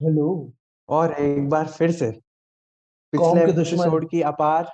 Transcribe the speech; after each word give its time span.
Hello. 0.00 0.52
और 0.88 1.12
एक 1.12 1.48
बार 1.48 1.66
फिर 1.66 1.92
से। 1.92 2.10
कौम 2.12 3.32
पिछले 3.32 3.46
के 3.46 3.52
दुश्मन। 3.52 3.80
एपिसोड 3.80 4.10
की 4.10 4.20
अपार 4.22 4.70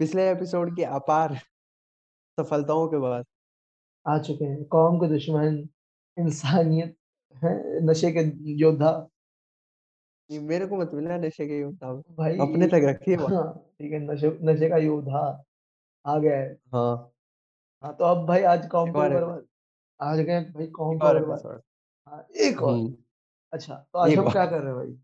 पिछले 0.00 0.30
एपिसोड 0.30 0.74
की 0.76 0.82
अपार 0.82 1.34
सफलताओं 2.38 2.88
के 2.88 2.98
बाद। 2.98 3.24
आ 4.06 4.18
चुके 4.18 4.44
हैं। 4.44 4.64
कौम 4.64 4.98
के 4.98 5.08
दुश्मन 5.08 5.68
इंसानियत 6.16 6.96
है 7.34 7.54
नशे 7.84 8.12
के 8.12 8.24
योद्धा। 8.52 8.90
ये 10.30 10.40
मेरे 10.40 10.66
को 10.66 10.76
मत 10.76 10.90
मिला 10.94 11.16
नशे 11.16 11.46
के 11.46 11.64
मुताबिक 11.64 12.40
अपने 12.40 12.66
तक 12.66 12.80
रखिए 12.84 13.16
बात 13.16 13.32
हाँ 13.32 13.52
ठीक 13.78 13.92
है 13.92 14.00
नशे 14.00 14.38
नशे 14.42 14.68
का 14.68 14.76
योद्धा 14.76 15.24
आ 16.04 16.18
गया 16.18 16.36
है। 16.36 16.52
हाँ। 16.74 17.12
हाँ 17.84 17.96
तो 17.96 18.04
अब 18.04 18.26
भाई 18.26 18.42
आज 18.42 18.68
कौम 18.68 18.88
एक 18.88 18.96
और 18.96 19.46
आज 20.00 20.20
गए 20.20 20.40
भाई 20.50 20.66
कौम 20.66 20.96
एक 20.96 21.02
और 21.02 21.16
एपिसोड। 21.16 21.60
हाँ 22.08 22.26
एक 22.36 22.62
और। 22.62 22.72
हम्म। 22.72 22.94
अच्छा 23.52 23.74
तो 23.74 23.98
हम 23.98 24.30
क्या 24.30 24.46
कर 24.46 24.60
रहे 24.60 24.66
हैं 24.66 24.76
भाई? 24.76 24.96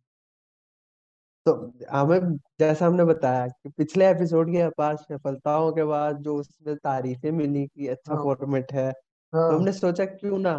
तो 1.46 1.52
हमें 1.91 2.37
जैसा 2.60 2.87
हमने 2.87 3.05
बताया 3.05 3.46
कि 3.48 3.69
पिछले 3.69 4.10
एपिसोड 4.10 4.50
की 4.50 4.59
अपार 4.59 4.96
सफलताओं 4.96 5.73
के 5.73 5.84
बाद 5.84 6.19
जो 6.23 6.37
उसमें 6.37 6.77
तारीफें 6.77 7.30
मिली 7.33 7.66
कि 7.66 7.86
अच्छा 7.88 8.14
हाँ। 8.14 8.23
फॉर्मेट 8.24 8.73
है 8.73 8.91
तो 8.92 9.56
हमने 9.56 9.70
हाँ 9.70 9.78
सोचा 9.78 10.05
क्यों 10.05 10.38
ना 10.38 10.55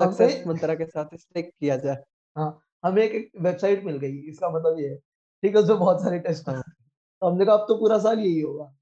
सक्सेस 0.00 0.42
मंत्रा 0.46 0.74
के 0.74 0.86
साथ 0.86 1.16
स्टिक 1.16 1.50
किया 1.60 1.76
जाए। 1.76 2.02
हाँ 2.36 2.60
हमें 2.84 3.02
एक, 3.02 3.12
एक 3.12 3.30
वेबसाइट 3.40 3.84
मिल 3.84 3.96
गई 3.98 4.18
इसका 4.30 4.50
मतलब 4.50 4.78
ये 4.78 4.88
है 4.88 4.96
ठीक 4.96 5.56
है 5.56 5.62
उसमें 5.62 5.78
बहुत 5.78 6.02
सारे 6.02 6.18
टेस्ट 6.18 6.48
हाँ। 6.48 6.62
तो 6.62 7.26
हमने 7.30 7.44
कहा 7.46 7.54
अब 7.54 7.66
तो 7.68 7.76
पूरा 7.78 7.98
साल 7.98 8.18
यही 8.18 8.40
होगा। 8.40 8.72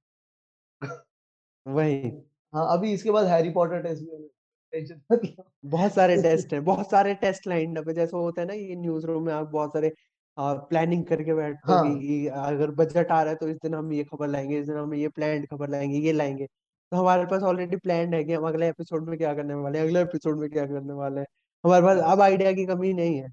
वही। 1.66 2.10
हाँ 2.52 2.66
अभी 2.78 2.92
इसके 2.92 3.10
बाद 3.10 3.26
हैरी 3.26 3.50
पॉटर 3.50 3.82
टेस्ट 3.82 4.02
भी 4.02 4.10
होगा 4.10 4.28
बहुत 4.72 5.92
सारे 5.94 6.16
टेस्ट 6.22 6.52
है 6.52 6.60
बहुत 6.60 6.90
सारे 6.90 7.14
टेस्ट 7.14 7.46
लाइन 7.46 7.76
अप 7.76 7.88
है 7.88 7.94
जैसे 7.94 8.16
होता 8.16 8.40
है 8.42 8.46
ना 8.48 8.54
ये 8.54 8.76
न्यूज़ 8.76 9.06
रूम 9.06 9.22
में 9.26 9.32
आप 9.34 9.46
बहुत 9.46 9.72
सारे 9.72 9.92
प्लानिंग 10.38 11.04
करके 11.06 11.34
बैठते 11.34 11.72
हो 11.72 11.82
कि 12.00 12.26
हाँ। 12.28 12.46
अगर 12.54 12.70
बजट 12.70 13.10
आ 13.12 13.22
रहा 13.22 13.30
है 13.30 13.36
तो 13.36 13.48
इस 13.48 13.56
दिन 13.56 13.74
हम 13.74 13.92
ये 13.92 14.04
खबर 14.04 14.28
लाएँगे 14.28 14.58
इस 14.60 14.66
दिन 14.66 14.76
हम 14.76 14.94
ये 14.94 15.08
प्लान 15.08 15.44
खबर 15.46 15.70
लाएँगे 15.70 15.98
ये 15.98 16.12
लाएँगे। 16.12 16.46
तो 16.92 16.96
हमारे 16.96 17.24
पास 17.26 17.42
ऑलरेडी 17.42 17.76
प्लान 17.76 18.14
है 18.14 18.22
कि 18.24 18.32
हम 18.32 18.46
अगले 18.48 18.68
एपिसोड 18.68 19.08
में 19.08 19.16
क्या 19.18 19.34
करने 19.34 19.54
वाले 19.54 19.78
हैं 19.78 19.86
अगले 19.86 20.02
एपिसोड 20.02 20.38
में 20.40 20.48
क्या 20.50 20.66
करने 20.66 20.92
वाले 20.92 21.20
हैं। 21.20 21.26
हमारे 21.64 21.82
पास 21.86 21.98
अब 22.12 22.20
आइडिया 22.22 22.52
की 22.52 22.66
कमी 22.66 22.92
नहीं 22.92 23.16
है। 23.18 23.28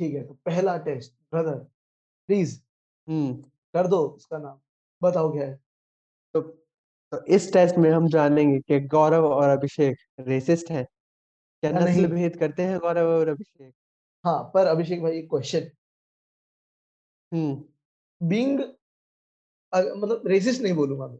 ठीक 0.00 0.14
है 0.14 0.24
तो 0.26 0.34
पहला 0.46 0.76
टेस्ट 0.78 1.12
ब्रदर 1.32 1.54
प्लीज़ 2.28 2.60
हम्म। 3.08 3.34
कर 3.74 3.86
दो 3.88 3.98
उसका 4.08 4.38
नाम 4.38 4.58
बताओ 5.02 5.32
क्या 5.32 5.46
है। 5.46 5.58
तो 6.34 6.40
तो 7.12 7.24
इस 7.26 7.52
टेस्ट 7.52 7.76
में 7.76 7.90
हम 7.90 8.08
जानेंगे 8.08 8.58
कि 8.58 8.80
गौरव 8.88 9.26
और 9.26 9.48
अभिषेक 9.48 9.96
रेसिस्ट 10.20 10.70
हैं। 10.70 10.84
क्या 11.62 11.70
या 11.70 11.78
नस्ल 11.78 12.06
भेद 12.06 12.36
करते 12.36 12.62
हैं 12.62 12.78
गौरव 12.78 13.08
और 13.08 13.28
अभिषेक? 13.28 13.72
हाँ 14.24 14.50
पर 14.54 14.66
अभिषेक 14.66 15.02
भाई 15.02 15.18
एक 15.18 15.28
क्वेश्चन 15.30 15.70
हम्म। 17.32 18.28
बीइंग 18.28 18.60
मतलब 19.72 20.22
रेसिस्ट 20.26 20.62
नहीं 20.62 20.74
बोलूँगा 20.74 21.06
मैं। 21.06 21.18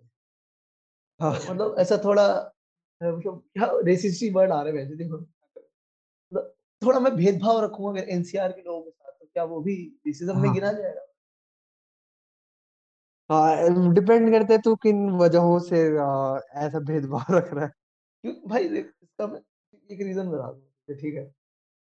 हाँ। 1.20 1.32
मतलब 1.50 1.76
ऐसा 1.78 1.96
थोड़ा 2.04 2.26
मतलब 3.00 3.42
क्या 3.54 3.70
रेसिस्ट 3.84 4.22
ही 4.22 4.30
वर्ड 4.30 4.52
आ 4.52 4.62
रहे 4.62 4.72
हैं 4.72 4.78
वैसे 4.78 4.96
देखो। 4.96 5.18
मतलब 5.18 6.54
थोड़ा 6.82 7.00
मैं 7.00 7.16
भेदभाव 7.16 7.64
रखूँगा 7.64 8.00
अगर 8.00 8.10
एनसीआर 8.10 8.52
के 8.52 8.62
लोगों 8.62 8.82
के 8.82 8.90
साथ 8.90 9.12
तो 9.12 9.26
क्या 9.26 9.44
वो 9.44 9.60
भी 9.60 9.76
रेसिज्म 10.06 10.40
में 10.40 10.52
गिना 10.52 10.66
हाँ 10.66 10.74
जाएगा? 10.74 11.06
हाँ 13.32 13.92
डिपेंड 13.94 14.30
करते 14.32 14.52
हैं 14.52 14.62
तू 14.62 14.74
किन 14.76 15.08
वजहों 15.18 15.58
से 15.60 15.78
आ, 15.98 16.40
ऐसा 16.66 16.78
भेदभाव 16.80 17.34
रख 17.36 17.52
रहा 17.54 17.64
है। 17.64 17.70
क्योंकि 18.24 18.48
भाई 18.48 18.68
देख 18.68 18.92
इसका 19.02 19.26
मैं 19.26 19.40
एक 19.90 20.02
रीजन 20.02 20.28
बता 20.30 20.52
दूँ 20.52 20.96
ठीक 20.96 21.14
है। 21.14 21.24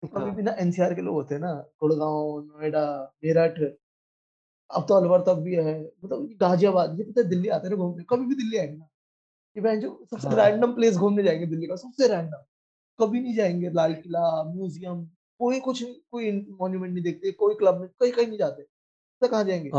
कभी 0.04 0.22
हाँ। 0.22 0.36
भी 0.36 0.44
ना 0.44 0.52
एनसीआर 0.59 0.94
के 0.95 1.02
लोग 1.02 1.16
होते 1.16 1.36
हैं 1.36 1.42
ना 1.42 1.54
गुड़गांव 1.81 2.39
नोएडा 2.42 2.84
मेरठ 3.26 3.59
अब 4.70 4.86
तो 4.89 4.95
अलवर 4.95 5.22
तक 5.22 5.39
भी 5.42 5.56
है 5.56 5.73
मतलब 6.06 6.30
गाजियाबाद 6.42 7.00
ये 7.00 7.06
पता 7.06 7.22
है 7.22 7.28
दिल्ली 7.30 7.50
आते 7.50 7.67
हैं 7.67 7.76
ना 7.76 7.84
घूमने 7.84 8.04
कभी 8.09 8.26
भी 8.26 8.36
दिल्ली 8.36 8.58
आएँगे 8.58 8.77
ना 8.77 8.88
ये 9.55 9.61
बहन 9.64 9.80
जो 9.82 9.92
सबसे 10.11 10.27
हाँ। 10.27 10.36
रैंडम 10.36 10.73
प्लेस 10.73 10.98
घूमने 10.98 11.23
जाएँगे 11.23 11.45
दिल्ली 11.45 11.67
का 11.67 11.76
सबसे 11.76 12.08
रैंडम 12.08 12.44
कभी 13.00 13.21
नहीं 13.21 13.36
जाएँगे 13.36 13.70
लाल 13.71 13.94
किला 13.95 14.44
म्यूज़ियम 14.44 15.05
कोई 15.39 15.60
कुछ 15.60 15.83
कोई 16.11 16.32
मॉन्यूमेंट 16.61 16.94
नहीं 16.94 17.04
देखते 17.04 17.32
कोई 17.33 17.55
क्लब 17.55 17.82
में 17.82 17.89
कहीं 18.02 18.11
कहीं 18.14 18.27
नहीं 18.27 18.39
जाते 18.39 18.64
कहाँ 19.21 19.44
जाएँगे? 19.44 19.77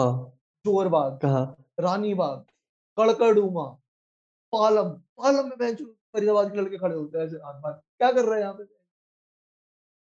हाँ 0.69 0.75
ज़ोर 0.75 0.89
बाग 0.89 1.19
कहाँ? 1.23 1.57
रानी 1.81 2.15
बाग 2.15 2.45
कड़कड़ूमा 2.99 3.65
पालम 4.53 4.89
पालम 4.91 5.49
में 5.49 5.59
बहन 5.59 5.75
फरीदाबाद 6.15 6.53
के 6.53 6.59
लड़के 6.61 6.79
खड़े 6.79 6.95
होते 6.95 7.19
हैं 7.19 7.27
ऐसे 7.27 7.37
हाथ 7.37 7.61
बात 7.61 7.83
क्या 7.99 8.13
कर 8.13 8.25
रहे 8.25 8.35
हैं 8.35 8.41
यहाँ 8.41 8.55
पे? 8.55 8.65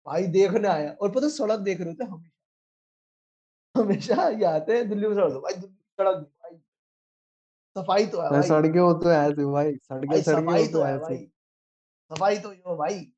भाई 0.06 0.26
देखने 0.26 0.68
आया। 0.68 0.90
और 0.92 1.10
पता 1.10 1.28
सड़क 1.28 1.60
देख 1.60 1.80
रहे 1.80 1.88
होते 1.88 2.04
हमेशा। 2.04 2.30
हमेशा 3.74 4.28
ये 4.28 4.44
आते 4.44 4.76
हैं 4.76 4.88
दिल्ली 4.88 5.08
में 5.08 5.14
सड़क 5.14 5.32
भाई 5.32 5.54
दिल्ली 5.54 5.76
सड़क 5.98 6.16
भाई। 6.16 6.56
सफ़ाई 7.76 8.06
तो 8.06 8.20
है 8.20 8.42
सड़कें 8.42 8.80
हो 8.80 8.92
तो 8.94 9.10
ऐसे 9.10 9.44
भाई। 9.44 9.74
सड़कें 9.74 10.16
हो 10.16 10.22
सफ़ाई 10.22 10.66
तो 10.66 10.72
तो 10.72 10.82
है 10.84 10.98
भाई। 10.98 11.30
सफ़ाई 12.10 12.38
तो 12.38 12.52
यो 12.52 12.76
भाई। 12.76 13.12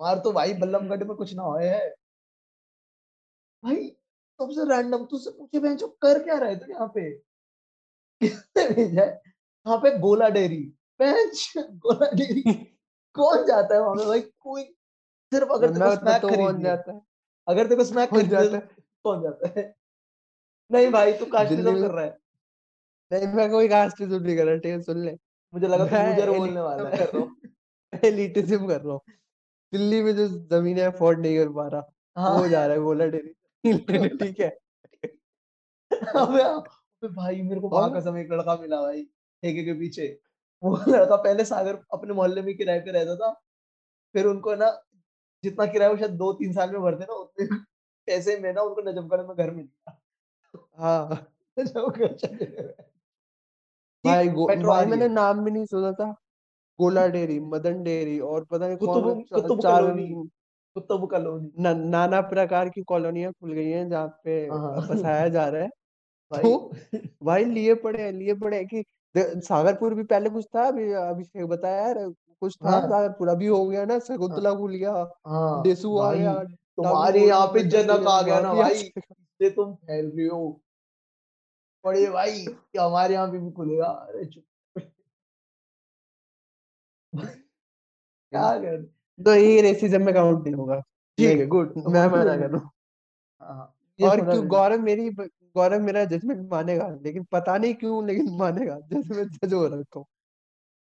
मार 0.00 0.18
तो 0.18 0.32
भाई 0.32 0.54
बल्लमगढ़ 0.54 1.04
में 1.04 1.16
कुछ 1.16 1.34
ना 1.34 1.42
होए 1.42 1.68
है। 1.68 1.94
भाई 3.62 3.95
सबसे 4.40 4.64
रैंडम 4.70 5.04
तुझसे 5.04 5.30
पूछे 5.30 5.58
बहन 5.58 5.76
जो 5.76 5.86
कर 6.02 6.22
क्या 6.22 6.38
रहे 6.38 6.56
थे 6.56 6.70
यहाँ 6.72 6.86
पे? 6.94 7.10
किसने 8.20 8.68
भेजा 8.70 9.02
है? 9.02 9.08
यहाँ 9.66 9.78
पे 9.78 9.98
गोला 9.98 10.28
डेयरी 10.28 10.62
बहन 11.00 11.30
गोला 11.84 12.10
डेयरी 12.10 12.52
कौन 13.16 13.46
जाता 13.46 13.74
है 13.74 13.80
वहाँ 13.80 13.94
पे 13.94 14.06
भाई? 14.06 14.20
कोई। 14.20 14.62
सिर्फ़ 15.32 15.52
अगर 15.52 15.72
तेरे 15.72 15.84
को 15.86 15.94
स्मैक 15.96 16.22
तो 16.22 16.28
है 16.28 16.62
जाता 16.62 16.92
है। 16.92 17.00
अगर 17.48 17.64
तेरे 17.64 17.76
को 17.76 17.84
स्मैक 17.84 18.10
कौन 18.10 18.18
खरीदनी 18.20 18.36
है 18.36 18.50
जाता 18.50 18.58
तो 18.58 18.66
है 18.66 18.84
कौन 19.04 19.22
जाता 19.22 19.48
है? 19.56 19.74
नहीं 20.70 20.90
भाई 20.92 21.12
तू 21.12 21.18
दिल्ली 21.18 21.30
कास्टिज्म 21.30 21.80
कर 21.80 21.90
रहा 21.90 22.04
है। 22.04 22.18
नहीं 23.10 23.26
मैं 23.34 23.50
कोई 23.50 23.68
कास्ट 23.68 24.00
नहीं 24.00 24.36
कर 24.36 24.44
रहा 24.44 24.56
ठीक 24.56 24.72
है 24.72 24.80
सुन 24.82 25.04
ले। 25.04 25.16
मुझे 25.52 25.68
लगा 25.68 25.86
तू 25.86 25.94
मैं 25.94 26.16
लूजर 26.16 26.30
बोलने 26.30 26.60
वाला 26.60 26.88
है। 26.90 27.06
हूँ। 27.14 27.30
एलिटिज्म 27.92 28.66
कर 28.68 28.80
रहा 28.80 28.92
हूँ। 28.92 29.00
दिल्ली 29.72 30.02
में 30.02 30.14
जो 30.16 30.28
जमीनें 30.50 30.82
अफोर्ड 30.84 31.20
नहीं 31.20 31.36
कर 31.38 31.52
पा 31.52 31.66
रहा। 31.68 31.92
हाँ। 32.16 32.38
वो 32.38 32.48
जा 32.48 32.66
रहा 32.66 32.76
है 32.76 32.82
गोला 32.82 33.06
डेरी। 33.06 33.34
ठीक 34.20 34.40
है। 34.40 34.48
अबे 36.16 36.42
अबे 36.42 37.08
भाई 37.14 37.42
मेरे 37.42 37.60
को 37.60 37.68
वहाँ 37.70 37.90
कसम 37.92 38.16
एक 38.18 38.32
लड़का 38.32 38.56
मिला 38.60 38.80
भाई 38.82 39.02
ठेके 39.42 39.64
के 39.64 39.72
पीछे। 39.80 40.08
वो 40.62 40.76
लड़का 40.88 41.16
पहले 41.16 41.44
सागर 41.44 41.78
अपने 41.94 42.14
मोहल्ले 42.14 42.42
में 42.42 42.56
किराए 42.56 42.80
पे 42.80 42.92
रहता 42.92 43.16
था 43.16 43.30
फिर 44.14 44.26
उनको 44.26 44.54
ना 44.56 44.70
जितना 45.44 45.66
किराया 45.66 45.90
वो 45.92 45.96
शायद 45.98 46.12
दो 46.18 46.32
तीन 46.34 46.52
साल 46.54 46.70
में 46.72 46.80
भरते 46.82 47.04
ना 47.04 47.14
उतने 47.16 47.46
पैसे 48.08 48.38
में 48.40 48.52
ना 48.54 48.62
उनको 48.62 48.82
नजमगढ़ 48.90 49.26
में 49.26 49.36
घर 49.36 49.50
मिल 49.52 49.66
गया। 49.66 49.98
हाँ। 50.78 51.26
भाई 54.04 54.28
भाई 54.62 54.86
मैंने 54.86 55.08
नाम 55.08 55.44
भी 55.44 55.50
नहीं 55.50 55.64
सुना 55.66 55.92
था। 55.92 56.10
गोला 56.78 57.06
डेरी 57.08 57.38
मदन 57.42 57.82
डेरी 57.84 58.18
और 58.22 58.44
पता 58.46 58.68
नहीं 58.68 58.78
कौन 58.80 59.54
चार 59.58 59.92
कुतुब 60.76 61.10
कॉलोनी 61.10 61.50
न, 61.58 61.76
नाना 61.88 62.20
प्रकार 62.20 62.68
की 62.68 62.82
कॉलोनियाँ 62.82 63.32
खुल 63.32 63.52
गई 63.52 63.68
हैं 63.70 63.88
जहाँ 63.90 64.08
पे 64.24 64.40
हाँ 64.46 64.86
बसाया 64.88 65.28
जा 65.28 65.48
रहा 65.48 65.62
है। 65.62 65.68
भाई 66.32 66.42
तो? 66.42 66.72
भाई 67.22 67.44
लिए 67.44 67.74
पड़े 67.74 68.02
हैं 68.02 68.12
लिए 68.12 68.34
पड़े 68.34 68.56
हैं 68.56 68.66
कि 68.66 68.84
सागरपुर 69.16 69.94
भी 69.94 70.02
पहले 70.04 70.30
कुछ 70.30 70.46
था 70.56 70.66
अभी 70.68 70.92
अभिषेक 70.92 71.46
बताया 71.46 71.82
यार 71.82 71.98
कुछ 72.40 72.56
था 72.64 72.70
हाँ। 72.70 72.80
सागरपुर 72.80 73.28
अभी 73.28 73.46
हो 73.46 73.66
गया 73.66 73.84
ना 73.84 73.94
हाँ। 73.94 74.00
शकुंतला 74.00 74.54
खुल 74.54 74.74
गया 74.74 74.92
हाँ 75.26 75.62
देसू 75.62 75.96
आ 75.98 76.12
गया 76.14 76.34
तुम्हारे 76.44 77.26
यहाँ 77.26 77.46
पे 77.46 77.62
जनक 77.64 78.06
आ 78.08 78.20
गया 78.22 78.40
ना 78.40 78.54
भाई 78.54 78.74
इससे 78.74 79.50
तुम 79.50 79.74
फैल 79.74 80.10
रही 80.16 80.26
हो। 80.26 80.60
बड़े 81.84 82.10
भाई 82.10 82.44
कि 82.46 82.78
हमारे 82.78 83.14
यहाँ 83.14 83.28
पे 83.28 83.38
भी 83.38 83.50
खुलेगा। 83.50 83.86
अरे 83.86 84.24
चुप। 84.24 84.44
क्या 88.32 88.58
कर 88.58 88.95
तो 89.20 89.34
ये 89.34 89.60
रेसिज्म 89.62 90.02
में 90.04 90.14
काउंट 90.14 90.44
नहीं 90.44 90.54
होगा। 90.54 90.80
ठीक 91.18 91.38
है 91.38 91.46
गुड 91.46 91.72
मैं 91.78 92.06
मना 92.08 92.36
कर 92.36 92.50
रहा 92.50 92.58
हूँ। 92.58 92.70
हाँ 93.42 93.72
और 94.00 94.20
क्यों? 94.22 94.46
गौरव 94.48 94.80
मेरी 94.82 95.08
गौरव 95.10 95.80
मेरा 95.82 96.04
जजमेंट 96.06 96.48
मानेगा 96.50 96.88
लेकिन 97.04 97.24
पता 97.32 97.56
नहीं 97.58 97.74
क्यों 97.74 98.06
लेकिन 98.06 98.28
मानेगा। 98.38 98.78
जैसे 98.92 99.14
मैं 99.14 99.24
जज 99.28 99.54
हो 99.54 99.66
रखा 99.68 99.98
हूँ 99.98 100.06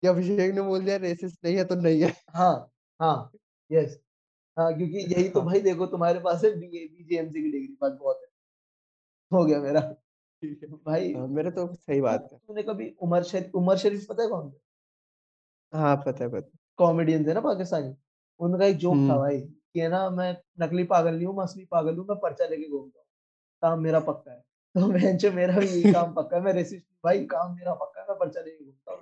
कि 0.03 0.07
अभिषेक 0.07 0.53
ने 0.55 0.61
बोल 0.61 0.85
दिया 0.85 0.97
रेसिस्ट 0.97 1.45
नहीं 1.45 1.55
है 1.57 1.65
तो 1.65 1.75
नहीं 1.75 2.01
है। 2.01 2.13
हाँ 2.29 2.53
हाँ 2.99 3.31
यस 3.71 3.99
हाँ 4.57 4.73
क्योंकि 4.77 4.97
यही 5.13 5.29
तो 5.29 5.39
हाँ। 5.39 5.49
भाई 5.49 5.61
देखो 5.61 5.85
तुम्हारे 5.87 6.19
पास 6.19 6.43
है 6.45 6.51
बीजेएमसी 6.59 7.41
की 7.43 7.51
डिग्री 7.51 7.77
बात 7.81 7.91
बहुत 7.93 8.19
है। 8.23 8.27
हो 9.31 9.45
गया 9.45 9.59
मेरा। 9.61 9.81
ठीक 10.43 10.59
है 10.63 10.69
भाई। 10.69 11.13
हाँ 11.13 11.27
मेरे 11.27 11.51
तो 11.51 11.67
सही 11.75 12.01
बात 12.01 12.27
है। 12.31 12.37
तूने 12.39 12.63
कभी 12.63 12.89
उमर 13.01 13.23
शरीफ 13.23 13.55
उमर 13.55 13.77
शरीफ 13.77 14.05
पता 14.09 14.23
है 14.23 14.29
कौन 14.29 14.45
है? 14.47 14.53
हाँ 15.73 15.95
पता 15.97 16.23
है 16.23 16.29
पता 16.29 16.57
कॉमेडियन 16.79 17.27
थे 17.27 17.33
ना 17.33 17.41
पाकिस्तानी? 17.41 17.93
उनका 18.41 18.65
एक 18.65 18.77
जोक 18.77 18.93
था 18.93 18.97
हम्म। 18.97 19.17
भाई 19.17 19.39
कि 19.41 19.79
है 19.79 19.87
ना 19.89 20.09
मैं 20.09 20.35
नकली 20.61 20.83
पागल 20.83 21.13
नहीं 21.15 21.25
हूँ 21.25 21.35
मैं 21.37 21.43
असली 21.43 21.65
पागल 21.65 21.97
हूँ 21.97 22.05
मैं 22.09 22.17
पर्चा 22.19 22.45
लेके 22.45 22.69
घूमता 22.69 22.99
हूँ। 22.99 23.05
काम 23.63 23.79
मेरा 23.79 23.99
पक्का 23.99 24.31
है। 24.31 24.39
तो 24.75 24.87
मैं 24.87 25.17
जो 25.17 25.31
मेरा 25.31 25.57
भी 25.59 25.67
यही 25.67 25.93
काम 25.93 26.13
पक्का 26.17 26.37
है 26.37 26.43
मैं 26.43 26.53
रेसिस्ट 26.53 26.85
भाई 27.03 27.25
काम 27.25 27.55
मेरा 27.55 27.73
पक्का 27.73 28.01
है 28.01 28.07
मैं 28.09 28.17
पर्चा 28.19 28.41
लेके 28.41 28.65
घूमता 28.65 28.91
हूँ 28.91 28.99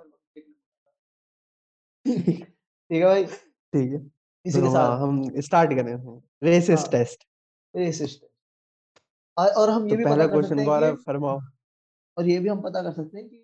ठीक 2.06 2.46
है 2.90 3.04
भाई? 3.04 3.24
ठीक 3.24 3.92
है। 3.92 3.98
इसी 4.44 4.58
के 4.58 4.66
तो 4.66 4.70
हाँ 4.70 4.86
साथ 4.86 5.00
हम 5.00 5.40
स्टार्ट 5.40 5.70
करें 5.70 6.20
रेसिस्ट 6.42 6.82
हाँ 6.82 6.90
टेस्ट 6.92 7.24
रेसिस्ट 7.74 8.22
है 8.24 9.48
और 9.50 9.70
हम 9.70 9.82
तो 9.82 9.88
ये 9.88 9.96
भी 9.96 10.04
पहला 10.04 10.26
पता 10.26 10.36
कर 10.36 10.42
सकते 10.42 10.54
क्वेश्चन 10.54 10.84
हैं 10.84 10.96
फरमाओ। 10.96 11.40
और 12.16 12.28
ये 12.28 12.38
भी 12.38 12.48
हम 12.48 12.60
पता 12.62 12.82
कर 12.82 12.92
सकते 12.92 13.18
हैं 13.18 13.28
कि 13.28 13.36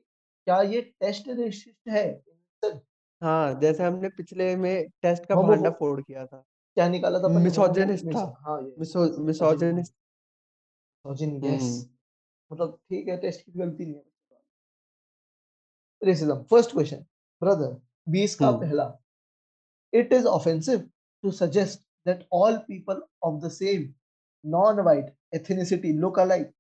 क्या 0.47 0.61
ये 0.63 0.81
टेस्ट 1.01 1.29
रेसिस्ट 1.29 1.89
है? 1.89 2.07
हाँ 3.23 3.61
जैसे 3.61 3.83
हमने 3.83 4.09
पिछले 4.17 4.55
में 4.57 4.89
टेस्ट 5.03 5.27
का 5.27 5.35
होमोफो 5.35 5.53
भांडा 5.53 5.71
फोड़ 5.79 6.01
किया 6.01 6.27
था 6.27 6.45
क्या 6.77 6.89
निकाला 6.89 7.19
था 7.19 7.25
अपन 7.25 7.33
ने 7.33 7.37
होमो 7.39 7.45
मिसोजिनिस्ट 7.45 8.07
था 8.15 8.25
हाँ 8.47 8.61
ये 8.63 8.75
miso 8.79 9.05
misogynist 9.25 9.95
misogyny 11.07 11.37
yes 11.45 11.63
hmm 11.63 12.53
मतलब 12.53 12.79
ठीक 12.91 13.09
है 13.09 13.17
टेस्ट 13.21 13.45
की 13.47 13.59
गलती 13.59 13.85
नहीं 13.85 13.95
है 13.95 14.05
रेसिज्म 16.03 16.43
फ़र्स्ट 16.51 16.73
क्वेश्चन 16.73 17.05
ब्रदर 17.43 17.77
20 18.07 18.35
का 18.35 18.49
हम्म 18.49 18.61
पहला 18.61 18.93
it 19.93 20.13
is 20.13 20.27
offensive 20.31 20.81
to 21.25 21.31
suggest 21.33 21.83
that 22.09 22.25
all 22.39 22.57
people 22.71 22.99
of 23.29 23.37
the 23.43 23.51
same 23.51 23.85
non-white 24.45 25.07
ethnicity 25.35 25.93
look 26.01 26.19
alike 26.25 26.51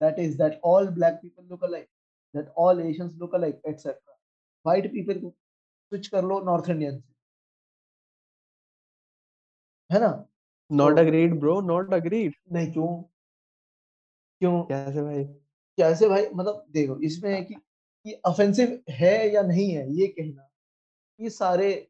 that 0.00 0.18
is 0.18 0.32
that 0.38 0.58
all 0.70 0.88
black 0.96 1.20
people 1.22 1.44
look 1.50 1.62
alike 1.68 1.88
that 2.34 2.48
all 2.64 2.80
asians 2.86 3.12
look 3.22 3.36
alike 3.40 3.60
etc 3.72 3.94
white 4.64 4.88
people 4.96 5.20
switch 5.92 6.08
कर 6.08 6.24
लो 6.24 6.40
north 6.40 6.70
Indian 6.70 7.02
है 9.90 10.00
ना? 10.00 10.28
Not 10.70 10.96
तो 10.96 10.98
agreed 10.98 11.40
bro 11.40 11.60
not 11.60 11.94
agreed 11.94 12.34
नहीं 12.52 12.72
क्यों? 12.72 13.02
क्यों? 14.40 14.62
कैसे 14.62 15.02
भाई? 15.02 15.24
कैसे 15.78 16.08
भाई? 16.08 16.26
मतलब 16.34 16.66
देखो 16.70 17.00
इसमें 17.00 17.34
है 17.34 17.44
कि 17.44 17.56
ये 18.06 18.20
ऑफेंसिव 18.26 18.82
है 18.90 19.34
या 19.34 19.42
नहीं 19.42 19.70
है 19.70 19.92
ये 19.92 20.06
कहना 20.06 20.48
ये 21.20 21.30
सारे 21.30 21.88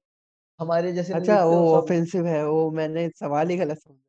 हमारे 0.61 0.93
जैसे 0.93 1.15
अच्छा 1.15 1.45
वो 1.45 1.75
ऑफेंसिव 1.75 2.27
है 2.27 2.49
वो 2.49 2.71
मैंने 2.71 3.09
सवाल 3.09 3.49
ही 3.49 3.57
गलत 3.57 3.79
समझा। 3.79 4.03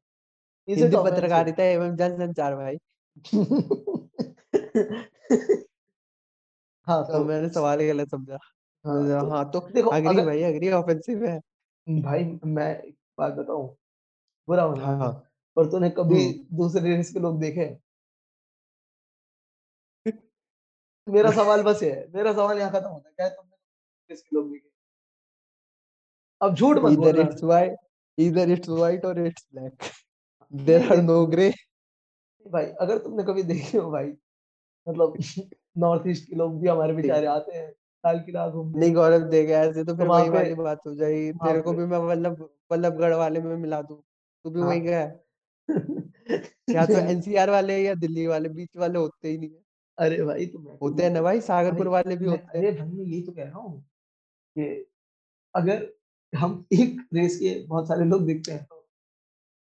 हिंदी 0.67 0.95
ऑफेंसिव 0.95 1.15
पत्रकारिता 1.15 1.63
एवं 1.63 1.95
जनसंचार 1.95 2.55
भाई। 2.55 2.77
हाँ 6.87 7.03
तो 7.03 7.13
तो 7.13 7.23
मैंने 7.23 7.49
सवाल 7.49 7.79
ही 7.79 7.87
गलत 7.87 8.09
समझा। 8.09 8.37
हाँ 8.85 9.21
तो 9.21 9.29
हाँ 9.29 9.43
तो 9.51 9.59
देखो 9.73 9.89
अग्री 9.89 10.09
अगर 10.09 10.25
भाई 10.25 10.41
अग्री 10.43 10.69
ऑफेंसिव 10.71 11.25
है। 11.25 11.39
भाई 11.87 12.23
मैं 12.45 12.69
एक 12.77 12.95
बात 13.17 13.33
बताऊँ 13.33 13.67
बुरा 14.47 14.67
मत 14.67 14.77
हाँ 14.79 14.97
मानना 14.97 15.07
पर 15.57 15.69
तूने 15.71 15.89
कभी 15.97 16.23
हम्म। 16.25 16.57
दूसरे 16.57 16.95
रेस 16.95 17.11
के 17.13 17.19
लोग 17.19 17.39
देखे? 17.41 17.65
मेरा 21.07 21.31
सवाल 21.31 21.63
बस 21.63 21.83
ये 21.83 21.91
है 21.91 22.07
मेरा 22.15 22.33
सवाल 22.33 22.57
यहाँ 22.59 22.71
खत्म 22.71 22.87
होता 22.89 23.09
है 23.09 23.13
क्या 23.15 23.29
तुमने 23.29 23.55
रेस 24.09 24.21
के 24.21 24.35
लोग 24.35 24.51
देखे? 24.51 24.69
अब 26.41 26.55
झूठ 26.55 26.77
मत 26.77 26.91
either 26.91 27.13
बोलना। 27.13 27.23
it's 27.23 27.43
white 27.43 27.75
either 28.17 28.45
it's 28.55 28.69
white 28.69 29.05
or 29.05 29.13
it's 29.27 29.45
black. 29.51 29.73
नहीं 30.53 30.65
there 30.65 30.83
are 30.83 30.95
देख 30.95 31.05
no 31.05 31.17
gray. 31.27 31.51
भाई 32.45 32.65
अगर 32.81 32.97
तुमने 32.97 33.23
कभी 33.23 33.43
देखे 33.43 33.77
हो 33.77 33.91
भाई 33.91 34.07
मतलब 34.87 35.13
नॉर्थ 35.77 36.07
ईस्ट 36.07 36.29
के 36.29 36.35
लोग 36.35 36.59
भी 36.61 36.67
हमारे 36.67 36.93
बेचारे 36.93 37.27
आते 37.27 37.57
हैं 37.57 37.71
लाल 38.03 38.19
किला 38.21 38.47
घूमने 38.51 38.75
नहीं 38.75 38.93
गौरव 38.93 39.23
देगा 39.29 39.59
ऐसे 39.61 39.83
तो 39.83 39.95
तो 39.95 39.95
फिर 39.95 40.07
वहाँ 40.07 40.09
वही 40.09 40.29
पे 40.29 40.37
वाली 40.37 40.53
बात 40.55 40.85
हो 40.87 40.93
जाएगी। 40.95 41.31
वहाँ 41.33 41.39
तेरे 41.39 41.61
को 41.61 41.73
पे 41.73 41.75
भी 41.75 41.85
मैं 41.85 41.97
वल्लभ 42.01 42.41
वल्लभगढ़ 42.71 43.13
वाले 43.15 43.41
में 43.41 43.55
मिला 43.57 43.81
दूँ। 43.83 44.01
तू 44.45 44.49
भी 44.49 44.61
हाँ। 44.61 44.63
वही 44.63 44.79
गया 44.81 44.99
है? 44.99 45.23
या 46.69 46.85
तो 46.87 46.97
एनसीआर 46.99 47.49
वाले 47.49 47.77
या 47.79 47.93
दिल्ली 47.97 48.25
वाले 48.27 48.49
बीच 48.51 48.69
वाले 48.77 48.99
होते 48.99 49.29
ही 49.29 49.37
नहीं 49.37 49.49
है। 49.51 49.63
अरे 49.97 50.21
भाई 50.23 50.45
तो 50.47 50.59
मैं 50.59 50.77
तो 50.79 50.83
होते 50.83 51.03
हैं 51.03 51.09
ना 51.11 51.21
तो 51.21 51.23
भाई 51.23 51.39
भाई 51.41 51.41
सागरपुर 51.41 51.87
वाले 51.89 52.15
भी 52.15 52.25
मैं 52.25 52.37
होते 52.37 52.57
हैं। 52.57 52.61
अरे 52.61 52.71
भाई 52.71 52.87
मैं 52.89 53.03
यही 53.05 53.21
तो 53.21 53.31
कह 53.31 53.43
रहा 53.43 53.59
हूँ 53.59 53.79
कि 54.55 54.69
अगर 55.55 55.87
हम 56.33 56.65
एक 56.73 57.01
रेस 57.13 57.37
के 57.37 57.55
बहुत 57.67 57.87
सारे 57.87 58.05
लोग 58.05 58.25
देखते 58.27 58.51
हैं 58.51 58.63
तो 58.65 58.85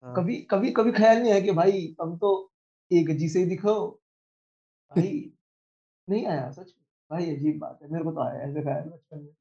हाँ। 0.05 0.15
कभी 0.17 0.37
कभी 0.51 0.71
कभी 0.73 0.93
ख्याल 0.93 1.19
नहीं 1.19 1.33
है 1.33 1.41
कि 1.43 1.53
भाई 1.53 1.95
हम 2.03 2.17
तो 2.19 2.33
एक 2.91 3.11
जी 3.19 3.29
से 3.29 3.39
ही 3.39 3.47
दिखो। 3.47 3.75
भाई 4.93 5.11
नहीं 6.09 6.27
आया 6.29 6.51
सच 6.53 6.67
में। 6.69 6.84
भाई 7.15 7.35
अजीब 7.35 7.59
बात 7.61 7.79
है 7.83 7.89
मेरे 7.91 8.05
को 8.05 8.13
तो 8.13 8.21
आया 8.21 8.41
ऐसे 8.43 8.63
ख्याल 8.63 8.83
बचपन 8.85 9.19
में। 9.19 9.33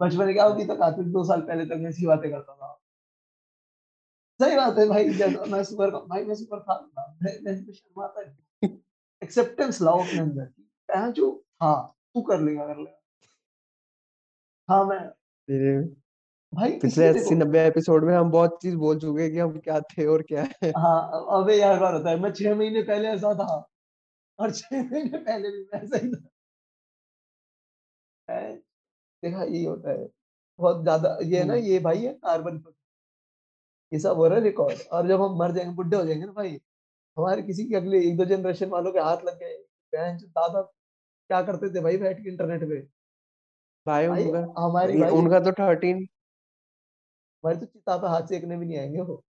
बचपन 0.00 0.24
में 0.24 0.34
क्या 0.34 0.44
अभी 0.44 0.64
तक 0.66 0.82
आते 0.82 1.02
दो 1.12 1.24
साल 1.24 1.40
पहले 1.42 1.64
तक 1.66 1.80
मैं 1.80 1.90
ऐसी 1.90 2.06
बातें 2.06 2.30
करता 2.30 2.54
था। 2.54 2.74
सही 4.40 4.56
बात 4.56 4.78
है 4.78 4.86
भाई 4.88 5.08
जैसा 5.10 5.44
मैं 5.46 5.62
सुपर 5.64 5.90
भाई 6.08 6.24
मैं 6.24 6.34
सुपर 6.34 6.60
था 6.60 6.74
मैं 7.02 7.54
शर्माता 7.54 8.20
नहीं 8.20 8.70
एक्सेप्टेंस 9.22 9.80
लाओ 9.82 10.00
अपने 10.00 10.20
अंदर 10.20 10.44
कहा 10.88 11.10
जो 11.10 11.30
हाँ 11.62 11.78
तू 12.14 12.22
कर 12.22 12.40
लेगा 12.40 12.66
कर 12.66 12.76
लेगा। 12.76 12.96
हाँ 14.68 14.84
मैं। 14.84 15.00
भाई 16.52 16.78
पिछले 16.80 17.06
अस्सी 17.08 17.34
नब्बे 17.34 17.66
एपिसोड 17.66 18.04
में 18.04 18.14
हम 18.16 18.30
बहुत 18.30 18.58
चीज़ 18.62 18.76
बोल 18.76 18.98
चुके 18.98 19.22
हैं 19.22 19.30
कि 19.32 19.38
हम 19.38 19.58
क्या 19.58 19.80
थे 19.90 20.06
और 20.06 20.22
क्या 20.22 20.42
है। 20.62 20.70
हाँ 20.76 21.24
अबे 21.40 21.56
यार 21.56 21.82
होता 21.94 22.10
है 22.10 22.20
मैं 22.20 22.32
छह 22.32 22.54
महीने 22.54 22.82
पहले 22.82 23.08
ऐसा 23.08 23.34
था। 23.34 23.56
और 24.38 24.50
छह 24.50 24.82
महीने 24.82 25.18
पहले 25.18 25.50
भी 25.50 25.62
मैं 25.64 25.80
ऐसा 25.82 25.96
ही 25.96 26.10
था। 26.12 26.28
देखा 28.28 29.42
यही 29.44 29.64
होता 29.64 29.90
है। 29.90 30.08
बहुत 30.58 30.82
ज़्यादा 30.82 31.18
ये 31.22 31.38
है। 31.38 31.44
ना 31.44 31.54
ये 31.54 31.78
भाई 31.78 32.04
है 32.04 32.12
कार्बन 32.14 32.62
ये 33.92 33.98
सब 33.98 34.16
हो 34.16 34.26
रहा 34.26 34.38
है 34.38 34.44
रिकॉर्ड 34.44 34.78
और 34.92 35.08
जब 35.08 35.22
हम 35.22 35.36
मर 35.38 35.52
जाएँगे 35.52 35.74
बुढ़े 35.74 35.96
हो 35.96 36.04
जाएँगे 36.04 36.26
ना 36.26 36.32
भाई 36.32 36.58
हमारे 37.16 37.42
किसी 37.42 37.64
के 37.64 37.76
अगले 37.76 38.00
एक 38.08 38.16
दो 38.16 38.24
जनरेशन 38.24 38.68
वालों 38.70 38.92
के 38.92 39.00
हाथ 39.00 39.24
लग 39.26 39.38
गए। 39.38 39.56
दादा 39.92 40.60
क्या 40.62 41.42
करते 41.42 41.74
थे 41.74 41.80
भाई 41.80 41.96
बैठ 41.96 42.22
के 42.22 42.28
इंटरनेट 42.30 42.62
पे? 42.62 42.80
भाई 43.86 44.08
भाई 44.08 44.24
उनका 44.24 44.62
हमारी 44.62 45.00
भाई 45.00 45.10
उनका 45.12 45.40
तो 45.40 45.52
थर्टीन 45.52 46.06
हमारी 47.44 47.58
तो 47.58 47.66
चिता 47.66 47.96
पे 47.96 48.08
हाथ 48.08 48.26
सेकने 48.26 48.56
भी 48.56 48.66
नहीं 48.66 48.78
आएँगे 48.78 49.00
वो। 49.00 49.22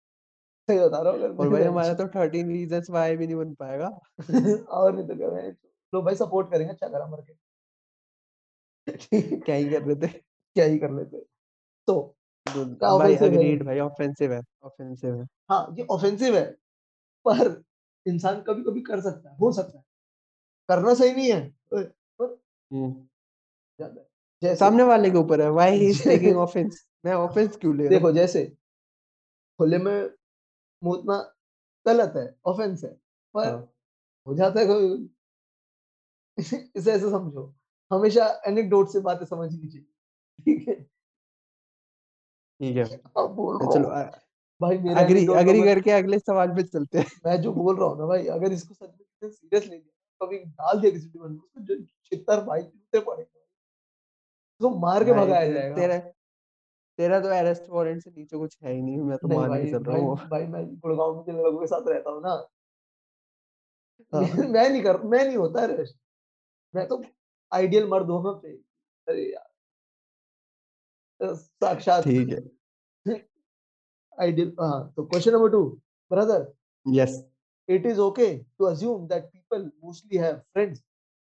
सही 0.70 0.80
बता 0.80 1.02
रहा 1.02 1.14
हूँ 1.14 1.38
और 1.38 1.50
भाई 1.50 1.64
हमारा 1.64 1.94
तो 1.94 2.08
थर्टीन 2.08 2.52
रीजंस 2.52 2.90
वाई 2.90 3.18
भी 3.18 3.28
नहीं 3.28 3.36
बन 3.36 3.54
पाएगा। 3.54 3.88
और 4.70 4.96
नहीं 4.96 5.08
तो 5.08 5.16
क्या 5.18 5.30
मैं 5.32 5.54
तो 5.54 6.02
भाई 6.02 6.16
सपोर्ट 6.16 6.52
करेंगे 6.52 6.74
अच्छा 6.74 6.88
करा 6.88 7.08
मर 7.08 7.22
के। 7.22 7.34
क्या 9.46 9.56
ही 9.56 9.70
कर 9.70 9.82
रहे 9.82 9.96
थे? 9.96 10.08
क्या 10.08 10.66
ही 10.66 10.78
कर 10.80 10.92
लेते 10.92 11.18
तो 11.88 12.02
क्या 12.46 12.98
भाई 12.98 13.16
अग्रीड 13.16 13.64
भाई 13.66 13.80
ऑफेंसिव 13.80 14.34
है 14.34 14.42
ऑफेंसिव 14.64 15.16
है। 15.16 15.26
हाँ 15.50 15.76
ये 15.80 15.86
ऑफेंसिव 15.92 16.36
है 16.36 16.46
पर 17.26 17.64
इंसान 18.06 18.42
कभी 18.42 18.64
कभी 18.64 18.82
कर 18.82 19.02
सकता 19.02 19.30
है 19.30 19.38
हो 19.38 19.52
सकता 19.52 19.78
है। 19.78 19.84
करना 20.70 20.94
सही 20.94 21.12
नहीं 21.12 21.32
है 21.32 21.42
पर 21.74 22.40
हम्म। 22.72 22.92
जैसे 24.42 24.56
सामने 24.56 24.84
वाले 24.84 25.12
के 25.12 25.18
ऊपर 25.18 25.42
है 25.42 25.50
why 25.52 25.78
he 25.78 25.90
is 25.90 26.04
taking 26.04 26.38
offence 26.38 26.86
मैं 27.06 27.14
ऑफेंस 27.14 27.56
क्यों 27.58 27.76
ले 27.76 27.84
रहा 27.84 27.90
देखो 27.90 28.12
जैसे 28.12 28.46
खुले 29.60 29.78
में 29.78 30.10
मुतना 30.82 31.18
गलत 31.86 32.14
है 32.18 32.26
ऑफेंस 32.46 32.84
है 32.84 32.92
पर 33.36 33.48
हाँ। 33.48 33.74
हो 34.28 34.36
जाता 34.36 34.60
है 34.60 34.66
कभी 34.66 35.10
इसे 36.38 36.92
ऐसे 36.92 37.10
समझो। 37.10 37.54
हमेशा 37.92 38.28
एनेक्डोट 38.48 38.90
से 38.90 39.00
बातें 39.00 39.26
समझनी 39.26 39.68
चाहिए 39.68 39.86
ठीक 40.46 40.68
है? 40.68 40.76
ठीक 42.60 42.78
है। 42.78 42.84
अब 43.18 43.30
बोल 43.36 43.58
रहा 43.58 43.74
चलो 43.74 43.90
भाई 44.62 44.78
मेरा 44.78 45.02
अग्री 45.02 45.26
अग्री 45.36 45.62
करके 45.64 45.92
अगले 45.92 46.20
सवाल 46.20 46.56
पे 46.56 46.64
चलते 46.64 46.98
हैं। 46.98 47.06
मैं 47.26 47.42
जो 47.42 47.52
बोल 47.54 47.76
रहा 47.80 47.88
हूँ 47.90 48.00
ना 48.00 48.06
भाई 48.06 48.26
अगर 48.36 48.52
इसको 48.52 48.74
सच 48.74 48.90
में 49.24 49.30
सीरियस 49.30 49.66
ले 49.66 49.76
लिया 49.76 50.26
कभी 50.26 50.38
डाल 50.38 50.80
दिया 50.80 50.92
किसी 50.92 51.08
डिबन 51.08 51.32
में 51.32 51.66
जो 51.66 51.76
छितर 52.06 52.44
भाई 52.46 52.62
जूते 52.62 53.00
पड़ेंगे 53.00 53.40
उसको 54.62 54.70
मार 54.80 55.04
के 55.04 55.14
भगाया 55.14 55.52
जाएगा। 55.52 55.76
तेरा 55.76 55.98
तेरा 57.00 57.20
तो 57.20 57.28
अरेस्ट 57.30 57.70
वारंट 57.70 58.04
से 58.04 58.12
नीचे 58.12 58.38
कुछ 58.38 58.58
है 58.64 58.74
ही 58.74 58.82
नहीं 58.82 58.98
मैं 59.00 59.18
तो 59.18 59.28
मान 59.28 59.54
के 59.56 59.72
चल 59.72 59.84
रहा 59.84 59.98
हूँ। 59.98 60.16
भाई 60.30 60.46
मैं 60.48 60.66
गुड़गांव 60.78 61.16
में 61.16 61.24
जिन 61.26 61.36
लोगों 61.38 61.60
के 61.60 61.68
साथ 61.68 61.88
रहता 61.88 62.12
हूँ 62.12 62.22
ना। 62.22 62.32
हाँ। 64.14 64.22
मैं 64.52 64.70
नहीं 64.70 64.82
कर 64.84 65.02
मैं 65.04 65.24
नहीं 65.26 65.38
होता 65.38 65.66
रेस्ट 65.66 65.96
मैं 66.74 66.88
तो 66.88 66.98
आइडियल 67.52 67.88
मर्द 67.88 68.10
हो 68.10 68.20
अरे 69.08 69.24
यार। 69.24 69.48
साक्षात 71.22 72.04
ठीक 72.04 72.30
है। 72.30 72.42
आइडियल 74.18 74.54
हाँ 74.62 74.94
तो 74.96 75.06
question 75.06 75.32
number 75.34 75.50
two 75.50 75.64
brother 76.12 76.52
yes 76.86 77.24
it 77.70 77.86
is 77.86 78.00
okay 78.00 78.34
to 78.38 78.66
assume 78.66 79.08
that 79.08 79.24
people 79.26 79.72
mostly 79.84 80.18
have 80.18 80.36
friends 80.54 80.80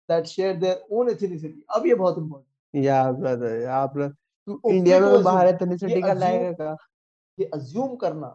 that 0.09 0.27
share 0.27 0.57
their 0.57 0.85
own 0.91 1.11
ethnicity 1.11 1.63
अब 1.77 1.87
ये 1.87 1.95
बहुत 1.95 2.19
इंपॉर्टेंट 2.19 2.85
या 2.85 3.03
ब्रदर 3.13 3.65
आप 3.75 3.97
तो 3.99 4.09
तो 4.55 4.73
इंडिया 4.73 5.01
में 5.01 5.11
तो 5.11 5.23
बाहर 5.23 5.47
एथनिसिटी 5.49 6.01
का 6.03 6.13
लाएगा 6.15 6.53
का 6.55 6.77
ये 7.39 7.51
अज्यूम 7.55 7.97
करना 7.97 8.29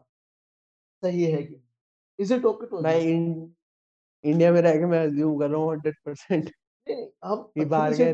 सही 1.03 1.24
है 1.24 1.44
कि 1.44 1.62
इज़ 2.20 2.34
इट 2.34 2.46
ओके 2.46 2.68
टू 2.68 2.80
नहीं 2.82 3.13
इंडिया 4.24 4.51
में 4.51 4.62
रह 4.62 4.75
के 4.75 4.86
मैं 4.86 5.06
अज्यूम 5.08 5.39
कर 5.39 5.50
रहा 5.50 5.62
हूँ 5.62 5.75
100% 5.77 6.51
नहीं 6.88 6.96
नहीं 6.98 7.08
हम 7.24 7.42
कि 7.56 7.66
बाहर 7.66 7.94
गए 7.94 8.12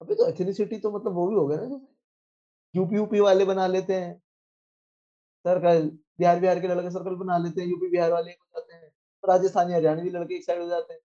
अबे 0.00 0.14
तो 0.14 0.30
ethnicity 0.30 0.80
तो 0.82 0.90
मतलब 0.90 1.12
वो 1.14 1.26
भी 1.28 1.34
हो 1.36 1.46
गया 1.46 1.60
ना 1.62 1.80
यूपी 2.74 2.96
यूपी 2.96 3.20
वाले 3.20 3.44
बना 3.44 3.66
लेते 3.66 3.94
हैं। 3.94 4.12
सर्कल 5.44 5.88
बिहार 6.18 6.40
बिहार 6.40 6.60
के 6.60 6.68
लड़के 6.68 6.90
सर्कल 6.90 7.14
बना 7.16 7.36
लेते 7.38 7.60
हैं 7.60 7.68
यूपी 7.68 7.88
बिहार 7.90 8.12
वाले 8.12 8.30
एक 8.30 8.38
हो 8.40 8.60
जाते 8.60 8.74
हैं 8.74 8.90
राजस्थानी 9.24 9.72
हरियाणवी 9.72 10.10
लड़के 10.10 10.34
एक 10.34 10.44
साइड 10.44 10.60
हो 10.62 10.68
जाते 10.68 10.92
हैं। 10.94 11.00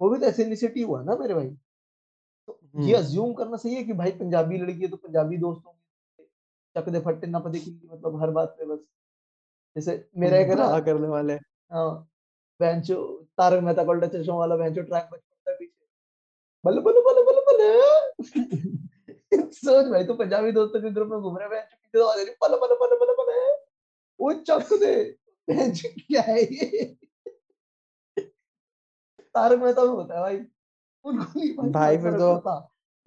वो 0.00 0.08
भी 0.10 0.18
तो 0.18 0.26
एथनिसिटी 0.26 0.82
हुआ 0.82 1.02
ना 1.02 1.16
मेरे 1.16 1.34
भाई। 1.34 1.48
तो 2.48 2.58
ये 2.80 2.94
अज्यूम 2.94 3.32
करना 3.34 3.56
सही 3.56 3.74
है 3.74 3.84
कि 3.84 3.92
भाई 3.92 4.10
पंजाबी 4.10 4.58
लड़की 4.58 4.80
है 4.82 4.88
तो 4.88 4.96
पंजाबी 4.96 5.36
दोस्त 5.36 5.62
होंगे। 5.66 6.24
चक 6.76 6.88
दे 6.88 7.00
फट्टे 7.00 7.26
ना 7.26 7.38
पते 7.38 7.58
की 7.58 7.80
मतलब 7.84 8.20
हर 8.22 8.30
बात 8.30 8.54
पे 8.58 8.66
बस। 8.66 8.78
जैसे 9.76 9.92
मेरा 10.16 10.36
एक 10.36 10.48
है 10.48 10.54
ना 10.56 10.64
हाँ 10.64 10.80
करने 10.84 11.08
वाले। 11.08 11.34
हाँ 11.72 11.90
बेंचो 12.60 12.96
तारक 13.38 13.62
मेहता 13.62 13.84
का 13.84 13.90
उल्टा 13.90 14.06
चश्मा 14.08 14.34
वाला 14.36 14.56
बेंचो 14.56 14.82
ट्रैक 14.82 15.08
पीछे 15.12 15.27
बल्ले 16.64 16.80
बल्ले 16.80 17.00
बल्ले 17.00 17.22
बल्ले 17.22 17.42
बल्ले। 17.48 17.70
सोच 19.52 19.86
भाई 19.86 20.04
तो 20.04 20.14
पंजाबी 20.14 20.52
दोस्तों 20.52 20.80
के 20.80 20.90
ग्रुप 20.90 21.08
में 21.08 21.20
घूम 21.20 21.38
रहे 21.38 21.60
बल्ले 21.94 22.56
बल्ले 22.56 23.56
वो 24.20 24.32
चक 24.32 24.72
दे। 24.72 24.94
क्या 25.48 26.22
है 26.22 26.40
ये? 26.42 26.96
तारक 29.34 29.58
मेहता 29.58 29.82
में 29.82 29.90
होता 29.90 30.14
है 30.14 30.20
भाई। 30.20 30.36
उनको 31.04 31.38
नहीं 31.38 31.72
भाई, 31.72 31.98
फिर 31.98 32.12
तो 32.12 32.32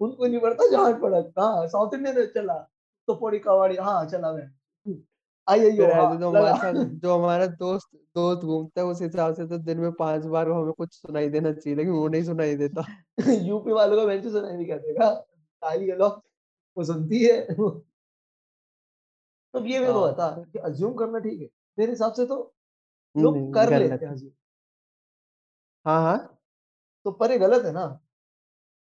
उनको 0.00 0.26
नहीं 0.26 0.40
पड़ता 0.40 0.66
जहाँ 0.70 0.92
पड़ा 1.00 1.20
कहाँ 1.20 1.66
साउथ 1.68 1.94
इंडियन 1.94 2.26
चला। 2.26 2.54
तो 3.08 3.14
पौड़ी 3.14 3.38
कवाड़ी 3.38 3.76
हाँ 3.76 4.04
चला 4.06 4.32
मैं। 4.32 4.50
हाँ, 5.48 5.58
तो 5.58 6.28
हमारे 6.28 6.58
साथ 6.58 6.74
जो 6.84 7.18
हमारा 7.18 7.46
दोस्त 7.46 7.88
दोस्त 7.94 8.42
घूमता 8.44 8.80
है 8.80 8.86
उस 8.86 9.02
हिसाब 9.02 9.34
से 9.34 9.46
तो 9.46 9.58
दिन 9.58 9.78
में 9.78 9.92
पाँच 9.92 10.24
बार 10.24 10.50
हमें 10.50 10.72
कुछ 10.72 10.94
सुनाई 10.94 11.28
देना 11.28 11.52
चाहिए 11.52 11.76
लेकिन 11.76 11.92
वो 11.92 12.08
नहीं 12.08 12.24
सुनाई 12.24 12.56
देता। 12.56 12.84
यूपी 13.32 13.72
वालों 13.72 13.96
का 13.96 14.04
बेंच 14.04 14.24
सुनाई 14.24 14.52
नहीं 14.52 14.66
देगा 14.66 15.14
ताली 15.62 15.88
है 15.88 15.96
वो 16.76 16.84
सुनती 16.84 17.24
है। 17.24 17.46
तो 19.52 19.64
ये 19.66 19.80
मेरे 19.80 19.92
को 19.92 20.04
हाँ। 20.04 20.12
बता 20.12 20.44
कि 20.52 20.58
अज्यूम 20.58 20.94
करना 20.94 21.18
ठीक 21.18 21.40
है। 21.40 21.48
मेरे 21.78 21.92
हिसाब 21.92 22.12
से 22.12 22.26
तो 22.26 22.54
लोग 23.16 23.54
कर 23.54 23.78
लेते 23.78 23.94
हैं 23.94 24.12
है। 24.12 24.18
assume, 24.18 24.30
हाँ 25.86 26.02
हाँ। 26.02 26.38
तो 27.04 27.10
पर 27.10 27.32
ये 27.32 27.38
गलत 27.38 27.64
है 27.64 27.72
ना? 27.72 28.00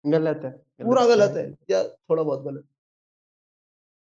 गलत 0.05 0.41
है 0.43 0.51
पूरा 0.85 1.05
गलत 1.05 1.37
है 1.37 1.49
है 1.49 1.55
या 1.69 1.83
थोड़ा 1.83 2.23
बहुत 2.23 2.41
गलत? 2.41 2.65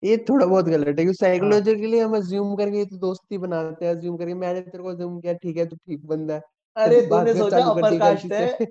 ये 0.03 0.17
थोड़ा 0.29 0.45
बहुत 0.45 0.65
गलत 0.65 0.87
है 0.87 0.93
क्योंकि 0.93 1.05
हाँ। 1.05 1.13
साइकोलॉजिकली 1.21 1.99
हम 1.99 2.15
अज्यूम 2.17 2.55
करके 2.55 2.85
तो 2.85 2.97
दोस्ती 2.97 3.37
बनाते 3.37 3.85
हैं 3.85 3.95
अज्यूम 3.95 4.17
करके 4.17 4.33
मैंने 4.33 4.61
तेरे 4.61 4.83
को 4.83 4.89
अज्यूम 4.89 5.19
किया 5.21 5.33
ठीक 5.35 5.57
है 5.57 5.65
तू 5.65 5.75
ठीक 5.77 6.05
बंदा 6.05 6.33
है। 6.35 6.41
अरे 6.75 7.01
तूने 7.07 7.33
सोचा 7.33 7.63
अपर 7.65 7.97
कास्ट 7.99 8.31
है 8.33 8.47
से 8.57 8.65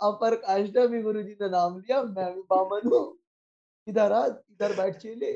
अपर 0.00 0.34
कास्ट 0.36 0.76
है? 0.76 0.86
भी 0.88 1.02
गुरु 1.02 1.22
जी 1.22 1.36
ने 1.42 1.48
नाम 1.50 1.78
लिया 1.78 2.02
मैं 2.02 2.34
भी 2.34 2.42
बामन 2.50 2.88
हूँ। 2.92 3.04
इधर 3.86 4.12
आ 4.12 4.26
इधर 4.26 4.76
बैठ 4.76 4.96
चले। 4.96 5.32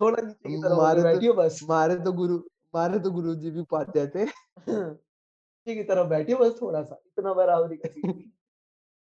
थोड़ा 0.00 0.22
नीचे 0.22 0.48
की 0.48 0.56
तरफ़ 0.62 0.76
मारे 0.78 1.02
तो 1.02 1.04
बैठियो 1.04 1.32
बस। 1.34 1.60
मारे 1.68 1.96
तो 1.96 2.12
गुरु 2.12 2.38
मारे 2.74 2.98
तो 2.98 3.10
गुरु 3.10 3.34
जी 3.36 3.50
भी 3.50 3.62
पाते 3.70 4.06
थे 4.06 4.24
नीचे 4.24 5.74
की 5.74 5.82
तरफ़ 5.84 6.08
बैठियो 6.08 6.38
बस 6.38 6.58
थोड़ा 6.62 6.82
सा 6.82 7.00
इतना 7.06 7.34
बराबरी 7.34 7.76
का 7.76 7.88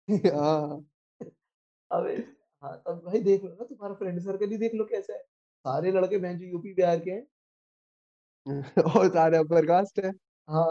हाँ। 0.35 0.85
अबे 1.91 2.15
हाँ 2.63 2.75
तब 2.87 3.01
भाई 3.05 3.19
देख 3.19 3.43
लो 3.43 3.49
ना 3.49 3.65
तुम्हारा 3.65 3.93
फ्रेंड 3.95 4.19
सर्कल 4.19 4.49
ही 4.51 4.57
देख 4.57 4.73
लो 4.75 4.85
कैसे 4.85 5.13
है। 5.13 5.19
सारे 5.65 5.91
लड़के 5.91 6.17
बहन 6.17 6.37
जो 6.37 6.45
यूपी 6.45 6.73
बिहार 6.73 6.99
के 6.99 7.11
हैं। 7.11 7.25
और 8.97 9.09
सारे 9.09 9.37
अपर 9.37 9.65
कास्ट 9.65 9.99
है। 10.05 10.11
हाँ 10.47 10.65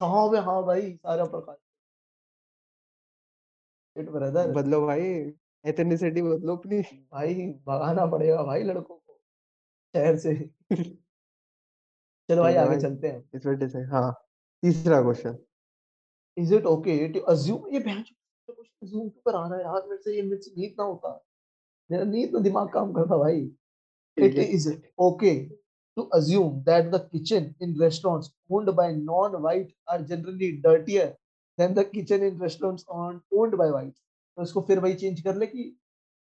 हाँ 0.00 0.30
बे 0.30 0.38
हाँ 0.38 0.62
भाई 0.64 0.92
सारा 0.92 1.24
प्रकार 1.24 1.56
इट 3.96 4.08
ब्रदर 4.10 4.50
बदलो 4.52 4.80
भाई 4.86 5.02
एथेनिसिटी 5.64 6.22
बदलो 6.22 6.56
अपनी। 6.56 6.80
भाई 7.12 7.34
भगाना 7.66 8.06
पड़ेगा 8.06 8.42
भाई 8.42 8.62
लड़कों 8.62 8.96
को 8.96 9.18
शहर 9.94 10.16
से। 10.18 10.34
चलो 12.28 12.42
भाई 12.42 12.54
आगे 12.56 12.80
चलते 12.80 13.08
हैं। 13.08 13.22
इस 13.34 13.46
वजह 13.46 13.68
से 13.68 13.82
हाँ 13.92 14.10
तीसरा 14.62 15.00
question 15.02 15.38
is 16.36 16.54
it 16.54 16.66
okay 16.66 16.96
to 17.08 17.20
assume 17.32 17.68
ये 17.74 17.78
बहन 17.80 18.04
अज्यूम 18.48 19.08
क्यों 19.08 19.32
कर 19.32 19.36
आ 19.38 19.46
रहा 19.48 19.58
है 19.58 19.64
यार? 19.64 19.82
मेरे 19.88 20.02
से 20.02 20.16
ये 20.16 20.22
मेरे 20.22 20.42
से 20.42 20.50
नीट 20.60 20.74
ना 20.78 20.84
होता। 20.84 21.24
मेरा 21.90 22.04
नीट 22.04 22.32
में 22.32 22.42
दिमाग 22.42 22.68
काम 22.68 22.92
करता 22.92 23.16
भाई। 23.18 23.50
it 24.16 24.38
है। 24.38 24.44
is 24.52 24.66
okay 24.98 25.50
to 25.96 26.08
assume 26.14 26.62
that 26.64 26.90
the 26.92 26.98
kitchen 27.00 27.54
in 27.60 27.74
restaurants 27.78 28.30
owned 28.50 28.70
by 28.76 28.86
non-white 28.92 29.72
are 29.88 30.02
generally 30.02 30.50
dirtier 30.64 31.14
than 31.58 31.74
the 31.74 31.84
kitchen 31.84 32.22
in 32.22 32.38
restaurants 32.38 32.84
owned 32.88 33.20
owned 33.32 33.56
by 33.58 33.66
whites 33.70 34.00
तो 34.38 34.42
इसको 34.42 34.60
फिर 34.60 34.80
वही 34.80 34.94
चेंज 34.94 35.20
कर 35.20 35.36
ले 35.36 35.46
कि 35.46 35.76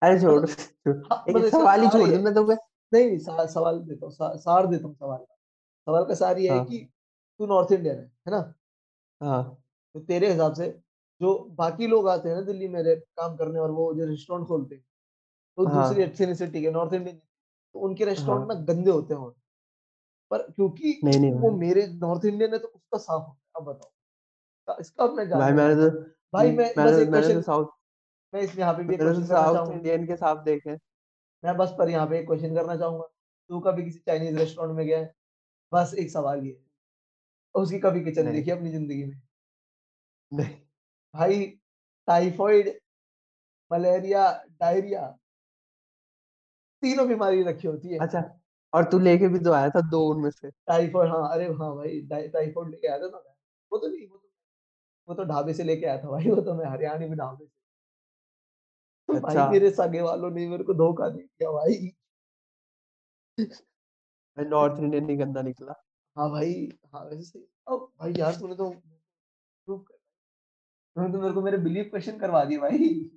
अरे 0.03 0.21
छोड़ 0.21 0.41
मतलब 0.43 1.05
हाँ, 1.13 1.25
एक 1.29 1.37
मतलब 1.37 1.49
सवाल 1.49 1.81
ही 1.81 1.89
छोड़ 1.89 2.09
दूँ 2.11 2.23
मैं 2.23 2.35
तो 2.35 2.45
नहीं 2.93 3.19
सवाल 3.19 3.79
देता 3.79 4.07
हूँ 4.07 4.39
सार 4.39 4.67
देता 4.67 4.89
हूँ 4.89 4.95
सवाल 4.95 5.19
का। 5.19 5.35
सवाल 5.87 6.05
का 6.05 6.15
सार 6.15 6.39
ये 6.39 6.51
है 6.51 6.57
हाँ। 6.57 6.65
कि 6.67 6.79
तू 7.39 7.47
नॉर्थ 7.47 7.73
इंडियन 7.73 7.97
है 7.97 8.03
है 8.03 8.31
ना? 8.31 8.55
हाँ। 9.21 9.65
तो 9.95 10.01
तेरे 10.01 10.31
हिसाब 10.31 10.55
से 10.55 10.82
जो 11.23 11.35
बाकी 11.59 11.87
लोग 11.87 12.09
आते 12.09 12.29
हैं 12.29 12.37
ना 12.37 12.43
दिल्ली 12.43 12.69
में 12.69 12.83
काम 12.85 13.37
करने 13.37 13.59
और 13.61 13.71
वो 13.71 13.93
जो 13.95 14.07
रेस्टोरेंट 14.07 14.47
खोलते 14.49 14.75
हैं 14.75 14.85
तो 15.59 15.67
हाँ। 15.67 15.75
दूसरी 15.75 16.03
एथनिसिटी 16.03 16.63
के 16.63 16.71
नॉर्थ 16.71 16.95
इंडियन 16.95 17.17
तो 17.17 17.81
उनके 17.81 18.05
रेस्टोरेंट 18.05 18.41
हाँ। 18.41 18.57
ना 18.57 18.65
गंदे 18.73 18.91
होते 18.91 19.15
हैं 19.15 19.31
पर 20.31 20.43
क्योंकि 20.51 20.99
नहीं 21.05 21.21
नहीं 21.21 21.33
वो 21.41 21.51
मेरे 21.59 21.87
नॉर्थ 22.03 22.25
इंडियन 22.25 22.53
है 22.53 22.59
तो 22.59 22.69
उसका 22.69 22.99
साफ़ 22.99 23.23
होता 23.23 23.59
है 23.59 23.61
अब 23.61 23.69
बताओ। 23.69 24.81
इसका 24.81 25.05
अब 25.05 25.15
मैं 25.17 25.29
भाई 25.31 25.53
मैंने 25.53 25.75
तो 25.75 25.91
भाई 26.33 26.51
मैं 26.53 26.69
बस 26.69 26.77
मैंने 26.79 27.03
एक 27.03 27.09
मैंने 27.09 27.09
तो 27.09 27.11
क्वेश्चन 27.11 27.43
साउथ 27.43 27.67
मैं 28.33 28.43
इसमें 28.43 28.61
यहाँ 28.61 28.75
पे 28.75 28.83
भी 28.83 28.95
एक 28.95 29.01
तो 29.01 29.07
क्वेश्चन 29.07 29.27
साउथ 29.27 29.73
इंडियन 29.73 30.07
के 30.07 30.17
साथ 30.17 30.43
देखे। 30.45 30.77
मैं 31.43 31.57
बस 31.57 31.75
पर 31.79 31.91
यहाँ 31.91 32.07
पे 32.07 32.19
एक 32.19 32.27
क्वेश्चन 32.27 32.55
करना 32.55 32.77
चाहूँगा। 32.77 33.07
तू 33.51 33.61
कभी 33.61 33.85
किसी 33.85 33.99
चाइनीज़ 34.01 34.39
रेस्टोरेंट 34.39 34.77
में 34.77 34.87
गया 34.87 34.99
है? 34.99 35.15
बस 35.73 35.95
एक 35.99 36.11
सवाल 36.11 36.45
ये 36.47 36.59
उसकी 37.55 37.79
कभी 37.81 38.05
किचन 38.05 38.33
देखी 38.33 38.51
अपनी 38.51 38.71
ज़िंदगी 38.71 39.05
में? 39.05 39.21
नहीं। 40.33 40.57
भाई 41.15 41.47
टाइफॉइड 42.09 42.79
मलेरिया 43.71 44.31
डायरिया 44.61 45.07
तीनों 46.83 47.09
बीमारी 47.09 47.43
रखी 47.43 47.69
होती 47.69 47.89
है। 47.89 47.99
अच्छा 47.99 48.23
और 48.73 48.85
तू 48.91 48.99
लेके 48.99 49.29
भी 49.29 49.39
तो 49.39 49.53
आया 49.53 49.69
था 49.71 49.81
दो 49.91 50.01
उनमें 50.09 50.31
से। 50.31 50.51
टाइफॉइड 50.51 51.11
हाँ 51.11 51.33
अरे 51.33 51.47
हाँ 51.47 51.75
भाई 51.77 52.01
टाइ- 52.01 52.33
टाइफॉइड 52.33 52.69
लेके 52.71 52.89
आया 52.89 52.99
था 52.99 53.07
ना 53.07 53.19
वो 53.73 53.79
तो 53.79 53.87
नहीं 53.87 54.07
वो 54.09 54.17
तो 54.19 54.29
वो 55.09 55.15
तो 55.15 55.25
ढाबे 55.25 55.55
से 55.55 55.65
लेके 55.65 55.87
आया 55.87 55.99
था 56.05 56.11
भाई 56.11 56.31
वो 56.31 56.41
तो 56.43 56.55
मैं 56.55 56.67
हरियाणा 56.67 57.07
में 57.07 57.17
ढाबे 57.19 57.45
से। 57.47 57.51
तो 59.09 59.21
भाई 59.21 59.35
अच्छा। 59.35 59.51
मेरे 59.51 59.71
सगे 59.71 60.01
वालों 60.01 60.31
ने 60.31 60.49
मेरे 60.49 60.65
को 60.65 60.75
धोखा 60.75 61.09
दे 61.09 61.23
दिया 61.23 61.51
भाई। 61.51 61.93
मैं 64.39 64.45
नॉर्थ 64.45 64.81
इंडियन 64.81 65.05
नहीं 65.07 65.19
गंदा 65.21 65.43
निकला। 65.43 65.75
हाँ 66.17 66.31
भाई 66.31 66.69
हाँ 66.93 67.05
वैसे 67.05 67.23
सही। 67.23 67.43
अब 67.69 67.93
भाई 68.01 68.13
यार 68.17 68.35
तूने 68.35 68.55
तो 68.55 68.71
प्रूव 68.71 69.79
तूने 70.97 71.13
तो 71.13 71.21
मेरे 71.21 71.35
को 71.35 71.43
मेरे 71.43 71.59
बिलीव 71.59 71.85
क्वेश्चन 71.85 72.19
करवा 72.19 72.45
दिए 72.45 72.59
भाई। 72.59 73.11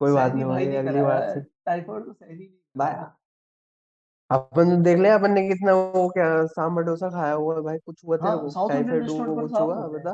कोई 0.00 0.12
बात 0.12 0.32
नहीं 0.32 0.44
भाई 0.44 0.66
भाई 0.66 0.76
अगली 0.76 1.02
बार 1.02 1.34
से। 1.34 1.40
टाइफॉइड 1.40 2.04
तो 2.04 2.12
सहनी 2.12 2.34
नहीं 2.34 2.48
भाई 2.76 2.94
अपन 4.30 4.82
देख 4.82 4.98
ले 4.98 5.08
अपन 5.08 5.30
ने 5.30 5.48
कितना 5.48 5.72
वो 5.74 6.08
क्या 6.08 6.46
सांभर 6.46 6.82
डोसा 6.82 7.10
खाया 7.10 7.32
हुआ 7.32 7.54
है 7.56 7.62
भाई 7.62 7.78
कुछ 7.78 8.04
हुआ 8.04 8.16
तेरे 8.16 8.30
हाँ 8.30 8.36
इंडियन 8.38 8.68
टाइफाइड 8.68 9.10
हुआ 9.10 9.42
कुछ 9.42 9.52
हुआ? 9.52 9.86
बता। 9.88 10.10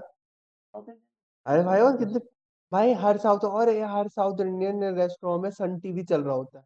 अरे 1.47 1.63
भाई 1.63 1.81
और 1.81 1.97
कितने 1.97 2.21
भाई 2.73 2.93
हर 2.93 3.19
साउथ 3.19 3.45
और 3.45 3.69
ये 3.69 3.85
हर 3.85 4.09
साउथ 4.09 4.41
इंडियन 4.41 4.85
रेस्टोरेंट 4.85 5.43
में 5.43 5.51
सन 5.51 5.79
टीवी 5.81 6.03
चल 6.05 6.23
रहा 6.23 6.35
होता 6.35 6.59
है। 6.59 6.65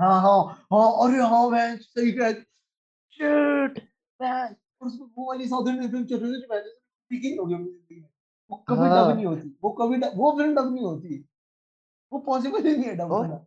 हाँ 0.00 0.20
हाँ 0.22 0.66
हाँ 0.72 1.08
अरे 1.08 1.22
हाँ 1.22 1.48
मैं 1.50 1.76
सही 1.76 2.12
कह 2.12 2.32
शिट 3.14 3.78
मैं 4.20 4.30
और 4.42 4.86
उसमें 4.86 5.06
वो 5.16 5.26
वाली 5.28 5.48
साउथ 5.48 5.68
इंडियन 5.68 5.90
फ़िल्म 5.90 6.06
चल 6.06 6.18
रही 6.18 6.32
थी 6.34 6.40
जो 6.40 6.48
मैंने 6.50 6.70
देखी 7.10 7.28
ही 7.28 7.36
होगी 7.36 7.54
ज़िंदगी 7.54 8.00
में 8.00 8.08
वो 8.50 8.56
कभी 8.68 8.88
डब 8.88 9.10
नहीं 9.10 9.26
होती 9.26 9.48
वो 9.62 9.70
कभी 9.72 9.96
डब- 9.96 10.16
वो 10.16 10.32
फ़िल्म 10.38 10.54
डब 10.54 10.72
नहीं 10.74 10.84
होती 10.84 11.18
वो 12.12 12.18
पॉसिबल 12.22 12.66
ही 12.68 12.76
नहीं 12.76 12.84
है 12.84 12.96
डब 12.96 13.12
होना 13.12 13.44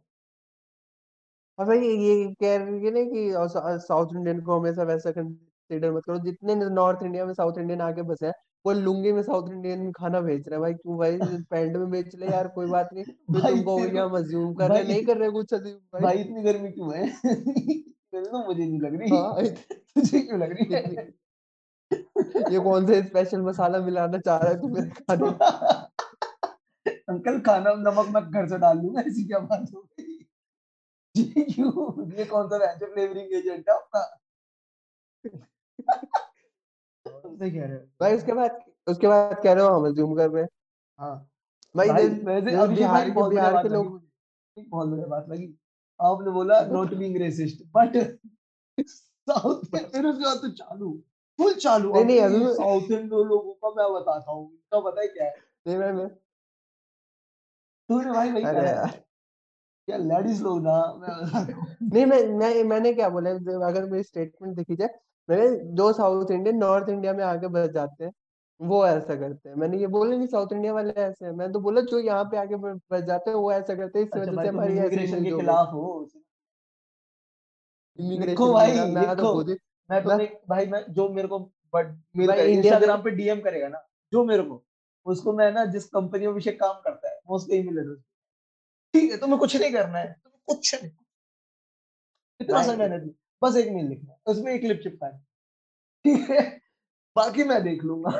और 1.59 1.65
भाई 1.65 1.79
ये 1.79 2.33
कह 2.39 2.55
रही 2.57 2.85
है 2.85 2.91
ना 2.91 3.01
कि 3.03 3.79
साउथ 3.81 4.15
इंडियन 4.15 4.41
को 4.41 4.59
हमेशा 4.59 4.83
वैसा 4.83 5.11
कंसीडर 5.11 5.91
मत 5.91 6.03
करो 6.05 6.17
जितने 6.19 6.55
नॉर्थ 6.69 7.03
इंडिया 7.03 7.25
में 7.25 7.33
साउथ 7.33 7.57
इंडियन 7.57 7.81
आके 7.81 8.01
बसे 8.03 8.25
हैं 8.25 8.33
वो 8.65 8.73
लुंगी 8.73 9.11
में 9.11 9.21
साउथ 9.23 9.49
इंडियन 9.51 9.91
खाना 9.91 10.21
बेच 10.21 10.47
रहे 10.47 10.55
हैं 10.55 10.61
भाई 10.61 10.73
क्यों 10.73 10.97
भाई 10.97 11.17
पैंट 11.51 11.75
में 11.77 11.89
बेच 11.89 12.15
ले 12.15 12.27
यार 12.27 12.47
कोई 12.49 12.67
बात 12.67 12.89
नहीं 12.93 13.05
अज्यूम 14.15 14.53
कर 14.55 14.71
रहे 14.71 14.83
नहीं 14.83 15.05
कर 15.05 15.17
रहे 15.17 15.29
कुछ 15.31 15.53
भाई 15.53 16.01
भाई 16.01 16.17
इतनी 16.17 16.43
गर्मी 16.43 16.71
क्यों 16.71 16.95
है 16.95 17.05
तो 18.13 18.47
मुझे 18.47 18.65
नहीं 18.65 18.79
लग 18.79 18.95
रही। 18.95 19.09
हाँ 19.09 19.43
तुझे 19.67 20.19
क्यों 20.19 20.39
लग 20.39 20.51
रही 20.51 20.73
है? 20.73 21.13
ये 22.53 22.59
कौन 22.59 22.87
से 22.87 23.03
स्पेशल 23.03 23.41
मसाला 23.41 23.79
मिलाना 23.79 24.17
चाह 24.17 24.37
रहा 24.37 24.49
है 24.49 24.61
तू 24.61 24.67
मेरे 24.67 24.89
खाने 24.89 25.29
अंकल 27.09 27.39
खाना 27.39 27.73
नमक 27.73 28.07
मैं 28.07 28.31
घर 28.31 28.47
से 28.47 28.57
डाल 28.57 28.77
लूँगा 28.77 29.01
ऐसी 29.01 29.27
क्या 29.27 29.39
बात 29.39 29.65
हो 29.75 29.81
गई? 29.81 30.27
ये 31.17 31.43
क्यों? 31.43 32.11
ये 32.17 32.25
कौन 32.25 32.47
सा 32.47 32.57
वेज 32.57 32.93
फ्लेवरिंग 32.93 33.33
एजेंट 33.33 33.69
है 33.69 33.75
आपका? 33.75 34.19
सही 37.07 37.51
कह 37.51 37.65
रहे 37.65 37.73
हो। 37.73 37.79
भाई 38.01 38.15
उसके 38.15 38.33
बाद 38.33 38.59
उसके 38.87 39.07
बाद 39.07 39.41
कह 39.43 39.53
रहे 39.53 39.65
हो 39.65 39.69
हम 39.69 39.85
अज्यूम 39.85 40.15
कर 40.15 40.29
रहे 40.29 40.43
हैं। 40.43 40.49
हाँ। 40.99 41.29
भाई 41.77 41.89
वैसे 41.89 42.67
बिहार 42.67 43.09
के 43.09 43.29
बिहार 43.29 43.63
के 43.63 43.69
लोग 43.69 44.01
बहुत 44.69 44.89
बढ़िया 44.89 45.07
बात 45.07 45.29
लगी। 45.29 45.59
आपने 45.99 46.31
बोला 46.31 46.59
not 46.67 46.93
being 46.93 47.17
racist 47.17 47.63
but 47.75 47.97
south 48.77 49.61
में 49.73 49.79
फिर 49.91 50.05
उसके 50.05 50.23
बाद 50.25 50.37
तो 50.41 50.49
चालू 50.53 50.91
फुल 51.39 51.53
चालू। 51.55 51.93
नहीं 51.93 52.05
नहीं 52.05 52.19
अभी 52.21 52.53
साउथ 52.55 52.81
इंडियन 52.83 53.07
लोगों 53.25 53.53
का 53.53 53.69
मैं 53.77 53.93
बताता 53.93 54.31
हूँ 54.31 54.43
इनका 54.51 54.79
पता 54.79 55.01
है 55.01 55.07
क्या 55.07 55.25
है? 55.25 55.33
नहीं 55.67 55.77
मैं 55.77 55.91
मैं। 55.93 56.07
तूने 57.89 58.11
भाई 58.11 58.31
वही 58.31 58.43
अरे 58.43 58.53
करा 58.53 58.69
है। 58.69 58.75
यार। 58.75 59.03
क्या 59.87 59.97
लेडीज़ 59.97 60.41
लोग 60.43 60.61
ना 60.63 60.77
मैं 60.93 61.15
नहीं 61.83 62.05
मैं 62.05 62.21
मैं 62.37 62.63
मैंने 62.63 62.93
क्या 62.93 63.09
बोला 63.09 63.29
अगर 63.67 63.85
मेरी 63.85 64.03
स्टेटमेंट 64.03 64.55
देखी 64.55 64.75
जाए 64.75 64.89
मैंने 65.29 65.47
जो 65.75 65.91
साउथ 65.93 66.31
इंडियन 66.31 66.57
नॉर्थ 66.57 66.89
इंडिया 66.89 67.13
में 67.13 67.23
आके 67.23 67.47
बस 67.47 67.69
जाते 67.71 68.05
हैं। 68.05 68.11
वो 68.59 68.85
ऐसा 68.87 69.15
करते 69.15 69.49
हैं। 69.49 69.55
मैंने 69.55 69.77
ये 69.77 69.87
बोला 69.87 70.15
नहीं 70.17 70.27
साउथ 70.27 70.53
इंडिया 70.53 70.73
वाले 70.73 70.91
ऐसे 70.91 71.25
हैं। 71.25 71.31
मैंने 71.31 71.53
तो 71.53 71.59
बोला 71.59 71.81
जो 71.81 71.99
यहाँ 71.99 72.23
पे 72.23 72.37
आके 72.37 72.55
बस 72.55 73.03
जाते 73.03 73.29
हैं 73.29 73.37
वो 73.37 73.51
ऐसा 73.51 73.75
करते 73.75 73.99
हैं 73.99 74.05
इस 74.05 74.11
अच्छा 74.13 74.31
वजह 74.31 74.41
से 74.41 74.47
हमारी 74.47 74.77
इमिग्रेशन 74.77 75.23
के 75.23 75.29
हो 75.29 75.39
खिलाफ 75.39 75.73
हो 75.73 76.09
इमिग्रेशन 77.99 78.53
भाई 78.53 78.91
मैं 78.91 79.15
तो 79.15 79.33
खुद 79.33 79.49
मैं 79.49 79.57
मैं 79.89 80.03
तुम्हें 80.03 80.29
भाई 80.49 80.65
मैं 80.65 80.83
जो 80.89 81.09
मेरे 81.09 81.27
को 81.27 81.39
बट 81.75 81.95
मेरे 82.15 82.51
इंस्टाग्राम 82.53 83.03
पे 83.03 83.11
डीएम 83.11 83.41
करेगा 83.41 83.67
ना 83.67 83.87
जो 84.13 84.23
मेरे 84.25 84.43
को 84.43 84.63
उसको 85.05 85.33
मैं 85.33 85.51
ना 85.51 85.65
जिस 85.65 85.85
कंपनी 85.85 86.27
में 86.27 86.33
विषय 86.33 86.51
काम 86.51 86.73
करता 86.73 87.09
है 87.09 87.15
मैं 87.15 87.35
उसको 87.35 87.53
ईमेल 87.53 87.75
भेज 87.75 88.01
ठीक 88.93 89.11
है 89.11 89.17
तुम्हें 89.17 89.39
कुछ 89.39 89.55
नहीं 89.55 89.71
करना 89.71 89.99
है 89.99 90.11
तुम्हें 90.13 90.41
कुछ 90.47 90.75
नहीं। 90.75 90.91
इतना 92.41 92.63
सा 92.63 92.75
नहीं 92.75 93.09
बस 93.43 93.55
एक 93.55 93.71
मेल 93.71 93.85
लिखना 93.85 94.13
है 94.13 94.19
उसमें 94.25 94.53
एक 94.53 94.61
क्लिप 94.61 94.79
चिपकानी 94.83 95.19
ठीक 96.05 96.29
है? 96.29 96.41
बाकी 97.17 97.43
मैं 97.43 97.61
देख 97.63 97.83
लूँगा। 97.83 98.11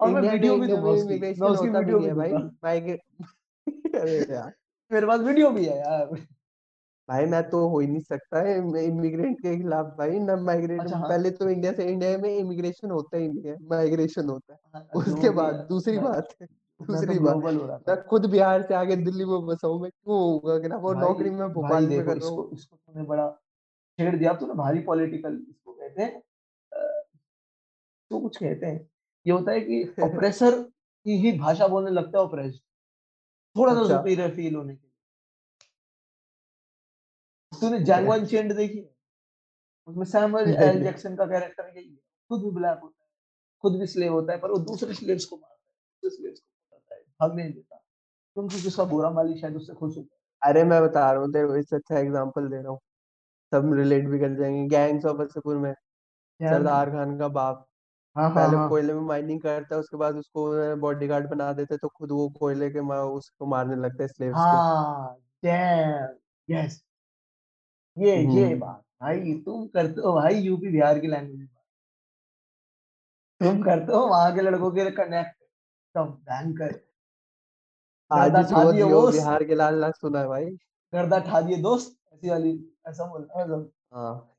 और 0.00 0.10
मैं 0.10 0.22
वीडियो 0.22 0.56
भी 0.58 0.66
दूँगा 0.66 0.90
उसकी 0.90 1.18
मैं 1.20 1.32
उसकी 1.48 1.68
वीडियो 1.70 1.98
भी 1.98 2.06
है 2.06 2.14
भाई। 2.14 2.30
दूँगा 2.30 2.50
माइग्रेट 2.64 3.00
अरे 4.00 4.18
यार। 4.30 4.52
मेरे 4.90 5.06
पास 5.06 5.20
वीडियो 5.20 5.50
भी 5.50 5.64
है 5.64 5.76
यार। 5.78 6.06
भाई 7.08 7.26
मैं 7.26 7.42
तो 7.50 7.58
हो 7.68 7.78
ही 7.80 7.86
नहीं 7.86 8.00
सकता 8.02 8.40
है 8.42 8.56
इमिग्रेंट 8.58 9.38
के 9.38 9.56
खिलाफ 9.56 9.86
भाई 9.98 10.18
ना 10.20 10.36
माइग्रेट 10.42 10.80
अच्छा 10.80 10.96
हाँ। 10.96 11.08
पहले 11.08 11.30
तो 11.30 11.48
इंडिया 11.50 11.72
से 11.72 11.84
इंडिया 11.84 12.18
में 12.18 12.28
इमिग्रेशन 12.30 12.90
होता 12.90 13.16
ही 13.16 13.28
नहीं 13.28 13.44
है 13.44 13.56
माइग्रेशन 13.70 14.28
होता 14.28 14.52
है। 14.52 14.58
हाँ, 14.74 14.82
उसके 14.94 15.30
बाद 15.30 15.66
दूसरी 15.68 15.96
मैं 15.96 16.04
बात 16.04 16.28
है 16.40 16.46
तो 16.46 16.84
दूसरी 16.84 17.18
बात 17.18 17.34
हो 17.36 17.78
मैं 17.88 17.96
खुद 18.06 18.26
बिहार 18.30 18.62
से 18.62 18.74
आगे 18.74 18.96
दिल्ली 18.98 19.24
में 19.24 19.46
बसा 19.46 19.68
हूँ 19.68 19.80
मैं 19.82 19.90
क्यों 19.90 20.18
होगा 20.18 20.58
कि 20.58 20.68
ना? 20.68 20.76
वो 20.76 20.92
नौकरी 20.94 21.30
में 21.30 21.48
भोपाल 21.52 21.86
में 21.88 21.98
कर 21.98 22.16
रहा 22.16 22.28
हूँ। 22.28 22.44
इसको 22.44 22.48
इसको 22.54 22.76
तूने 22.76 23.04
बड़ा 23.06 23.28
छेड़ 23.98 24.14
दिया 24.16 24.32
तूने 24.34 24.54
भारी 24.54 24.80
पॉलिटिकल 24.88 25.34
इसको 25.50 25.72
कहते 25.72 26.02
हैं। 26.02 26.22
तो 28.14 28.20
कुछ 28.20 28.36
कहते 28.36 28.66
हैं। 28.66 28.90
ये 29.26 29.32
होता 29.32 29.52
है 29.52 29.60
कि 29.60 29.94
ऑपरेसर 30.02 30.60
की 30.60 31.18
ही 31.18 31.38
भाषा 31.38 31.68
बोलने 31.68 31.90
लगता 31.90 32.18
है 32.18 32.24
ऑपरेस 32.24 32.60
थोड़ा 33.56 33.74
सा 33.74 33.80
अच्छा। 33.80 33.96
सुपीरियर 33.96 34.34
फील 34.34 34.54
होने 34.54 34.76
के 34.76 34.82
लिए। 34.82 34.90
तूने 37.60 37.78
ठीक 37.78 37.86
जैंगो 37.86 38.12
है 38.12 38.20
अनचेंड 38.20 38.56
देखी 38.56 38.78
है? 38.78 38.94
उसमें 39.88 40.04
सैमुअल 40.04 40.54
एल 40.54 40.82
जैक्सन 40.82 41.16
का 41.16 41.26
कैरेक्टर 41.26 41.72
यही 41.76 41.88
है। 41.88 42.00
खुद 42.30 42.42
भी 42.42 42.50
ब्लैक 42.50 42.78
होता 42.82 43.02
है 43.02 43.08
खुद 43.62 43.80
भी 43.80 43.86
स्लेव 43.86 44.12
होता 44.12 44.32
है 44.32 44.38
पर 44.38 44.50
वो 44.50 44.58
दूसरे 44.58 44.94
स्लेव्स 44.94 45.24
को 45.24 45.36
मारता 45.36 45.54
है 45.54 46.00
दूसरे 46.02 46.28
slaves 46.28 46.40
को 46.40 46.76
मारता 46.76 46.94
है 46.94 47.00
भागने 47.00 47.42
नहीं 47.42 47.52
देता। 47.52 47.76
क्योंकि 48.34 48.56
जिसका 48.56 48.84
बुरा 48.84 49.10
मालिक 49.10 49.38
शायद 49.38 49.56
उससे 49.56 49.74
खुश 49.74 49.96
होता 49.96 50.16
है 50.16 50.50
अरे 50.50 50.64
मैं 50.64 50.82
बता 50.82 51.12
रहा 51.12 51.22
हूँ 51.22 51.32
तेरे 51.32 51.46
को 51.46 51.56
इससे 51.56 51.76
अच्छा 51.76 51.98
एग्जांपल 51.98 52.48
दे 52.48 52.56
रहा 52.56 52.70
हूँ। 52.70 52.78
सब 53.52 53.72
रिलेट 53.72 54.08
भी 54.08 54.18
कर 54.18 54.34
जाएँगे 54.34 54.68
गैंग्स 54.68 55.04
ऑफ़ 55.04 55.16
वासेपुर 55.16 55.56
में। 55.56 55.74
सरदार 56.40 56.90
खान 56.90 57.18
का 57.18 57.28
बाप। 57.28 57.66
हाँ 58.16 58.24
हाँ 58.24 58.34
पहले 58.34 58.56
हाँ। 58.56 58.68
कोयले 58.68 58.94
में 58.94 59.00
माइनिंग 59.02 59.40
करता 59.40 59.74
है 59.74 59.80
उसके 59.80 59.96
बाद 59.96 60.16
उसको 60.16 60.76
बॉडीगार्ड 60.80 61.28
बना 61.30 61.52
देते 61.52 61.76
तो 61.76 61.88
खुद 61.88 62.10
वो 62.12 62.28
कोयले 62.38 62.70
के 62.70 62.80
मा, 62.80 63.00
उसको 63.02 63.46
मारने 63.46 63.76
लगता 63.76 64.02
है 64.04 64.08
स्लेव्स 64.08 64.34
को। 64.34 64.40
हाँ 64.40 65.16
डैम 65.44 66.16
यस 66.48 66.82
ये 67.96 68.16
ये 68.16 68.44
हम्म। 68.46 68.58
बात 68.60 68.80
भाई 69.02 69.32
तुम 69.44 69.66
करते 69.66 70.00
हो 70.00 70.12
भाई 70.14 70.34
यूपी 70.40 70.68
बिहार 70.72 70.98
की 70.98 71.06
लैंग्वेज 71.06 71.38
में 71.38 71.46
बात। 71.46 71.62
तुम 73.40 73.62
करते 73.62 73.92
हो 73.92 74.06
वहाँ 74.06 74.34
के 74.34 74.40
लड़कों 74.42 74.70
के 74.70 74.90
कनेक्ट 74.90 75.42
एकदम 75.42 76.10
भयंकर 76.30 76.80
आज 78.10 78.30
गर्दा 78.30 78.38
ही 78.40 78.54
ठा 78.54 78.62
दिए 78.64 78.72
लियो 78.74 79.00
वो 79.00 79.10
बिहार 79.12 79.44
के 79.44 79.54
लाल 79.54 79.80
लाल 79.80 79.92
सुना 79.92 80.20
है 80.20 80.26
भाई। 80.28 80.44
गर्दा 80.92 81.18
ठा 81.28 81.40
दिए 81.40 81.56
दोस्त 81.62 81.96
ऐसी 82.14 82.30
वाली 82.30 82.52
ऐसा 82.88 83.06
बोलता 83.06 83.40
है 83.40 83.48
हाँ। 83.94 84.33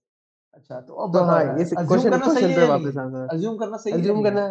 अच्छा 0.56 0.80
तो 0.82 0.94
अब 0.94 1.14
तो 1.14 1.24
हाँ 1.24 1.40
अज्यूम 1.42 1.86
क्वेश्चन 1.88 2.14
है 2.14 2.56
पे 2.56 2.68
वापस 2.68 2.98
आना। 2.98 3.28
अज्यूम 3.32 3.58
करना 3.58 3.78
सही 3.78 3.94
है 3.94 4.00
अज्यूम 4.00 4.24
करना 4.24 4.48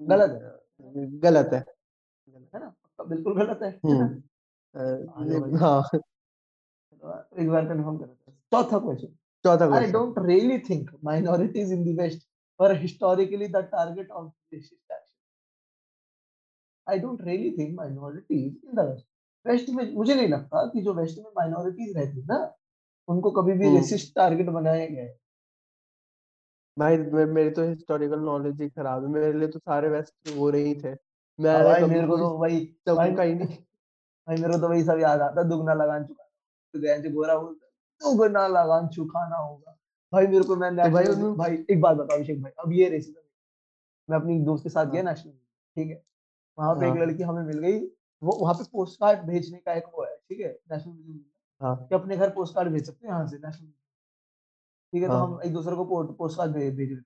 गलत 0.00 0.30
है। 0.42 1.18
गलत 1.18 1.50
है। 1.52 1.64
है 2.54 2.60
ना? 2.60 2.74
बिल्कुल 3.08 3.34
गलत 3.34 3.62
है। 3.62 3.68
है 3.68 3.80
हम्म। 3.84 5.56
हाँ। 5.56 5.82
तो 5.92 7.40
एक 7.42 7.48
बार 7.50 7.64
कंफर्म 7.68 7.98
चौथा 8.52 8.78
क्वेश्चन 8.78 9.08
चौथा 9.44 9.66
question 9.66 9.92
don't 9.92 10.18
really 10.26 10.58
think 10.68 10.90
minorities 11.02 11.70
in 11.70 11.84
the 11.84 11.94
West 11.94 12.26
were 12.60 12.74
historically 12.74 13.48
the 13.48 13.62
target 13.62 14.10
of 14.10 14.26
racist 14.52 14.94
action. 14.96 15.18
I 16.86 16.98
don't 16.98 17.22
really 17.30 17.50
think 17.56 17.74
minorities 17.80 18.52
in 18.64 18.80
the 18.80 18.84
West. 18.90 19.08
West 19.46 19.68
में 19.68 19.94
मुझे 19.94 20.14
नहीं 20.14 20.28
लगता 20.28 20.66
कि 20.66 20.80
जो 20.80 20.92
वेस्ट 20.94 21.18
में 21.18 21.30
माइनॉरिटीज 21.36 21.96
रहती 21.96 22.20
है 22.20 22.26
ना 22.26 22.36
उनको 23.08 23.30
कभी 23.30 23.52
भी 23.52 23.74
रेसिस्ट 23.76 24.14
टारगेट 24.14 24.48
बनाया 24.50 24.86
गया 24.86 25.02
है 25.04 25.16
भाई 26.76 26.96
मे- 26.98 27.28
मेरी 27.28 27.50
तो 27.50 27.62
हिस्टोरिकल 27.62 28.18
नॉलेज 28.18 28.60
ही 28.62 28.68
खराब 28.68 29.04
है। 29.04 29.10
मेरे 29.10 29.32
लिए 29.32 29.48
तो 29.48 29.58
सारे 29.58 29.88
वेस्ट 29.88 30.28
हो 30.36 30.50
रहे 30.50 30.62
ही 30.62 30.74
थे। 30.74 30.88
हाँ 30.88 30.96
मैंने 31.38 31.64
भाई 31.64 31.82
मेरे 31.84 32.06
को 32.06 32.16
तो 32.16 32.38
भाई 32.38 32.64
चमका 32.88 33.22
ही 33.22 33.34
नहीं 33.34 33.46
भाई 34.28 34.36
मेरे 34.36 34.52
को 34.52 34.58
तो 34.58 34.68
वही 34.68 34.84
सब 34.84 34.98
याद 35.00 35.20
आता 35.20 35.42
दुगना 35.42 35.74
लगान 35.74 36.04
चुका 36.04 36.24
तो 36.74 36.80
गया 36.80 36.96
जो 36.98 37.10
गोरा 37.10 37.36
बोलता 37.38 37.66
है 37.66 38.14
दुगना 38.14 38.46
लगान 38.48 38.88
चुकाना 38.88 39.36
होगा। 39.36 39.76
भाई 40.12 40.26
मेरे 40.26 40.44
को 40.44 40.56
मैं 40.56 40.70
तो 40.76 40.90
भाई 40.90 41.04
भाई 41.36 41.64
एक 41.70 41.80
बात 41.80 41.96
बताओ 41.96 42.16
अभिषेक 42.16 42.42
भाई 42.42 42.52
अब 42.58 42.72
ये 42.72 42.88
रेसिज्म 42.88 43.20
मैं 44.08 44.18
अपनी 44.18 44.38
दोस्त 44.40 44.62
के 44.64 44.70
साथ 44.70 44.86
गया 44.86 45.02
हाँ। 45.02 45.10
नेशनल 45.12 45.32
ठीक 45.76 45.90
है? 45.90 46.02
वहाँ 46.58 46.74
पे 46.74 46.86
एक 46.86 46.92
हाँ। 46.92 47.06
लड़की 47.06 47.22
हमें 47.22 47.42
मिल 47.42 47.58
गई 47.58 47.78
वो 48.22 48.32
वहाँ 48.32 48.54
पे 48.54 48.64
पोस्ट 48.72 49.00
कार्ड 49.00 49.20
भेजने 49.26 49.58
का 49.58 49.72
एक 49.74 49.84
वो 49.94 50.04
है 50.04 50.16
ठीक 50.16 50.40
है? 50.40 50.58
नेशनल 50.72 51.20
हाँ 51.62 51.76
कि 51.88 51.94
अपने 51.94 52.16
घर 52.16 52.30
पोस्ट 52.30 52.54
कार्ड 52.54 52.72
भेज 52.72 52.86
सकते 52.86 53.06
हैं 53.06 53.14
यहाँ 53.14 53.26
से 53.28 53.36
नेशनल 53.38 53.68
ठीक 54.92 55.02
है 55.02 55.08
तो 55.08 55.16
हम 55.16 55.32
हाँ 55.32 55.40
एक 55.44 55.52
दूसरे 55.52 55.76
को 55.76 56.02
पोस्ट 56.14 56.38
कार्ड 56.38 56.52
भेज 56.52 56.74
भेज 56.76 56.92
रहे 56.92 57.00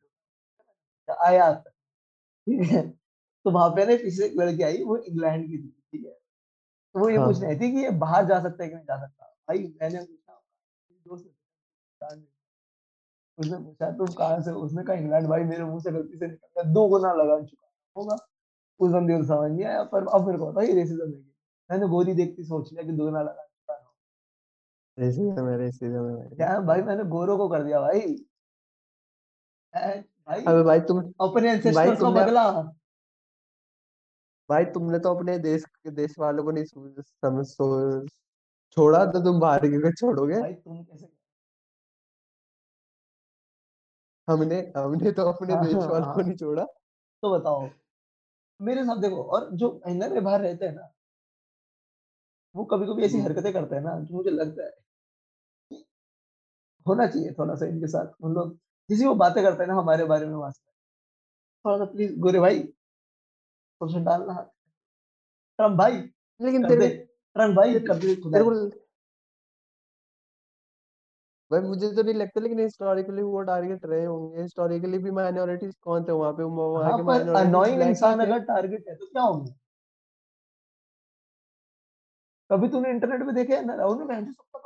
थे 1.08 1.14
आया 1.26 1.52
ठीक 2.46 2.62
है 2.70 2.82
तो 3.44 3.50
वहाँ 3.50 3.70
पे 3.70 3.84
ना 3.86 3.96
पीछे 4.02 4.24
एक 4.26 4.34
लड़की 4.38 4.62
आई 4.62 4.82
वो 4.84 4.96
इंग्लैंड 4.98 5.46
की 5.48 5.58
थी 5.58 5.68
ठीक 5.92 6.04
है। 6.06 6.12
तो 6.12 7.00
वो 7.00 7.08
ये 7.10 7.18
पूछ 7.18 7.40
हाँ 7.40 7.42
रही 7.42 7.56
थी 7.60 7.70
कि 7.72 7.82
ये 7.84 7.90
बाहर 7.98 8.26
जा 8.26 8.40
सकता 8.42 8.64
है 8.64 8.68
कि 8.70 8.74
नहीं 8.74 8.84
जा 8.84 8.96
सकता? 9.00 9.24
भाई 9.48 9.58
मैंने 9.82 10.00
पूछा 10.00 10.42
दोस्त 11.06 11.30
उसने 13.38 13.58
पूछा 13.58 13.90
तुम 13.92 14.06
कहाँ 14.14 14.40
से? 14.42 14.50
उसने 14.52 14.82
कहा 14.84 14.96
इंग्लैंड 14.96 15.28
भाई 15.28 15.44
मेरे 15.44 15.64
मुँह 15.64 15.80
से 15.80 15.92
गलती 15.92 16.18
से 16.18 16.26
निकल 16.26 16.46
गया 16.56 16.72
दो 16.72 16.86
गुना 16.88 17.12
लगा 17.14 17.40
चुका 17.42 17.68
होगा? 17.96 18.16
उस 18.80 18.90
बंदे 18.92 19.16
को 19.18 19.24
समझ 19.24 19.50
नहीं 19.52 19.64
आया 19.64 19.82
पर 19.92 20.06
अब 20.14 20.26
मेरे 20.26 20.38
को 20.38 20.52
पता 20.52 20.62
ये 20.62 20.74
रेसिज्म 20.74 21.12
है। 21.14 21.20
मैंने 21.70 21.88
गोरी 21.88 22.14
देखती 22.14 22.44
सोच 22.44 22.72
लिया 22.72 22.84
कि 22.84 22.92
दो 22.92 23.04
गुना 23.04 23.22
लगा 23.22 23.45
भाई 24.98 26.60
भाई 26.66 26.82
मैंने 26.82 27.04
गोरों 27.04 27.36
को 27.38 27.48
कर 27.48 27.62
दिया 27.62 27.80
भाई। 27.80 28.16
भाई 29.74 30.44
अबे 30.44 30.62
भाई 30.62 30.80
तुम 30.80 31.00
अपने 31.20 31.48
भाई 31.48 31.54
एंसेस्टर्स 31.56 32.00
का 32.00 32.10
बदला। 32.10 32.50
भाई 34.48 34.64
तुमने 34.64 34.98
तो 34.98 35.14
अपने 35.14 35.38
देश 35.38 35.64
के 35.64 35.90
देश 35.90 36.18
वालों 36.18 36.44
को 36.44 36.50
नहीं 36.50 36.64
समझ 36.64 37.46
छोड़ा 38.76 39.04
तो 39.06 39.20
तुम 39.24 39.40
बाहर 39.40 39.66
के 39.66 39.78
को 39.78 39.90
छोड़ोगे। 39.92 40.40
भाई 40.40 40.52
तुम 40.52 40.82
कैसे 40.84 41.06
हमने 44.28 44.72
हमने 44.76 45.12
तो 45.12 45.22
अपने 45.22 45.54
हाँ 45.54 45.64
देश 45.64 45.74
हाँ 45.74 45.88
वालों 45.88 46.06
को 46.06 46.20
हाँ, 46.20 46.28
नहीं 46.28 46.36
छोड़ा। 46.36 46.64
तो 47.22 47.38
बताओ 47.38 47.68
मेरे 48.60 48.84
साथ 48.84 48.96
देखो 48.96 49.22
और 49.22 49.50
जो 49.52 49.80
महीने 49.86 50.08
में 50.08 50.24
बाहर 50.24 50.40
रहते 50.40 50.66
हैं 50.66 50.72
ना 50.72 50.92
वो 52.54 52.64
कभी 52.64 52.86
कभी 52.86 53.04
ऐसी 53.04 53.16
हम्म, 53.16 53.26
हरकतें 53.26 53.52
करते 53.52 53.74
हैं 53.76 53.82
ना 53.82 53.98
जो 54.00 54.14
मुझे 54.14 54.30
लगता 54.30 54.64
है 54.64 54.85
होना 56.86 57.06
चाहिए 57.06 57.32
थोड़ा 57.32 57.54
सा 57.54 57.66
इनके 57.66 57.86
साथ। 57.88 58.12
उन 58.22 58.34
लोग 58.34 58.56
जिसी 58.88 59.06
वो 59.06 59.14
बातें 59.16 59.42
करते 59.44 59.62
हैं 59.62 59.68
ना 59.68 59.74
हमारे 59.74 60.04
बारे 60.06 60.26
में 60.26 60.36
वास्ते। 60.36 60.70
थोड़ा 61.64 61.78
सा 61.78 61.84
प्लीज़ 61.92 62.18
गोरे 62.20 62.40
भाई 62.40 62.62
सबसे 63.80 64.00
डालना 64.04 64.32
हाथ। 64.32 64.44
ट्रंप 65.58 65.78
भाई 65.78 65.92
लेकिन 66.40 66.66
तेरे 66.66 66.88
ट्रंप 66.88 67.56
भाई 67.56 67.72
तेरे, 67.72 67.86
कर 67.86 67.94
दे 67.94 68.06
तेरे 68.06 68.22
खुदाई 68.22 68.42
को 68.42 68.50
भाई 71.50 71.60
मुझे 71.60 71.88
तो 71.94 72.02
नहीं 72.02 72.14
लगता 72.14 72.40
लेकिन 72.40 72.58
हिस्टोरिकली 72.60 73.22
वो 73.22 73.40
टारगेट 73.42 73.84
रहे 73.86 74.04
होंगे। 74.04 74.42
हिस्टोरिकली 74.42 74.98
भी 74.98 75.10
माइनॉरिटीज 75.10 75.74
कौन 75.82 76.04
थे 76.04 76.12
वहाँ 76.12 76.32
पे? 76.32 76.42
वहाँ 76.44 76.92
के 76.92 77.02
पर 77.02 77.02
माइनॉरिटीज 77.04 77.46
अनोइंग 77.48 77.82
इंसान 77.82 78.20
अगर 78.20 78.38
टारगेट 78.44 78.88
है 78.88 78.94
तो 78.96 79.06
क्या 79.06 79.22
होंगे? 79.22 79.52
कभी 82.50 82.68
तूने 82.68 82.90
इंटरनेट 82.90 83.26
पे 83.26 83.32
देखे 83.32 83.56
है 83.56 83.64
ना? 83.66 83.74
राहुल 83.74 83.98
में 83.98 84.06
बहन 84.08 84.24
सब 84.24 84.42
पता 84.54 84.58
होता 84.58 84.65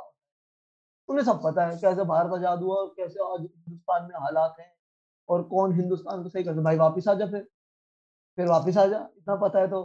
उन्हें 1.11 1.25
सब 1.25 1.41
पता 1.43 1.65
है 1.65 1.77
कैसे 1.77 2.03
भारत 2.03 2.33
आज़ाद 2.33 2.59
हुआ 2.59 2.85
कैसे 2.85 3.19
आज 3.33 3.41
हिंदुस्तान 3.41 4.03
में 4.03 4.15
हालात 4.15 4.55
हैं 4.59 4.73
और 5.29 5.43
कौन 5.43 5.73
हिंदुस्तान 5.73 6.23
को 6.23 6.29
सही 6.29 6.43
करता 6.43 6.61
भाई 6.61 6.77
वापिस 6.77 7.07
आ 7.07 7.13
जा 7.13 7.25
फिर। 7.25 7.47
फिर 8.37 8.47
वापिस 8.47 8.77
आ 8.77 8.85
जा। 8.85 9.09
इतना 9.17 9.35
पता 9.35 9.59
है 9.59 9.67
तो 9.67 9.83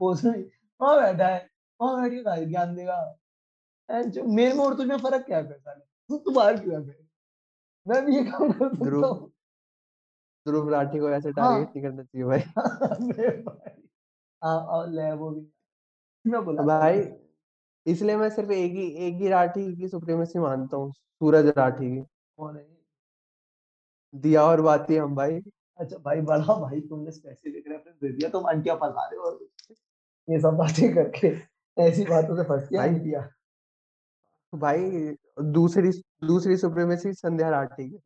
पोस्ट 0.00 0.24
में 0.24 0.50
वहाँ 0.80 0.96
बैठा 1.02 1.28
है। 1.28 1.50
वहाँ 1.80 2.02
बैठ 2.02 2.12
के 2.12 2.46
ज्ञान 2.46 2.74
देगा। 2.76 3.18
मेरे 3.90 4.54
में 4.54 4.64
और 4.64 4.76
तुझमें 4.76 4.96
फ़र्क 4.98 5.26
क्या 5.26 5.38
है 5.38 5.52
साले? 5.52 5.80
तू 5.80 6.18
तू 6.18 6.30
बाहर 6.30 6.60
क्यों 6.60 6.82
है 6.82 6.96
मैं 7.86 8.04
भी 8.04 8.16
ये 8.16 8.24
काम 8.24 8.52
कर 8.52 8.68
सकता 8.68 9.06
हूँ। 9.06 9.32
ध्रुव 10.46 10.68
राठी 10.70 10.98
को 10.98 11.10
ऐसे 11.10 11.28
हाँ। 11.28 11.64
टारगेट 11.64 11.68
नहीं 11.68 11.82
करना 11.82 12.02
चाहिए 12.02 12.26
भाई। 12.26 12.40
अरे 13.20 13.30
भाई। 13.42 13.82
हाँ 14.42 14.86
ले 14.86 15.12
वो 15.12 15.30
भी। 15.30 15.52
मैं 16.24 16.38
हूँ 16.38 16.66
भाई 16.66 16.66
भाई 16.66 17.25
इसलिए 17.86 18.16
मैं 18.16 18.30
सिर्फ़ 18.30 18.50
एक 18.52 18.72
ही 18.72 18.86
एक 19.06 19.14
ही 19.14 19.28
राठी 19.28 19.76
की 19.76 19.88
सुप्रीमेसी 19.88 20.38
मानता 20.38 20.76
हूँ 20.76 20.92
सूरज 20.92 21.52
राठी 21.56 21.90
की। 21.90 22.00
कौन 22.38 22.56
है 22.56 22.66
दिया 24.14 24.42
और 24.42 24.60
बाती 24.60 24.96
हम 24.96 25.14
भाई। 25.16 25.40
अच्छा 25.78 25.96
भाई 25.96 26.20
बड़ा 26.20 26.54
भाई 26.60 26.80
तुमने 26.80 27.10
स्पेसिफिक 27.10 27.64
रेफरेंस 27.68 27.96
दे 27.96 28.08
दिया 28.08 28.30
तुम 28.30 28.46
आंटियाँ 28.46 28.76
फंसा 28.76 29.08
रहे 29.08 29.20
हो 29.20 29.48
ये 30.28 30.40
सब 30.40 30.56
बातें 30.56 30.94
करके 30.94 31.28
ऐसी 31.76 32.04
बातों 32.04 32.36
से 32.36 32.42
है 32.42 32.76
भाई 32.76 32.88
आंटियाँ 32.88 33.28
भाई 34.52 34.80
दूसरी 35.52 35.90
दूसरी 36.26 36.56
सुप्रीमेसी 36.56 37.12
संध्या 37.12 37.48
राठी 37.50 37.88
की 37.90 37.98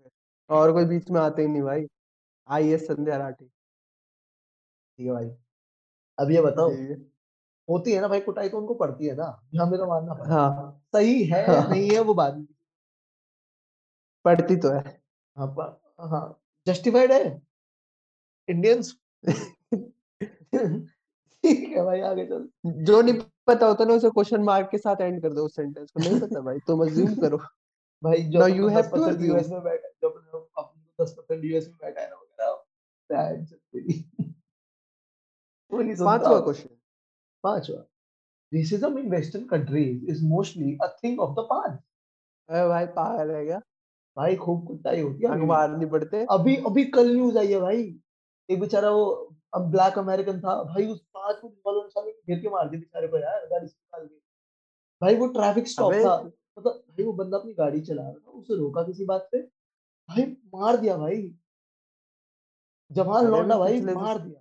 और 0.50 0.72
कोई 0.72 0.84
बीच 0.84 1.10
में 1.10 1.20
आते 1.20 1.42
ही 1.42 1.48
नहीं 1.48 1.62
भाई। 1.62 1.86
आईएएस 2.48 2.86
संध्या 2.86 3.16
राठी। 3.16 3.44
ठीक 3.44 5.06
है 5.06 5.12
भाई। 5.12 5.30
अब 6.18 6.30
ये 6.30 6.40
बताओ 6.42 6.70
होती 7.70 7.92
है 7.92 8.00
ना 8.00 8.08
भाई 8.08 8.20
कुटाई 8.20 8.48
तो 8.48 8.58
उनको 8.58 8.74
पड़ती 8.74 9.06
है 9.06 9.14
ना। 9.16 9.42
ये 9.54 9.60
हमें 9.60 9.78
तो 9.80 9.86
मानना 9.86 10.14
पड़ता 10.14 10.34
है। 10.34 10.40
हाँ। 10.40 10.82
सही 10.96 11.24
है 11.24 11.46
हाँ। 11.46 11.68
नहीं 11.70 11.90
है 11.90 12.00
वो 12.00 12.14
बात 12.14 12.46
पढ़ती 14.24 14.56
तो 14.56 14.68
है। 14.68 15.02
हाँ 15.36 15.54
हाँ। 16.00 16.40
जस्टिफाइड 16.66 17.12
है? 17.12 17.42
इंडियंस? 18.48 18.96
ठीक 21.44 21.68
है 21.68 21.84
भाई 21.84 22.00
आगे 22.00 22.26
चल। 22.26 22.48
जो 22.66 23.00
नहीं 23.02 23.20
पता 23.46 23.66
होता 23.66 23.84
ना 23.84 23.94
उसे 23.94 24.10
क्वेश्चन 24.10 24.42
मार्क 24.42 24.68
के 24.70 24.78
साथ 24.78 25.00
एंड 25.00 25.22
कर 25.22 25.32
दो 25.32 25.44
उस 25.44 25.56
सेंटेंस 25.56 25.90
को। 25.90 26.00
नहीं 26.00 26.20
पता 26.20 26.40
भाई 26.40 26.58
तुम 26.58 26.82
अज्यूम 26.86 27.14
करो। 27.14 27.38
भाई 28.02 28.22
जो 28.22 28.40
to 28.40 28.90
परसेंट 28.92 29.04
assume. 29.04 29.28
यूएस 29.28 29.48
में 29.48 29.62
बैठा 29.62 29.88
जो 29.88 30.08
अपने 30.08 30.40
अपने 30.58 31.04
दस 31.04 31.12
परसेंट 31.12 31.44
यूएस 31.44 31.66
में 31.68 31.76
बैठा 31.76 32.00
है 32.00 32.10
ना 32.10 32.16
वगैरह 35.72 36.04
पांचवा 36.04 36.40
क्वेश्चन 36.40 36.79
पांचवा 37.42 37.84
racism 38.52 38.96
in 38.98 39.10
western 39.10 39.42
countries 39.50 39.98
is 40.12 40.22
mostly 40.30 40.70
a 40.84 40.88
thing 41.00 41.18
of 41.24 41.34
the 41.34 41.42
past. 41.50 41.76
अरे 42.48 42.68
भाई 42.68 42.86
पागल 42.86 43.30
है 43.30 43.44
क्या? 43.44 43.58
भाई 44.16 44.36
खूब 44.36 44.66
कुटाई 44.66 45.00
होती 45.00 45.26
है। 45.26 45.30
अखबार 45.32 45.70
नहीं 45.70 45.90
पढ़ते? 45.90 46.24
अभी 46.30 46.56
अभी 46.56 46.84
कल 46.84 47.12
न्यूज़ 47.12 47.38
आई 47.38 47.52
है 47.52 47.60
भाई। 47.60 48.00
एक 48.50 48.60
बेचारा 48.60 48.90
वो 48.90 49.04
अब 49.54 49.70
ब्लैक 49.70 49.98
अमेरिकन 49.98 50.40
था। 50.40 50.62
भाई 50.64 50.86
उस 50.86 51.00
पाँच 51.14 51.36
पुलिस 51.36 51.58
वालों 51.66 51.82
ने 51.82 51.88
साले 51.88 52.10
घेर 52.10 52.38
के 52.38 52.48
मार 52.48 52.68
दिया 52.68 52.80
बेचारे 52.80 53.08
को 53.08 53.18
यार 53.18 53.46
गाड़ी 53.46 53.66
से 53.66 53.74
निकाल 53.76 54.06
के। 54.06 54.14
भाई 55.02 55.16
वो 55.16 55.26
ट्रैफ़िक 55.26 55.68
स्टॉप 55.68 55.92
था। 55.92 56.16
मतलब 56.58 56.72
भाई 56.72 57.04
वो 57.04 57.12
बंदा 57.12 57.38
अपनी 57.38 57.52
गाड़ी 57.52 57.80
चला 57.80 58.02
रहा 58.02 58.12
था 58.12 58.30
उसे 58.30 58.56
रोका 58.56 58.82
किसी 58.82 59.04
बात 59.04 59.28
पे। 59.32 59.42
भाई 60.08 60.22
मार 60.54 60.76
दिया 60.76 60.96
भाई। 60.96 61.36
जवान 62.92 63.26
लौंडा 63.26 63.58
भाई 63.58 63.80
मार 63.80 64.18
दिया। 64.18 64.39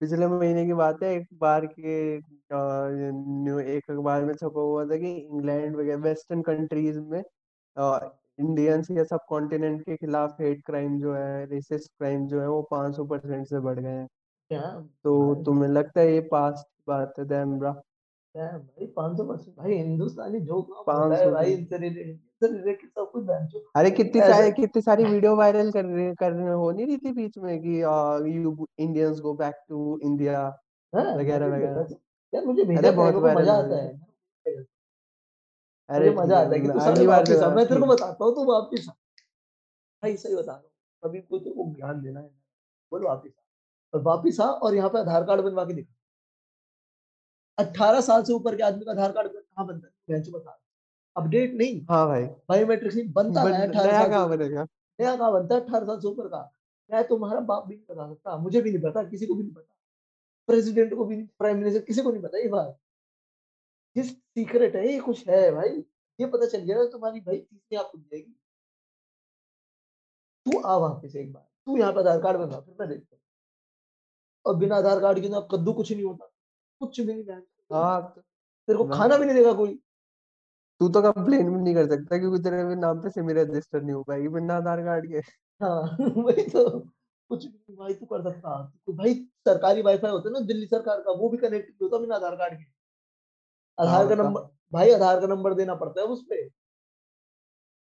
पिछले 0.00 0.26
महीने 0.28 0.64
की 0.66 0.72
बात 0.74 1.02
है 1.02 1.10
एक 1.12 1.26
बार 1.38 1.66
के 1.68 2.16
अ, 2.16 2.20
न्यू 2.50 3.58
एक 3.60 3.90
अखबार 3.90 4.24
में 4.24 4.34
छपा 4.34 4.60
हुआ 4.62 4.84
था 4.86 4.96
कि 4.98 5.12
इंग्लैंड 5.16 5.76
वगैरह 5.76 6.02
वेस्टर्न 6.02 6.42
कंट्रीज़ 6.44 6.98
में 7.02 7.22
इंडियंस 8.38 8.88
या 8.92 9.04
सब 9.04 9.20
कॉन्टिनेंट 9.28 9.80
के 9.82 9.96
खिलाफ 9.96 10.36
हेट 10.40 10.62
क्राइम 10.66 10.98
जो 11.00 11.14
है 11.14 11.44
रेसिस्ट 11.46 11.90
क्राइम 11.98 12.26
जो 12.28 12.40
है 12.40 12.48
वो 12.48 12.62
500 12.70 13.04
परसेंट 13.06 13.46
से 13.46 13.60
बढ़ 13.60 13.78
गए 13.80 13.88
हैं। 13.90 14.06
क्या 14.50 14.62
तो 15.04 15.14
भाई 15.16 15.44
तुम्हें 15.44 15.68
लगता 15.70 16.00
है 16.00 16.12
ये 16.12 16.20
पास्ट 16.32 16.66
की 16.66 16.84
बात 16.88 17.14
है 17.20 17.24
क्या 17.26 17.72
भाई 18.36 18.86
पाँच 18.96 19.16
सौ 19.16 19.24
परसेंट 19.24 19.56
भाई 19.56 19.74
हिंदुस्तानी 19.74 20.40
जो 20.40 20.60
काम 20.62 20.78
होता 20.78 21.16
500 21.16 21.32
भाई 21.32 21.52
इनसे 21.52 21.78
रिलेटेड 21.78 22.88
सब 22.88 23.10
कुछ 23.12 23.28
अरे 23.76 23.90
कितनी 23.90 24.20
सारी 24.22 24.50
कितनी 24.52 24.82
सारी 24.82 25.04
वीडियो 25.04 25.34
वायरल 25.36 25.70
कर 25.72 25.84
रहे 25.84 26.14
कर 26.14 26.32
रहे 26.32 26.52
हो 26.52 26.70
नहीं 26.70 26.86
रही 26.86 26.96
थी 26.98 27.12
बीच 27.12 27.38
में 27.38 27.58
कि 27.62 27.80
you 28.36 28.66
Indians 28.78 29.20
go 29.20 29.32
back 29.34 29.54
to 29.68 29.98
India 30.02 30.42
वगैरह 30.92 31.46
वगैरह। 31.46 31.96
यार 32.32 32.44
मुझे 32.46 32.64
भेजा 32.64 32.90
बहुत 32.92 33.14
मज़ा 33.38 33.54
आता 33.54 33.82
है। 33.82 33.88
अरे 35.88 36.10
मज़ा 36.14 36.38
आता 36.38 36.54
है 36.54 36.60
कि 36.60 36.68
तू 36.68 36.78
बार 36.78 37.06
वापिस 37.06 37.42
आ 37.42 37.50
मैं 37.54 37.66
तेरे 37.66 37.80
को 37.80 37.86
बताता 37.86 38.24
हूँ 38.24 38.34
तू 38.34 38.44
वापिस 38.52 38.88
आ 38.88 38.92
भाई 38.92 40.16
सही 40.16 40.34
बता 40.36 40.52
रहा 40.52 40.60
हूँ 40.60 40.70
अभी 41.02 41.20
को 41.20 41.38
तेरे 41.38 41.54
को 41.54 41.72
ज्ञान 41.74 42.02
देना 42.02 42.20
है 42.20 42.28
बोल 42.92 43.04
वापिस 43.04 43.32
आ 43.32 43.42
और 43.94 44.02
वापिस 44.04 44.40
आ 44.40 44.46
और 44.46 44.74
यहाँ 44.74 44.90
पे 44.90 44.98
आधार 44.98 45.24
कार्ड 45.24 45.40
बनवा 45.42 45.64
के 45.64 45.74
दिखा। 45.74 45.94
अट्ठारह 47.58 48.00
साल 48.00 48.22
से 48.22 48.32
ऊपर 48.32 48.56
के 48.56 48.62
आदमी 48.62 48.84
का 48.84 48.90
आधार 48.90 49.12
कार्ड 49.12 49.32
कहाँ 49.32 49.66
बनता 49.66 49.86
है? 49.86 49.94
बेंच 50.08 50.30
बता 50.30 50.62
अपडेट 51.16 51.54
नहीं। 51.54 51.86
हाँ 51.90 52.06
भाई। 52.06 52.22
बायोमेट्रिक्स 52.22 52.96
नहीं 52.96 53.12
बनता 53.12 53.44
बन- 53.44 53.54
है 53.54 53.68
अठारह 53.68 53.92
नया 53.92 54.08
कहाँ 54.08 54.28
बनेगा? 54.28 54.66
नया 55.00 55.16
कहाँ 55.16 55.32
बनता 55.32 55.54
है? 55.54 55.60
अठारह 55.60 55.86
साल 55.86 56.00
से 56.00 56.08
ऊपर 56.08 56.28
का। 56.28 56.52
मैं 56.90 57.08
तुम्हारा 57.08 57.40
बाप 57.40 57.66
भी 57.66 57.74
नहीं 57.74 57.86
बता 57.90 58.14
सकता 58.14 58.36
मुझे 58.36 58.62
भी 58.62 58.72
नहीं 58.72 58.90
पता 58.90 59.04
किसी 59.04 59.26
को 59.26 59.34
भी 59.34 59.42
नहीं 59.42 59.54
पता। 59.54 59.76
प्रेसिडेंट 60.46 60.94
को 60.94 61.04
भी 61.04 61.22
प्राइम 61.22 61.58
मिनिस्टर 61.58 61.82
किसी 61.82 62.02
को 62.02 62.10
नहीं 62.12 62.22
पता 62.22 62.38
ये 62.38 62.48
बात। 62.48 62.78
ये 63.96 64.02
सीक्रेट 64.02 64.76
है 64.76 64.92
ये 64.92 65.00
कुछ 65.00 65.28
है 65.28 65.50
भाई। 65.50 65.84
ये 66.20 66.26
पता 66.26 66.46
चल 66.46 66.58
गया 66.58 66.86
तुम्हारी 66.86 67.20
भाई 67.20 67.36
तीसरी 67.36 67.76
आँख 67.76 67.86
खुल 67.86 68.00
जाएगी। 68.00 68.40
तू 70.46 70.60
आ 70.60 70.76
वहाँ 70.76 71.08
से 71.08 71.20
एक 71.20 71.32
बार। 71.32 71.48
तू 71.66 71.76
यहाँ 71.76 71.92
पे 71.92 72.00
आधार 72.00 72.22
कार्ड 72.22 72.36
बनवा 72.36 72.60
फिर 72.60 72.76
मैं 72.80 72.88
देखता 72.88 73.16
हूँ। 73.16 73.22
और 74.46 74.56
बिना 74.56 74.76
आधार 74.76 75.00
कार्ड 75.00 75.20
के 75.20 75.28
ना 75.28 75.40
कद्दू 75.40 75.72
कुछ 75.72 75.92
नहीं 75.92 76.04
होता। 76.04 76.32
कुछ 76.80 77.00
भी 77.00 77.14
नहीं 77.14 77.24
हाँ 77.72 78.14
तेरे 78.68 78.78
को 78.78 78.84
खाना 78.84 79.16
भी 79.16 79.24
नहीं 79.26 79.36
देगा 79.36 79.52
कोई। 79.52 79.78
तू 80.80 80.88
तो 80.88 81.02
कंप्लेन 81.02 81.50
भी 81.50 81.62
नहीं 81.62 81.74
कर 81.74 81.86
सकता 81.86 82.18
क्योंकि 82.18 82.42
तेरे 82.42 82.64
भी 82.64 82.74
नाम 82.74 83.00
पे 83.00 83.10
सिम 83.10 83.30
रजिस्टर 83.30 83.82
नहीं 83.82 83.92
हो 83.92 84.02
पाएगी 84.02 84.28
बिना 84.28 84.56
आधार 84.56 84.80
कार्ड 84.80 85.06
के। 85.06 85.18
हाँ 85.64 85.96
वही 86.00 86.42
तो। 86.42 86.80
कुछ 87.30 87.46
भी 87.46 87.76
भाई 87.76 87.94
तू 87.94 88.06
कर 88.06 88.22
सकता। 88.22 88.72
तो 88.86 88.92
भाई 88.92 89.14
सरकारी 89.14 89.82
वाईफाई 89.82 90.10
होता 90.10 90.28
है 90.28 90.32
ना 90.32 90.40
दिल्ली 90.40 90.66
सरकार 90.66 91.00
का 91.00 91.12
वो 91.12 91.28
भी 91.28 91.36
कनेक्ट 91.36 91.82
होता 91.82 91.98
बिना 91.98 92.14
आधार 92.16 92.36
कार्ड 92.36 92.54
के। 92.54 92.64
आधार 93.82 94.06
हाँ, 94.06 94.08
का 94.08 94.14
नंबर 94.14 94.40
भाई 94.72 94.90
आधार 94.90 95.20
का 95.20 95.26
नंबर 95.26 95.54
देना 95.54 95.74
पड़ता 95.74 96.00
है 96.00 96.06
उस 96.06 96.24
पे। 96.30 96.48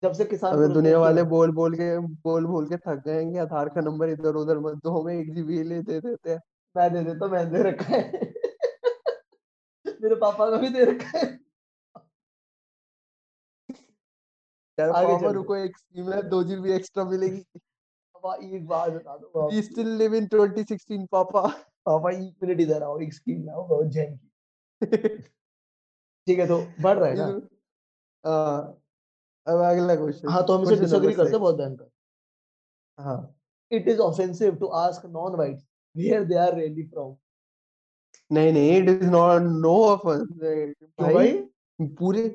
जब 0.02 0.12
से 0.12 0.24
किसान 0.24 0.54
अबे 0.54 0.68
दुनिया 0.68 0.98
वाले 0.98 1.22
बोल 1.22 1.52
बोल 1.52 1.74
के 1.74 1.98
बोल 1.98 2.46
बोल 2.46 2.66
के 2.66 2.76
थक 2.76 3.02
गए 3.06 3.38
आधार 3.38 3.68
का 3.68 3.80
नंबर 3.80 4.08
इधर 4.08 4.34
उधर 4.34 4.58
मत 4.58 4.74
दो 4.74 5.00
हमें 5.00 5.14
एक 5.14 5.34
जीबी 5.34 5.62
ले 5.62 5.82
दे 5.82 6.00
देते 6.00 6.30
हैं। 6.30 6.40
मैं 6.76 6.92
दे 6.92 7.04
देता 7.04 7.24
हूँ, 7.24 7.32
मैं 7.32 7.52
दे 7.52 7.62
रखा 7.62 7.96
है। 7.96 8.33
मेरे 10.04 10.16
पापा 10.16 10.50
का 10.50 10.56
भी 10.56 10.68
दे 10.68 10.84
रखा 10.84 11.18
है। 11.18 11.26
आगे 14.78 15.32
रुको 15.32 15.56
एक 15.56 15.78
स्कीम 15.78 16.12
है 16.12 16.22
दो 16.28 16.42
जीबी 16.44 16.72
एक्स्ट्रा 16.72 17.04
मिलेगी। 17.04 17.40
पापा 18.14 18.34
एक 18.46 18.66
बात 18.66 18.92
बता 18.92 19.16
दो 19.16 19.48
वी 19.50 19.62
स्टिल 19.62 19.88
लिव 19.96 20.14
इन 20.14 20.26
2016 20.26 21.06
पापा। 21.12 21.46
पापा 21.86 22.10
एक 22.10 22.34
मिनट 22.42 22.60
इधर 22.60 22.82
आओ 22.82 22.98
एक 23.00 23.14
स्कीम 23.14 23.44
लाओ 23.44 23.66
बहुत 23.68 23.86
जैन 23.86 24.16
की। 24.16 24.28
ठीक 26.26 26.38
है 26.38 26.46
तो 26.46 26.58
बढ़ 26.80 26.98
रहा 26.98 27.08
है 27.08 27.16
ना? 27.16 27.26
अब 29.46 29.60
अगला 29.60 29.94
क्वेश्चन 29.96 30.28
हाँ 30.28 30.44
तो 30.46 30.52
हम 30.52 30.62
इसे 30.62 30.76
डिसएग्री 30.76 31.14
करते 31.14 31.38
बहुत 31.38 31.56
भयंकर। 31.56 31.90
हाँ। 32.98 33.36
It 33.70 33.88
is 33.88 33.98
offensive 34.00 34.56
to 34.56 34.66
ask 34.66 35.06
non 35.06 35.36
whites 35.36 35.64
where 35.96 36.24
they 36.24 36.34
are 36.36 36.54
really 36.54 36.82
from 36.82 37.16
नहीं 38.34 38.52
नहीं 38.52 38.82
it 38.82 38.88
is 38.88 39.10
not 39.10 39.42
no 39.42 39.84
offence 39.84 40.28
भाई? 40.28 41.12
भाई 41.14 41.32
पूरे 41.80 42.28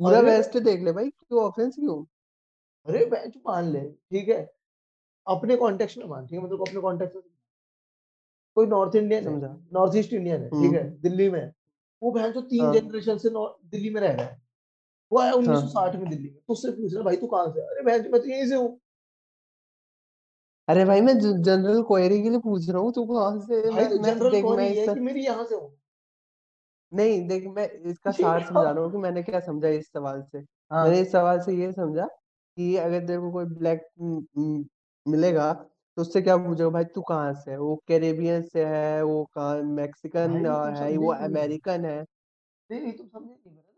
पूरा 0.00 0.20
वेस्ट 0.20 0.58
देख 0.58 0.80
ले 0.80 0.92
भाई 0.92 1.10
क्यों 1.10 1.42
ऑफेंस 1.42 1.74
क्यों? 1.74 2.04
अरे 2.86 3.04
बेंच 3.06 3.36
मान 3.36 3.64
ले 3.64 3.80
ठीक 3.80 4.28
है? 4.28 4.52
अपने 5.26 5.56
कॉन्टेक्स्ट 5.56 5.98
में 5.98 6.06
मान 6.06 6.26
ठीक 6.26 6.38
है? 6.38 6.44
मतलब 6.44 6.60
अपने 6.68 6.80
कॉन्टेक्स्ट 6.80 7.16
में 7.16 7.24
कोई 8.56 8.66
नॉर्थ 8.66 8.96
इंडियन 8.96 9.24
समझा। 9.24 9.56
नॉर्थ 9.72 9.96
ईस्ट 9.96 10.12
इंडियन 10.12 10.42
है 10.42 10.48
ठीक 10.48 10.72
है? 10.72 10.82
हम्म। 10.88 11.00
दिल्ली 11.00 11.30
में। 11.30 11.52
वो 12.02 12.10
बहन 12.10 12.32
जो 12.32 12.40
तीन 12.40 12.64
हाँ। 12.64 12.74
जनरेशन 12.74 13.18
से 13.18 13.28
दिल्ली 13.30 13.90
में 13.90 14.00
रह 14.00 14.12
रहा 14.12 14.26
है। 14.26 14.42
वो 15.12 15.18
आया 15.18 15.32
1960 15.32 15.96
में 15.96 16.08
दिल्ली 16.10 16.28
में 16.28 16.38
तो 16.38 16.52
उससे 16.52 16.70
पूछ 16.70 16.94
रहा 16.94 17.02
भाई 17.02 17.16
तू 17.16 17.26
कहाँ 17.26 17.50
से 17.52 17.60
है? 17.60 17.66
अरे 17.66 17.82
बहन 17.82 18.10
मैं 18.12 18.20
तो 18.20 18.28
यहीं 18.28 18.46
से 18.48 18.54
हूँ। 18.54 18.79
अरे 20.70 20.84
भाई 20.84 21.00
मैं 21.00 21.12
जनरल 21.18 21.82
क्वेरी 21.82 22.22
के 22.22 22.30
लिए 22.30 22.38
पूछ 22.38 22.68
रहा 22.68 22.80
हूँ 22.82 22.92
तू 22.92 23.04
कहाँ 23.06 23.38
से 23.40 23.70
भाई 23.70 23.84
तो 23.84 23.90
मैं, 23.90 24.02
मैं 24.02 24.14
जनरल 24.14 24.30
देख 24.30 24.44
मैं 24.46 24.68
है 24.70 24.86
कि 24.86 25.00
मेरी 25.00 25.24
यहाँ 25.24 25.44
से 25.44 25.54
हूँ। 25.54 25.70
नहीं 26.92 27.20
देख 27.28 27.44
मैं 27.46 27.68
इसका 27.90 28.10
सार 28.20 28.44
समझा 28.44 28.70
रहा 28.70 28.84
हूँ 28.84 28.90
कि 28.92 28.98
मैंने 28.98 29.22
क्या 29.22 29.40
समझा 29.40 29.68
इस 29.68 29.88
सवाल 29.92 30.22
से। 30.22 30.38
हाँ। 30.38 30.84
मैंने 30.84 31.00
इस 31.00 31.12
सवाल 31.12 31.40
से 31.40 31.54
ये 31.54 31.72
समझा 31.72 32.06
कि 32.56 32.76
अगर 32.76 33.06
तेरे 33.06 33.18
को 33.20 33.30
कोई 33.32 33.44
ब्लैक 33.46 33.86
मिलेगा 35.06 35.52
तो 35.96 36.02
उससे 36.02 36.22
क्या 36.22 36.36
पूछेगा 36.36 36.68
भाई 36.70 36.84
तू 36.84 37.02
कहाँ 37.02 37.32
से 37.34 37.50
है? 37.50 37.58
वो 37.58 37.76
कैरेबियन 37.88 38.42
से 38.42 38.64
है 38.66 39.02
वो 39.02 39.24
कहाँ 39.34 39.56
मैक्सिकन 39.72 40.46
है 40.76 40.96
वो 40.96 41.12
अमेरिकन 41.14 41.84
है? 41.84 42.00
नहीं 42.70 42.92
तुम 42.92 43.06
समझे 43.08 43.26
नहीं। 43.26 43.36
समझे 43.36 43.69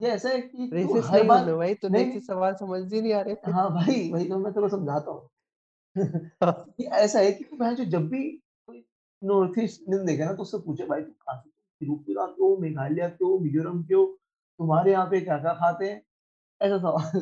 ये 0.00 0.10
ऐसा 0.10 0.28
है 0.28 0.40
कि 0.40 0.66
तू 0.68 0.76
रेसिस्ट 0.76 1.12
नहीं 1.12 1.26
बार 1.28 1.54
भाई 1.54 1.74
तो 1.74 1.88
नहीं, 1.88 2.20
सवाल 2.20 2.54
समझ 2.54 2.80
ही 2.92 3.00
नहीं 3.00 3.12
आ 3.12 3.20
रहे 3.20 3.50
हाँ 3.52 3.70
भाई 3.74 4.10
वही 4.12 4.28
तो 4.28 4.38
मैं 4.38 4.52
तेरे 4.52 4.68
समझाता 4.68 5.10
हूँ। 5.10 5.28
ऐसा 6.98 7.18
है 7.18 7.32
कि 7.32 7.44
बहन 7.52 7.74
जो 7.74 7.84
जब 7.84 8.08
भी 8.08 8.22
कोई 8.68 8.84
नॉर्थ 9.22 9.58
ईस्ट 9.58 9.80
देखे 9.90 10.24
ना 10.24 10.32
तो 10.32 10.42
उससे 10.42 10.58
पूछे 10.58 10.86
भाई 10.86 11.02
तू 11.02 11.10
कहाँ 11.12 11.36
से 11.40 11.50
त्रिपुरा 11.50 12.26
क्यों 12.26 12.56
मेघालय 12.58 13.08
क्यों 13.10 13.38
मिजोरम 13.40 13.82
क्यों 13.84 14.06
तुम्हारे 14.06 14.92
यहाँ 14.92 15.06
पे 15.10 15.20
क्या 15.20 15.38
क्या 15.38 15.52
खाते 15.54 15.90
हैं? 15.90 16.02
ऐसा 16.60 16.78
सवाल। 16.78 17.20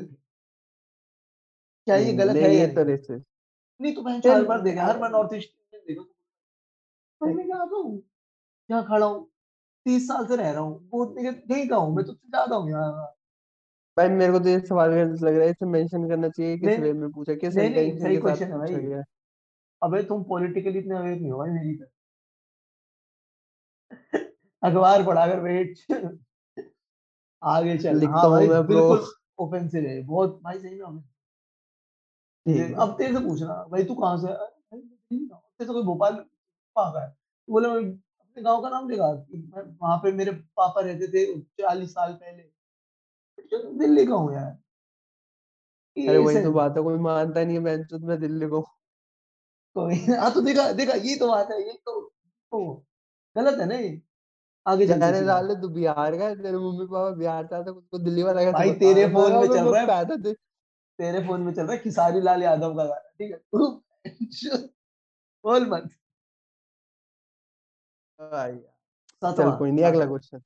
क्या 1.86 1.96
ये 1.96 2.12
गलत 2.12 2.36
है 2.36 2.54
ये 2.54 2.66
तो 2.74 2.82
रेसिस्ट 2.82 3.24
नहीं 3.80 3.94
तो 4.20 4.32
हर 4.32 4.44
बार 4.44 4.60
देखा 4.60 4.84
हर 4.84 4.98
बार 4.98 5.10
नॉर्थ 5.10 5.34
ईस्ट 5.34 5.50
देखो 5.88 6.02
भाई 7.20 7.32
मैं 7.34 7.46
क्या 7.46 7.56
आता 7.56 7.76
हूँ 7.76 8.02
यहाँ 8.70 8.84
खड़ा 8.84 9.06
हूँ? 9.06 9.28
30 9.86 10.06
साल 10.08 10.26
से 10.26 10.36
रह 10.36 10.50
रहा 10.50 10.60
हूँ। 10.60 10.88
वो 10.92 11.04
कहीं 11.18 11.68
का 11.68 11.76
हूँ 11.76 11.94
मैं 11.96 12.04
तुझसे 12.04 12.28
ज़्यादा 12.28 12.56
हूँ 12.56 12.70
यार 12.70 12.90
भाई 13.96 14.08
मेरे 14.10 14.32
को 14.32 14.38
तो 14.38 14.48
ये 14.48 14.60
सवाल 14.60 14.90
गलत 14.90 15.22
लग 15.22 15.34
रहा 15.34 15.44
है 15.44 15.50
इसे 15.50 15.66
मेंशन 15.66 16.08
करना 16.08 16.28
चाहिए 16.28 16.56
किस 16.58 16.66
नहीं 16.68 16.78
वे 16.78 16.92
में 16.92 17.10
पूछा 17.12 17.34
किस 17.34 17.54
नहीं 17.56 17.70
नहीं 17.70 17.98
सही 17.98 18.16
क्वेश्चन 18.16 18.52
है 18.52 18.58
भाई। 18.58 19.02
अबे 19.82 20.02
तुम 20.02 20.22
पॉलिटिकली 20.24 20.78
इतने 20.78 20.96
अवेयर 20.96 21.20
नहीं 21.20 21.30
हो 21.30 21.38
भाई 21.38 21.50
मेरी 21.50 21.74
तरह। 21.74 21.90
अखबार 24.62 25.04
पढ़ा 25.06 25.26
कर 25.26 25.40
वेट 25.40 25.78
आगे 27.42 27.76
चल। 27.78 27.98
लिखता 27.98 28.16
हाँ 28.18 28.28
हूँ 28.30 28.46
मैं 28.48 28.66
ब्रो 28.66 28.82
ऑफेंसिव 29.38 29.84
है। 29.84 30.02
बहुत 30.02 30.40
भाई 30.44 30.58
सही 30.58 30.80
में 32.46 32.74
अब 32.74 32.94
तेरे 32.98 33.12
से 33.14 33.20
पूछना 33.26 33.54
भाई 33.70 33.84
तू 33.84 33.94
कहाँ 33.94 34.16
से। 34.18 34.32
तेरे 34.72 35.64
से 35.66 35.72
कोई 35.72 35.82
भोपाल 35.82 36.14
कहाँ 36.14 36.92
का 36.92 37.02
है। 37.02 37.08
तो 37.10 37.52
बोले 37.52 37.68
मैं 37.68 37.82
गाँव 38.42 38.62
का 38.62 38.68
नाम 38.68 38.88
लेगा। 38.90 39.06
वहाँ 39.80 39.96
पे 39.96 40.12
मेरे 40.12 40.30
पापा 40.56 40.80
रहते 40.80 41.08
थे 41.08 41.40
चालीस 41.40 41.90
साल 41.90 42.12
पहले। 42.12 42.42
तो 43.42 43.58
दिल्ली 43.78 44.06
का 44.06 44.14
हूँ 44.14 44.34
यार। 44.34 44.56
अरे 45.96 46.18
वही 46.18 46.42
तो 46.44 46.52
बात 46.52 46.76
है 46.76 46.82
कोई 46.82 46.98
मानता 47.00 47.44
नहीं 47.44 47.56
है 47.56 47.62
मैं 47.62 47.76
तो 47.84 47.98
मैं 47.98 48.20
दिल्ली 48.20 48.46
को 48.46 48.64
कोई 49.76 49.96
हाँ 50.16 50.32
तो 50.34 50.40
देखा 50.40 50.70
देखा 50.72 50.92
ये 51.04 51.16
तो 51.16 51.28
बात 51.28 51.50
है 51.50 51.60
ये 51.66 51.72
तो, 51.86 52.00
तो 52.52 52.84
गलत 53.36 53.60
है 53.60 53.66
ना 53.66 53.74
ये। 53.74 54.00
आगे 54.66 54.86
जाने 54.86 55.20
डाले 55.26 55.54
तू 55.54 55.68
बिहार 55.68 56.16
का 56.16 56.34
तेरे 56.34 56.58
मम्मी 56.58 56.86
पापा 56.86 57.10
बिहार 57.16 57.46
से 57.46 57.56
आते 57.56 57.72
कुछ 57.72 58.00
दिल्ली 58.02 58.22
वाला 58.22 58.42
कैसे 58.42 58.52
भाई 58.52 58.72
तेरे 58.72 59.06
फ़ोन 59.12 59.32
में 59.32 59.46
चल 59.48 59.68
रहा 59.68 59.80
है 59.80 59.86
पैदा 59.86 60.16
थे 60.24 60.32
तेरे 60.98 61.26
फ़ोन 61.26 61.40
में 61.40 61.52
चल 61.54 61.62
रहा 61.62 61.72
है 61.72 61.78
खिसारी 61.78 62.20
लाल 62.20 62.42
यादव 62.42 62.76
का 62.76 62.84
गाना 62.84 63.08
ठीक 63.10 63.32
है? 63.32 63.38
बोल 65.44 65.66
मत। 65.70 65.90
चल 68.18 68.58
सातवां 69.22 69.56
कोई 69.58 69.70
नहीं 69.70 69.84
अगला 69.84 70.04
सातवां 70.04 70.18
question 70.18 70.42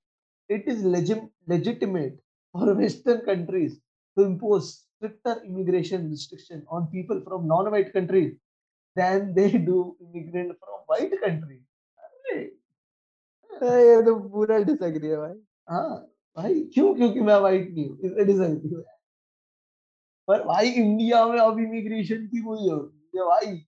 it 0.50 0.64
is 0.66 0.82
legit, 0.84 1.20
legitimate 1.46 2.14
for 2.54 2.74
Western 2.74 3.20
countries 3.26 3.74
to 4.16 4.24
impose 4.24 4.70
stricter 4.76 5.34
immigration 5.44 6.08
restriction 6.10 6.64
on 6.68 6.88
people 6.94 7.20
from 7.26 7.46
non-white 7.46 7.92
countries 7.92 8.32
than 8.96 9.32
they 9.34 9.50
do 9.68 9.96
immigrant 10.00 10.56
from 10.58 10.80
white 10.86 11.14
countries. 11.20 11.62
अरे, 12.24 12.40
ये 13.60 14.02
तो 14.04 14.14
पूरा 14.30 14.58
डिसएग्री 14.64 15.08
है 15.08 15.16
भाई 15.16 15.34
हाँ 15.70 15.96
भाई 16.36 16.60
क्यों 16.74 16.94
क्योंकि 16.94 17.20
मैं 17.20 17.38
वाइट 17.40 17.70
नहीं 17.70 17.88
हूँ 17.88 17.98
इसलिए 17.98 18.24
डिसएग्री 18.24 18.74
है 18.74 18.98
पर 20.28 20.44
भाई 20.44 20.70
इंडिया 20.82 21.24
में 21.26 21.38
अब 21.40 21.58
इमिग्रेशन 21.58 22.26
की 22.26 22.40
कोई 22.42 22.58
ज़रूरत 22.58 22.92
नहीं 22.94 23.20
है 23.20 23.28
भाई 23.28 23.60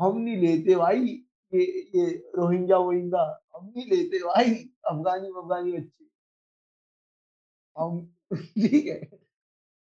हम 0.00 0.18
नहीं 0.18 0.36
लेते 0.36 0.74
भाई 0.76 1.23
ये 1.54 1.64
ये 1.94 2.06
रोहिंग्या 2.36 2.78
वोहिंगा 2.78 3.22
हम 3.56 3.72
नहीं 3.76 3.86
लेते 3.90 4.18
भाई 4.24 4.54
अफगानी 4.86 5.28
अफगानी 5.28 5.72
बच्चे। 5.72 6.04
हम 7.76 8.06
ठीक 8.36 8.86
है। 8.86 8.98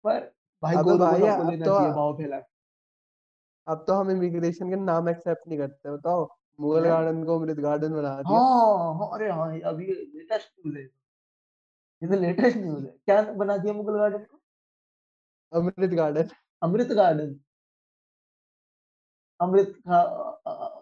पर 0.04 0.20
भाई 0.62 0.74
अबे 0.76 0.90
को 0.90 0.98
भाई 0.98 1.20
अब 1.22 1.64
तो 1.64 1.78
भाव 1.94 2.16
फैला 2.18 2.40
अब 3.66 3.84
तो 3.86 3.94
हम 3.94 4.10
इमिग्रेशन 4.10 4.70
के 4.70 4.76
नाम 4.76 5.08
एक्सेप्ट 5.08 5.48
नहीं 5.48 5.58
करते 5.58 5.90
बताओ। 5.90 6.26
मुगल 6.58 6.84
गार्डन 6.88 7.24
को 7.24 7.38
अमृत 7.38 7.58
गार्डन 7.60 7.92
बना 7.94 8.14
दिया। 8.22 8.38
हाँ 8.38 8.94
हाँ 8.98 9.08
अरे 9.14 9.30
हाँ 9.30 9.48
अभी 9.70 9.86
लेटेस्ट 9.86 10.48
न्यूज़ 10.66 10.78
है। 10.78 10.82
ये 10.82 12.08
तो 12.08 12.20
लेटेस्ट 12.22 12.56
न्यूज़ 12.56 12.84
है। 12.86 12.92
क्या 13.04 13.20
बना 13.34 13.56
दिया 13.56 13.74
मुगल 13.74 13.98
गार्डन 13.98 14.24
को? 14.24 14.40
अमृत 15.52 15.90
गार्डन 15.90 16.28
अमृत 16.62 16.92
गार्डन 16.96 17.38
अमृत 19.40 19.74
का 19.88 19.98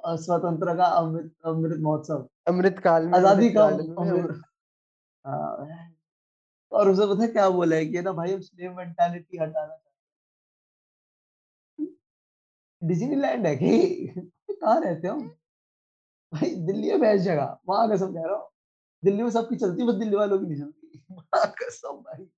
स्वतंत्र 0.07 0.77
का 0.77 0.85
अमृत 0.85 1.33
अमृत 1.45 1.79
महोत्सव। 1.81 2.29
अमृत 2.47 2.79
काल 2.79 3.07
में 3.07 3.13
आज़ादी 3.13 3.51
का 3.51 3.65
अमृत। 3.65 4.43
हाँ, 5.27 5.67
और 6.73 6.91
उसे 6.91 7.07
पता 7.07 7.23
है 7.23 7.29
क्या 7.29 7.51
बोला 7.51 7.77
है 7.77 7.87
कि 7.87 8.03
ना 8.03 8.13
भाई 8.13 8.33
हम 8.33 8.41
स्लेव 8.41 8.77
मेंटालिटी 8.77 9.39
हटाना 9.39 9.83
डिज्नीलैंड 12.85 13.47
है 13.47 13.57
कि? 13.57 14.07
कहाँ 14.51 14.81
रहते 14.81 15.09
हो? 15.09 15.19
भाई 16.33 16.51
दिल्ली 16.51 16.89
है 16.89 16.99
बेस्ट 16.99 17.25
जगह। 17.25 17.59
वहाँ 17.69 17.91
कसम 17.91 18.13
कह 18.13 18.27
रहा 18.27 18.37
हूँ। 18.37 18.49
दिल्ली 19.05 19.23
में 19.23 19.31
सबकी 19.31 19.57
चलती 19.57 19.85
बस 19.85 19.95
दिल्ली 19.95 20.17
वालों 20.17 20.39
की 20.39 20.47
नहीं 20.47 20.61
चलती। 20.61 21.05
वहाँ 21.11 21.55
कसम 21.63 21.89
भाई। 21.89 22.29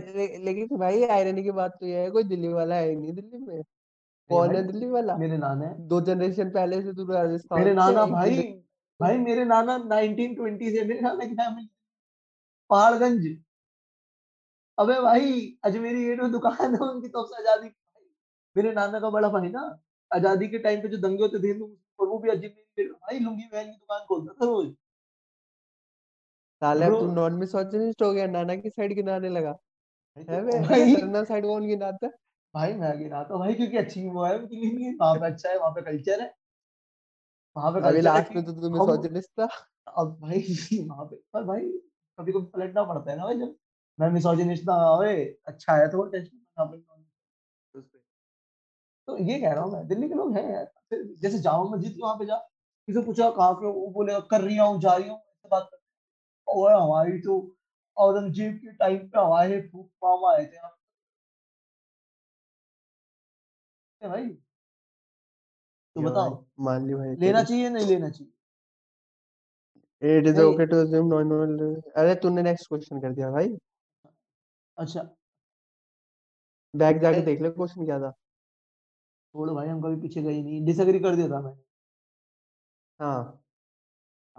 ले, 0.00 0.38
लेकिन 0.38 0.78
भाई 0.78 1.04
आयरनी 1.04 1.42
की 1.42 1.50
बात 1.50 1.76
तो 1.80 1.86
यह 1.86 1.98
है 1.98 2.10
कोई 2.10 2.24
दिल्ली 2.24 2.48
वाला 2.48 2.74
है 2.74 2.88
ही 2.88 2.96
नहीं 2.96 3.14
दिल्ली 3.14 3.38
में। 3.38 3.62
कौन 4.30 4.54
है 4.56 4.62
दिल्ली 4.66 4.86
वाला? 4.88 5.16
मेरे 5.16 5.36
नाना 5.38 5.64
है। 5.66 5.86
दो 5.88 6.00
जनरेशन 6.02 6.50
पहले 6.50 6.80
से 6.82 6.92
तू 6.94 7.04
राजस्थान 7.06 7.64
से 7.64 7.72
नाना 7.74 8.04
भाई 8.08 8.36
भाई 9.00 9.18
मेरे 9.20 9.44
नाना 9.46 9.76
1920 9.76 10.70
से 10.72 10.84
मेरे 10.84 11.00
नाना 11.00 11.24
की 11.24 11.34
फैमिली 11.34 11.68
पहाड़गंज 12.70 13.26
अबे 14.78 15.00
भाई 15.02 15.32
अजमेरी 15.64 16.04
गेट 16.04 16.20
में 16.20 16.30
दुकान 16.32 16.74
है 16.74 16.78
उनकी 16.80 17.08
तब 17.08 17.26
से 17.26 17.36
आज़ादी 17.36 17.68
मेरे 18.56 18.72
नाना 18.74 19.00
का 19.00 19.10
बड़ा 19.10 19.28
भाई 19.30 19.48
ना 19.50 19.62
आज़ादी 20.10 20.48
के 20.48 20.58
टाइम 20.60 20.80
पे 20.82 20.88
जो 20.88 20.98
दंगे 20.98 21.22
होते 21.22 21.38
थे 21.42 21.52
और 21.60 22.08
वो 22.08 22.18
भी 22.18 22.30
अजमेरी 22.30 22.64
गेट 22.78 22.90
भाई 22.92 23.18
लुंगी 23.18 23.44
बहन 23.44 23.64
की 23.64 23.72
दुकान 23.72 24.04
खोलता 24.08 24.32
था 24.32 24.46
रोज। 24.46 24.72
साले 26.62 26.88
तू 26.90 27.06
नॉन 27.12 27.34
मिसोजिनिस्ट 27.36 28.02
हो 28.02 28.12
गया 28.12 28.26
नाना 28.28 28.54
की 28.56 28.70
साइड 28.70 28.94
गिनाने 28.94 29.28
लगा। 29.30 29.54
है 30.16 30.24
तो 30.24 30.42
बे 30.42 31.24
साइड 31.24 31.44
कौन 31.44 31.66
गिनाता 31.66 32.06
है? 32.06 32.12
भाई 32.54 32.72
मैं 32.74 32.92
गिनाता 32.98 33.34
हूँ 33.34 33.40
भाई 33.40 33.54
क्योंकि 33.54 33.76
अच्छी 33.76 34.06
वो 34.08 34.24
है 34.24 34.34
उनकी 34.38 34.56
लिए 34.68 34.94
वहाँ 34.94 35.14
पे 35.16 35.26
अच्छा 35.26 35.48
है 35.48 35.58
वहाँ 35.58 35.70
पे 35.72 35.82
कल्चर 35.82 36.20
है। 36.20 36.34
वहाँ 37.56 37.70
पे 37.72 37.80
अभी 37.80 38.00
लास्ट 38.00 38.34
में 38.34 38.44
तो 38.44 38.52
तू 38.52 38.68
हम 38.74 38.74
मिसोजिनिस्ट 38.74 39.30
था। 39.40 39.46
अब 39.94 40.16
भाई 40.20 40.40
वहाँ 40.88 41.04
पे 41.06 41.16
पर 41.32 41.44
भाई 41.44 41.68
कभी 42.18 42.32
कभी 42.32 42.46
पलटना 42.54 42.84
पड़ता 42.84 43.10
है 43.10 43.16
ना 43.16 43.24
भाई 43.24 43.38
जब 43.38 43.54
मैं 43.98 44.10
मिसोजिनिस्ट 44.10 44.64
ना 44.64 44.76
ओए 44.90 45.14
अच्छा 45.46 45.76
है 45.76 45.88
तो 45.88 46.02
अपने 46.02 46.78
उस 47.74 47.84
पे। 47.84 47.98
तो 49.08 49.16
ये 49.20 49.38
कह 49.40 49.52
रहा 49.52 49.62
हूँ 49.64 49.72
मैं 49.72 49.86
दिल्ली 49.88 50.08
के 50.08 50.14
लोग 50.14 50.36
हैं 50.36 50.42
यार 50.52 50.64
फिर 50.90 51.02
जैसे 51.22 51.38
जामा 51.38 51.64
मस्जिद 51.70 51.92
के 51.92 52.02
वहाँ 52.02 52.16
पे 52.16 52.26
जा 52.26 52.36
किसी 52.88 53.02
पूछा 53.02 53.30
कहाँ 53.30 53.52
पे 53.54 53.66
वो 53.68 53.86
बोलेगा 53.90 54.20
कर 54.30 54.40
रही 54.40 54.56
हूँ 54.56 54.80
जा 54.80 54.94
रही 54.96 55.08
हूँ 55.08 55.16
ऐसे 55.18 55.48
बात 55.48 55.68
करते 55.70 55.82
हैं। 56.26 56.56
ओए 56.56 56.72
हमारी 56.74 57.18
तो 57.20 57.36
औरंगज़ेब 57.96 58.54
के 58.56 58.72
टाइम 58.76 58.98
पे 59.08 59.20
हमारे 59.20 59.60
फूफ 59.68 59.86
मामा 60.04 60.32
आए 60.34 60.44
थे 60.46 60.56
पे 64.04 64.08
भाई। 64.08 64.28
तो 65.96 66.02
बताओ। 66.02 66.44
मान 66.60 66.86
ली 66.86 66.94
भाई 66.94 67.14
लेना 67.16 67.42
चाहिए 67.42 67.68
नहीं 67.70 67.86
लेना 67.86 68.08
चाहिए? 68.10 68.32
It 70.18 70.26
is 70.26 70.40
okay 70.40 70.66
to 70.66 70.76
assume 70.76 71.06
non 71.06 71.82
अरे 71.96 72.14
तूने 72.14 72.42
नेक्स्ट 72.42 72.68
क्वेश्चन 72.68 73.00
कर 73.00 73.12
दिया 73.12 73.30
भाई। 73.30 73.56
अच्छा। 74.78 75.02
बैक 76.74 76.98
जाके 76.98 77.20
देख 77.22 77.42
ले 77.42 77.50
क्वेश्चन 77.50 77.84
क्या 77.84 77.98
था। 78.00 78.10
छोड़ो 79.34 79.54
भाई 79.54 79.68
हम 79.68 79.80
कभी 79.82 80.00
पीछे 80.02 80.22
गए 80.22 80.42
नहीं। 80.42 80.64
डिसएग्री 80.64 81.00
कर 81.00 81.16
दिया 81.16 81.28
था 81.28 81.40
मैंने 81.40 81.62
हाँ। 83.00 83.40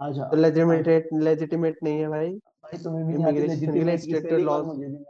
अच्छा। 0.00 0.22
तो 0.22 0.36
हाँ 0.36 0.42
लेजिटिमेट 0.42 1.08
लेजिटिमेट 1.14 1.78
नहीं 1.82 1.98
है 2.00 2.08
भाई। 2.08 2.30
भाई 2.30 2.78
तुम्हें 2.84 3.06
भी 3.06 3.12
नहीं 3.14 3.26
आती 3.26 3.46
लेजिटिमेट 3.46 4.32
लॉज 4.32 4.64
मुझे 4.66 4.86
नहीं 4.86 5.04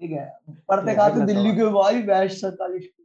ठीक 0.00 0.10
है 0.10 0.24
पढ़ते 0.68 0.90
अगला 0.92 1.24
दिल्ली 1.26 1.52
के 1.56 1.66
भाई 1.72 2.02
बैश 2.02 2.40
सरकारी 2.40 2.80
स्कूल। 2.80 3.04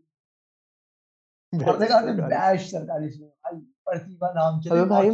पढ़ते 1.53 1.85
कहाँ 1.87 2.15
बैश 2.29 2.69
सरकारी 2.71 3.09
स्कूल। 3.09 3.27
भाई 3.27 3.59
प्रतिभा 3.85 4.31
नाम 4.33 4.59
चले 4.61 4.83
भाई 4.85 5.09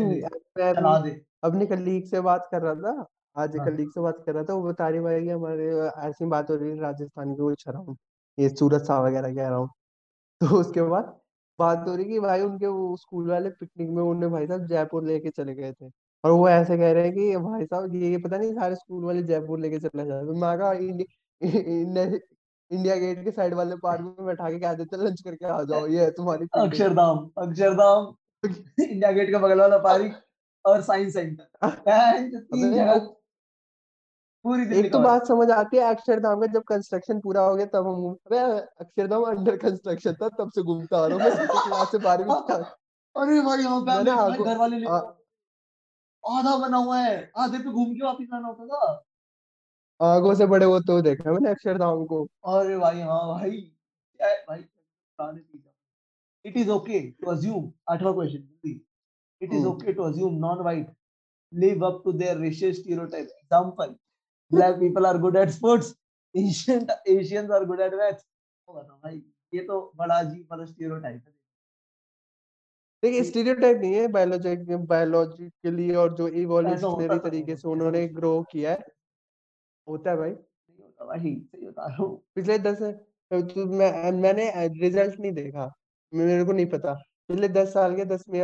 चला 0.57 0.97
दे। 0.99 1.09
अपनी 1.43 1.65
कलीग 1.65 2.05
से 2.05 2.21
बात 2.21 2.47
कर 2.51 2.61
रहा 2.61 2.73
था 2.75 3.05
आज 3.35 3.55
एक 3.55 3.61
हाँ। 3.61 3.67
कलीग 3.67 3.89
से 3.91 4.01
बात 4.01 4.23
कर 4.25 4.33
रहा 4.33 4.43
था 4.43 4.53
वो 4.53 4.63
बता 4.63 4.87
रही 4.89 4.99
भाई 4.99 5.27
हमारे 5.27 5.67
ऐसी 6.07 6.25
बात 6.25 6.49
हो 6.49 6.55
रही 6.55 6.69
है 6.69 6.79
राजस्थान 6.79 7.33
की 7.35 7.41
वो 7.41 7.51
रहा 7.67 7.95
ये 8.37 8.49
सूरत 8.49 8.81
सा 8.81 8.99
वगैरह 9.01 9.33
कह 9.35 9.47
रहा 9.49 9.57
हूँ। 9.57 9.69
तो 10.41 10.59
उसके 10.59 10.81
बाद 10.83 11.15
बात 11.59 11.87
हो 11.87 11.95
रही 11.95 12.05
कि 12.05 12.19
भाई 12.19 12.41
उनके 12.41 12.67
वो 12.67 12.95
स्कूल 12.97 13.29
वाले 13.29 13.49
पिकनिक 13.51 13.89
में 13.89 14.01
उन्हें 14.03 14.31
भाई 14.31 14.47
साहब 14.47 14.65
जयपुर 14.67 15.03
लेके 15.05 15.29
चले 15.29 15.55
गए 15.55 15.71
थे। 15.73 15.89
और 16.23 16.31
वो 16.31 16.47
ऐसे 16.49 16.77
कह 16.77 16.91
रहे 16.91 17.03
हैं 17.03 17.13
कि 17.13 17.37
भाई 17.37 17.65
साहब 17.65 17.95
ये 17.95 18.17
पता 18.17 18.37
नहीं 18.37 18.53
सारे 18.53 18.75
स्कूल 18.75 19.05
वाले 19.05 19.23
जयपुर 19.23 19.59
लेके 19.59 19.79
चले 19.79 20.05
जाते 20.05 20.39
मैं 20.41 20.57
कहा 20.59 20.73
इंडि, 21.41 22.19
इंडिया 22.71 22.95
गेट 22.95 23.23
के 23.23 23.31
साइड 23.31 23.53
वाले 23.53 23.75
पार्क 23.83 24.01
में 24.01 24.25
बैठा 24.25 24.49
के 24.51 24.59
कह 24.59 24.73
देते 24.73 24.97
लंच 24.97 25.21
करके 25.21 25.45
आ 25.47 25.61
जाओ 25.63 25.87
ये 25.87 26.03
है 26.03 26.11
तुम्हारी 26.11 26.47
अक्षरधाम 26.55 27.29
अक्षरधाम 27.37 28.15
इंडिया 28.45 29.11
गेट 29.11 29.31
का 29.31 29.39
बगल 29.39 29.59
वाला 29.59 29.77
पार्क 29.77 30.23
और 30.65 30.81
साइंस 30.81 31.13
सेंटर। 31.13 31.45
पूरी 34.45 34.63
एक 34.79 34.91
तो 34.93 34.99
बात 34.99 35.27
समझ 35.27 35.49
आती 35.51 35.77
है 35.77 35.83
अक्षरधाम 35.83 36.39
का 36.41 36.47
जब 36.47 36.63
कंस्ट्रक्शन 36.63 37.19
पूरा 37.19 37.41
हो 37.41 37.55
गया 37.55 37.65
तब 37.65 37.87
हम 37.87 38.09
अबे 38.27 38.37
अक्षरधाम 38.83 39.23
अंडर 39.25 39.57
कंस्ट्रक्शन 39.57 40.13
था 40.21 40.29
तब 40.39 40.51
से 40.55 40.61
घूमता 40.63 40.97
आ 40.97 41.07
रहा 41.07 41.17
हूँ 41.17 41.35
मैं 41.37 41.47
क्लास 41.67 41.91
से 41.91 41.97
बारहवीं 41.97 42.35
तक 42.49 42.75
अरे 43.15 43.39
भाई 43.41 43.63
यहाँ 43.63 43.81
पे 43.81 44.43
घर 44.43 44.57
वाले 44.57 44.85
आधा 46.23 46.55
बना 46.57 46.77
हुआ 46.77 46.99
है 46.99 47.15
आधे 47.37 47.57
पे 47.57 47.71
घूम 47.71 47.93
के 47.93 48.03
वापिस 48.05 48.33
आना 48.33 48.47
होता 48.47 48.65
था। 48.67 49.06
आगों 49.99 50.33
से 50.35 50.45
बड़े 50.45 50.65
होते 50.65 50.91
हुए 50.91 51.01
देखा 51.01 51.31
मैंने 51.31 51.49
अक्षरधाम 51.51 52.05
को। 52.05 52.23
अरे 52.53 52.77
भाई 52.77 52.99
हाँ 53.01 53.27
भाई। 53.29 53.51
क्या 53.51 54.27
है 54.27 54.43
भाई 54.49 54.61
पुराने 54.61 55.41
चीज़ 55.41 55.61
it 56.45 56.57
is 56.57 56.69
okay 56.71 56.99
to 57.01 57.31
assume 57.31 57.71
आठवां 57.91 58.13
question 58.13 58.79
it 59.41 59.53
is 59.53 59.65
okay 59.67 59.93
to 59.93 60.03
assume 60.03 60.37
non 60.45 60.63
white 60.65 60.95
live 61.53 61.83
up 61.87 61.99
to 62.05 62.11
their 62.11 62.31
racial 62.37 62.71
stereotype. 62.73 63.27
Example: 63.41 63.91
black 64.51 64.73
people 64.79 65.05
are 65.09 65.17
good 65.17 65.37
at 65.41 65.51
sports, 65.51 65.91
Asian 66.35 66.81
Asians 67.07 67.53
are 67.57 67.59
good 67.65 67.83
at 67.85 67.93
maths. 67.99 68.25
तो 68.67 68.73
बताओ 68.73 68.97
भाई 69.03 69.21
ये 69.53 69.61
तो 69.67 69.77
बड़ा 69.97 70.17
अजीब 70.19 70.47
वाला 70.51 70.65
stereotype 70.65 71.05
है। 71.05 71.33
देखिए 73.03 73.23
स्टीरियोटाइप 73.23 73.77
नहीं 73.77 73.93
है 73.93 74.07
बायोलॉजिक 74.17 74.65
बायोलॉजिकली 74.87 75.95
और 75.95 76.13
जो 76.17 76.27
इवोल्यूशनरी 76.43 77.07
तो 77.07 77.17
तरीके 77.29 77.55
से 77.55 77.67
उन्होंने 77.69 78.07
ग्रो 78.19 78.41
किया 78.51 78.71
है। 78.71 78.85
होता 79.87 80.11
है 80.11 80.17
भाई। 80.17 80.29
नहीं 80.31 80.83
होता 80.83 81.05
भाई 81.05 81.35
सही 81.35 81.67
बता 81.67 81.87
रहा 81.87 82.03
हूँ। 82.03 82.17
पिछले 82.35 82.57
दस 82.59 82.81
तो 83.31 83.65
मैं 83.67 84.11
मैंने 84.13 84.49
रिज़ल्ट 84.81 85.19
नहीं 85.19 85.31
देखा। 85.33 85.71
मेरे 86.13 86.43
को 86.45 86.51
नहीं 86.53 86.65
पता। 86.65 86.93
पिछले 87.29 87.47
दस 87.49 87.73
साल 87.73 87.95
के 87.95 88.05
दस 88.05 88.23
में 88.29 88.41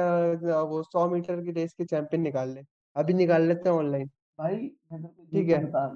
वो 0.63 0.81
सौ 0.83 1.07
मीटर 1.09 1.41
की 1.43 1.51
रेस 1.51 1.73
के 1.73 1.85
चैंपियन 1.85 2.23
निकाल 2.23 2.49
ले 2.49 2.61
अभी 2.95 3.13
निकाल 3.13 3.43
लेते 3.43 3.69
हैं 3.69 3.75
ऑनलाइन। 3.75 4.07
भाई 4.39 4.55
को 4.93 5.25
ठीक 5.31 5.49
है। 5.49 5.63
बता 5.65 5.87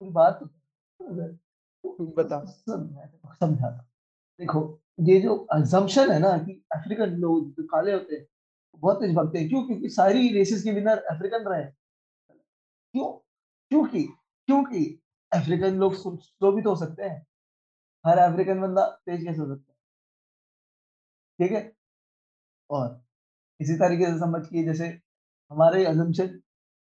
बात 0.00 0.40
तो 0.40 0.48
समझाता 3.34 3.70
देखो 4.40 4.60
ये 5.00 5.20
जो 5.20 5.34
assumption 5.56 6.12
है 6.12 6.18
ना 6.20 6.36
कि 6.38 6.62
अफ्रीकन 6.74 7.14
लोग 7.16 7.50
जो 7.52 7.64
काले 7.64 7.92
होते 7.92 8.16
हैं 8.16 8.26
बहुत 8.82 8.96
तेज 9.02 9.14
भागते 9.16 9.38
हैं। 9.38 9.48
क्यों? 9.48 9.66
क्योंकि 9.66 9.88
सारी 9.90 10.28
रेसेस 10.32 10.62
के 10.62 10.72
विनर 10.72 10.98
अफ्रीकन 11.12 11.48
रहे। 11.48 11.64
क्यों? 12.94 13.08
क्योंकि 13.70 14.08
क्योंकि 14.48 14.84
अफ्रीकन 15.32 15.74
लोग 15.74 15.94
भी 16.52 16.62
तो 16.62 16.70
हो 16.70 16.76
सकते 16.76 17.02
हैं। 17.02 17.26
हर 18.04 18.18
अफ्रीकन 18.18 18.60
बंदा 18.60 18.86
तेज 19.06 19.24
कैसे 19.24 19.40
हो 19.40 19.46
सकता 19.46 19.72
है? 19.72 19.76
ठीक 21.38 21.52
है? 21.52 21.72
और 22.70 23.00
इसी 23.60 23.74
तरीके 23.74 24.06
से 24.06 24.18
समझ 24.18 24.46
कि 24.48 24.64
जैसे 24.64 24.86
हमारे 25.50 25.84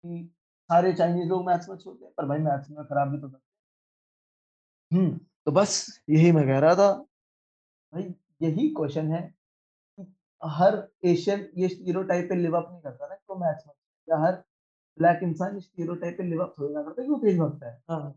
कि 0.05 0.35
सारे 0.71 0.93
चाइनीज़ 0.93 1.29
लोग 1.29 1.47
मैथ्स 1.47 1.69
में 1.69 1.77
अच्छे 1.77 1.91
हैं, 2.05 2.13
पर 2.17 2.27
भाई 2.27 2.39
मैथ्स 2.39 2.71
में 2.71 2.85
खराब 2.85 3.09
भी 3.09 3.19
तो 3.19 3.29
हैं। 3.29 3.41
हम्म 4.93 5.19
तो 5.47 5.53
बस 5.53 6.01
यही 6.11 6.33
मैं 6.33 6.47
कह 6.47 6.59
रहा 6.59 6.75
था। 6.75 6.93
भाई, 7.93 8.03
यही 8.43 8.69
क्वेश्चन 8.69 9.13
है 9.13 9.23
कि 10.01 10.15
हर 10.43 10.89
एशियन 11.05 11.49
ये 11.59 11.69
स्टीरियोटाइप 11.69 12.29
पे 12.29 12.35
लिव 12.35 12.57
अप 12.57 12.69
नहीं 12.71 12.81
करता 12.81 13.07
ना 13.09 13.15
तो 13.15 13.39
मैथ्स 13.39 13.67
में 13.67 13.75
या 14.09 14.19
हर 14.19 14.43
ब्लैक 14.99 15.21
इंसान 15.23 15.59
स्टीरियोटाइप 15.61 16.17
पे 16.19 16.25
लिव 16.25 16.43
अप 16.43 16.55
थोड़ी 16.59 16.75
ना 16.75 16.83
करता 16.83 17.03
क्यों 17.05 17.19
तेज 17.19 17.39
भागता 17.39 17.67
है? 17.67 17.83
हाँ। 17.91 18.15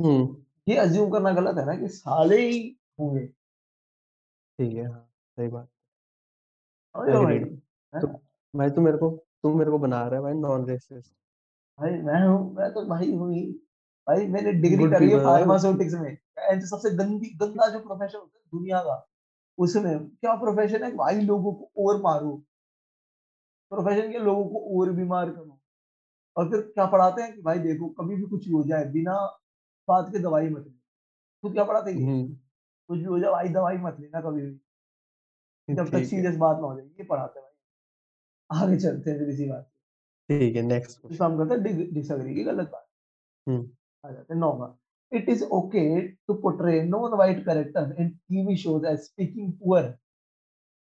हम्म। 0.00 0.36
ये 0.68 0.76
अज्यूम 0.78 1.10
करना 1.10 1.30
गलत 1.32 1.58
है 1.58 1.64
ना 1.66 1.74
कि 1.80 1.88
साले 1.88 2.40
ही 2.40 2.58
होंगे। 3.00 3.26
ठीक 3.26 4.74
है 4.74 4.86
हाँ 4.86 5.08
सही 5.38 5.48
बात। 5.48 5.68
समझ 6.94 7.08
रहे 7.08 7.16
हो 7.16 7.24
भाई? 7.24 7.34
एग्रीड 7.34 7.60
है 7.92 8.00
तो 8.00 8.06
ना 8.06 8.18
भाई 8.54 8.70
तू 8.70 8.80
मेरे 8.80 8.98
को 8.98 9.10
तू 9.42 9.54
मेरे 9.54 9.70
को 9.70 9.78
बना 9.78 10.02
रहा 10.02 10.14
है 10.14 10.22
भाई 10.22 10.34
नॉन 10.34 10.66
रेसिस्ट 10.68 11.12
भाई 11.78 11.90
मैं 12.02 12.20
हूँ 12.26 12.54
मैं 12.54 12.70
तो 12.74 12.84
भाई 12.88 13.10
हूँ 13.12 13.32
ही। 13.34 13.42
भाई 14.06 14.26
मैंने 14.28 14.52
डिग्री 14.52 14.76
गुड 14.78 14.92
करी 14.92 15.04
है 15.04 15.10
पीपल 15.10 15.24
भाई 15.24 15.38
फार्मास्यूटिक्स 15.38 15.94
में। 15.94 16.16
जो 16.50 16.66
सबसे 16.66 16.90
गंदी 16.96 17.28
गंदा 17.38 17.68
जो 17.68 17.78
प्रोफेशन 17.80 18.18
होता 18.18 18.38
है 18.38 18.44
दुनिया 18.52 18.80
का 18.82 19.06
उसमें 19.58 19.98
क्या 20.00 20.34
प्रोफेशन 20.36 20.84
है? 20.84 20.90
भाई 20.96 21.20
लोगों 21.22 21.52
को 21.54 21.86
और 21.86 22.00
मारो। 22.02 22.34
प्रोफेशन 23.72 24.12
के 24.12 24.18
लोगों 24.18 24.44
को 24.44 24.80
और 24.80 24.92
बीमार 24.92 25.30
करो। 25.30 25.55
और 26.36 26.50
फिर 26.50 26.60
क्या 26.60 26.86
पढ़ाते 26.86 27.22
हैं 27.22 27.34
कि 27.34 27.42
भाई 27.42 27.58
देखो 27.58 27.88
कभी 27.88 28.16
भी 28.16 28.22
कुछ 28.22 28.46
भी 28.46 28.52
हो 28.52 28.62
जाए 28.64 28.84
बिना 28.84 29.14
बात 29.88 30.08
के 30.12 30.18
दवाई 30.18 30.48
मत 30.48 30.58
लेना। 30.58 30.80
खुद 31.42 31.52
क्या 31.52 31.64
पढ़ाते 31.64 31.90
हैं 31.90 32.06
हम्म। 32.06 32.34
कुछ 32.88 32.98
भी 32.98 33.04
हो 33.04 33.18
जाए 33.18 33.30
भाई 33.30 33.48
दवाई 33.48 33.76
मत 33.76 33.96
लेना 34.00 34.20
कभी 34.20 34.42
भी। 34.42 35.74
जब 35.74 35.90
तक 35.90 36.04
सीरियस 36.04 36.36
बात 36.36 36.56
ना 36.56 36.66
हो 36.66 36.76
जाए 36.76 36.86
ये 36.86 37.04
पढ़ाते 37.04 37.40
हैं 37.40 37.48
भाई। 37.48 38.66
आगे 38.66 38.76
चलते 38.76 39.10
हैं 39.10 39.18
फिर 39.18 39.28
इसी 39.28 39.48
बात 39.48 39.70
ठीक 40.28 40.56
है 40.56 40.62
नेक्स्ट 40.62 41.00
क्वेश्चन। 41.00 41.24
हम 41.24 41.38
कहते 41.38 41.70
हैं 41.70 41.92
डिसएग्री 41.94 42.34
की 42.34 42.44
गलत 42.44 42.70
बात। 42.72 42.86
हम्म। 43.46 43.70
आ 44.06 44.12
जाते 44.12 44.34
हैं 44.34 44.40
नौवा 44.40 44.76
It 45.12 45.28
is 45.28 45.42
okay 45.42 46.16
to 46.26 46.34
portray 46.34 46.84
non-white 46.84 47.44
characters 47.44 47.92
in 47.96 48.18
TV 48.28 48.56
shows 48.58 48.84
as 48.84 49.06
speaking 49.06 49.52
poor 49.52 49.96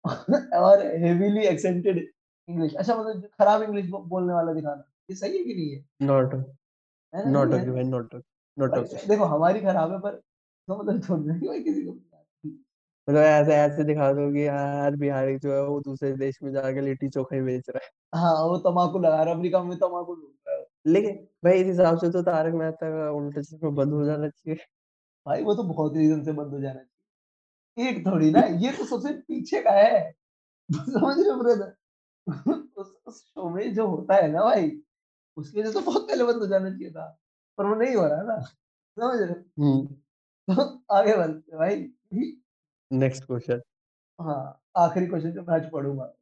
or 0.52 0.76
heavily 0.98 1.46
accented 1.48 2.00
English. 2.48 2.74
अच्छा 2.74 2.96
मतलब 2.96 3.22
खराब 3.38 3.62
इंग्लिश 3.62 3.86
बोलने 3.86 4.32
वाला 4.32 4.52
दिखाना। 4.52 4.89
ये 5.10 5.14
सही 5.14 5.38
है 5.38 5.44
कि 5.44 5.54
नहीं 5.54 5.70
है? 5.70 5.84
नॉट 6.02 6.34
नॉट 7.26 7.54
ओके 7.54 7.70
भाई 7.70 7.84
नॉट 7.84 8.14
नॉट 8.58 8.78
ओके 8.78 9.06
देखो 9.06 9.24
हमारी 9.24 9.60
खराब 9.60 9.92
है 9.92 9.98
पर 10.00 10.16
तो 10.68 10.82
मतलब 10.82 11.08
थोड़ी 11.08 11.24
ना 11.24 11.38
कि 11.38 11.48
भाई 11.48 11.62
किसी 11.62 11.82
को 11.82 11.92
मतलब 13.08 13.22
ऐसे 13.22 13.54
ऐसे 13.54 13.84
दिखा 13.84 14.12
दो 14.12 14.32
कि 14.32 14.46
यार 14.46 14.96
बिहारी 14.96 15.38
जो 15.38 15.54
है 15.54 15.62
वो 15.62 15.80
दूसरे 15.80 16.12
देश 16.12 16.38
में 16.42 16.52
जाके 16.52 16.80
लिट्टी 16.80 17.08
चोखा 17.08 17.36
ही 17.36 17.42
बेच 17.42 17.70
रहा 17.70 17.84
है। 17.84 17.90
है। 18.20 18.48
वो 18.48 18.56
तम्बाकू 18.58 18.98
लगा 18.98 19.16
रहा 19.16 19.24
है 19.24 19.34
अमेरिका 19.34 19.62
में 19.62 19.78
तम्बाकू 19.78 20.14
ढूंढ 20.14 20.34
रहा 20.48 20.56
है। 20.56 20.66
लेकिन 20.86 21.16
भाई 21.44 21.60
इस 21.60 21.66
हिसाब 21.66 21.98
से 21.98 22.10
तो 22.10 22.22
तारक 22.22 22.54
मेहता 22.54 22.90
का 22.90 23.10
उल्टा 23.10 23.42
चश्मा 23.42 23.70
बंद 23.70 23.92
हो 23.92 24.04
जाना 24.04 24.28
चाहिए। 24.28 24.64
भाई 25.26 25.42
वो 25.42 25.54
तो 25.54 25.62
बहुत 25.62 25.96
रीजन 25.96 26.24
से 26.24 26.32
बंद 26.32 26.54
हो 26.54 26.60
जाना 26.60 26.80
चाहिए। 26.80 27.90
एक 27.90 28.06
थोड़ी 28.06 28.30
ना 28.30 28.40
ये 28.40 28.72
तो 28.72 28.84
सबसे 28.84 29.12
पीछे 29.12 29.62
का 29.62 29.70
है। 29.70 30.12
समझ 30.74 31.18
रहे 31.18 31.30
हो 31.30 31.42
ब्रदर 31.42 31.74
उस, 32.78 32.94
उस 33.06 33.24
शो 33.24 33.50
में 33.50 33.74
जो 33.74 33.86
होता 33.86 34.14
है 34.14 34.32
ना 34.32 34.44
भाई 34.44 34.70
उसकी 35.40 35.60
वजह 35.60 35.70
से 35.70 35.74
तो 35.74 35.84
बहुत 35.86 36.08
पहले 36.08 36.24
बंद 36.24 36.42
हो 36.42 36.46
जाना 36.48 36.70
चाहिए 36.70 36.90
था 36.92 37.06
पर 37.58 37.66
वो 37.66 37.74
नहीं 37.76 37.96
हो 37.96 38.06
रहा 38.06 38.18
है 38.18 38.26
ना। 38.26 38.40
समझ 38.96 39.20
रहे 39.20 39.34
तो 40.48 40.62
आगे 40.94 41.16
बढ़ते 41.16 41.56
भाई। 41.58 41.76
नेक्स्ट 42.90 43.24
क्वेश्चन 43.24 43.60
हाँ 44.18 44.40
आखिरी 44.78 45.06
क्वेश्चन 45.06 45.32
जो 45.32 45.42
मैं 45.42 45.54
आज 45.54 45.70
पढ़ूँगा। 45.72 46.12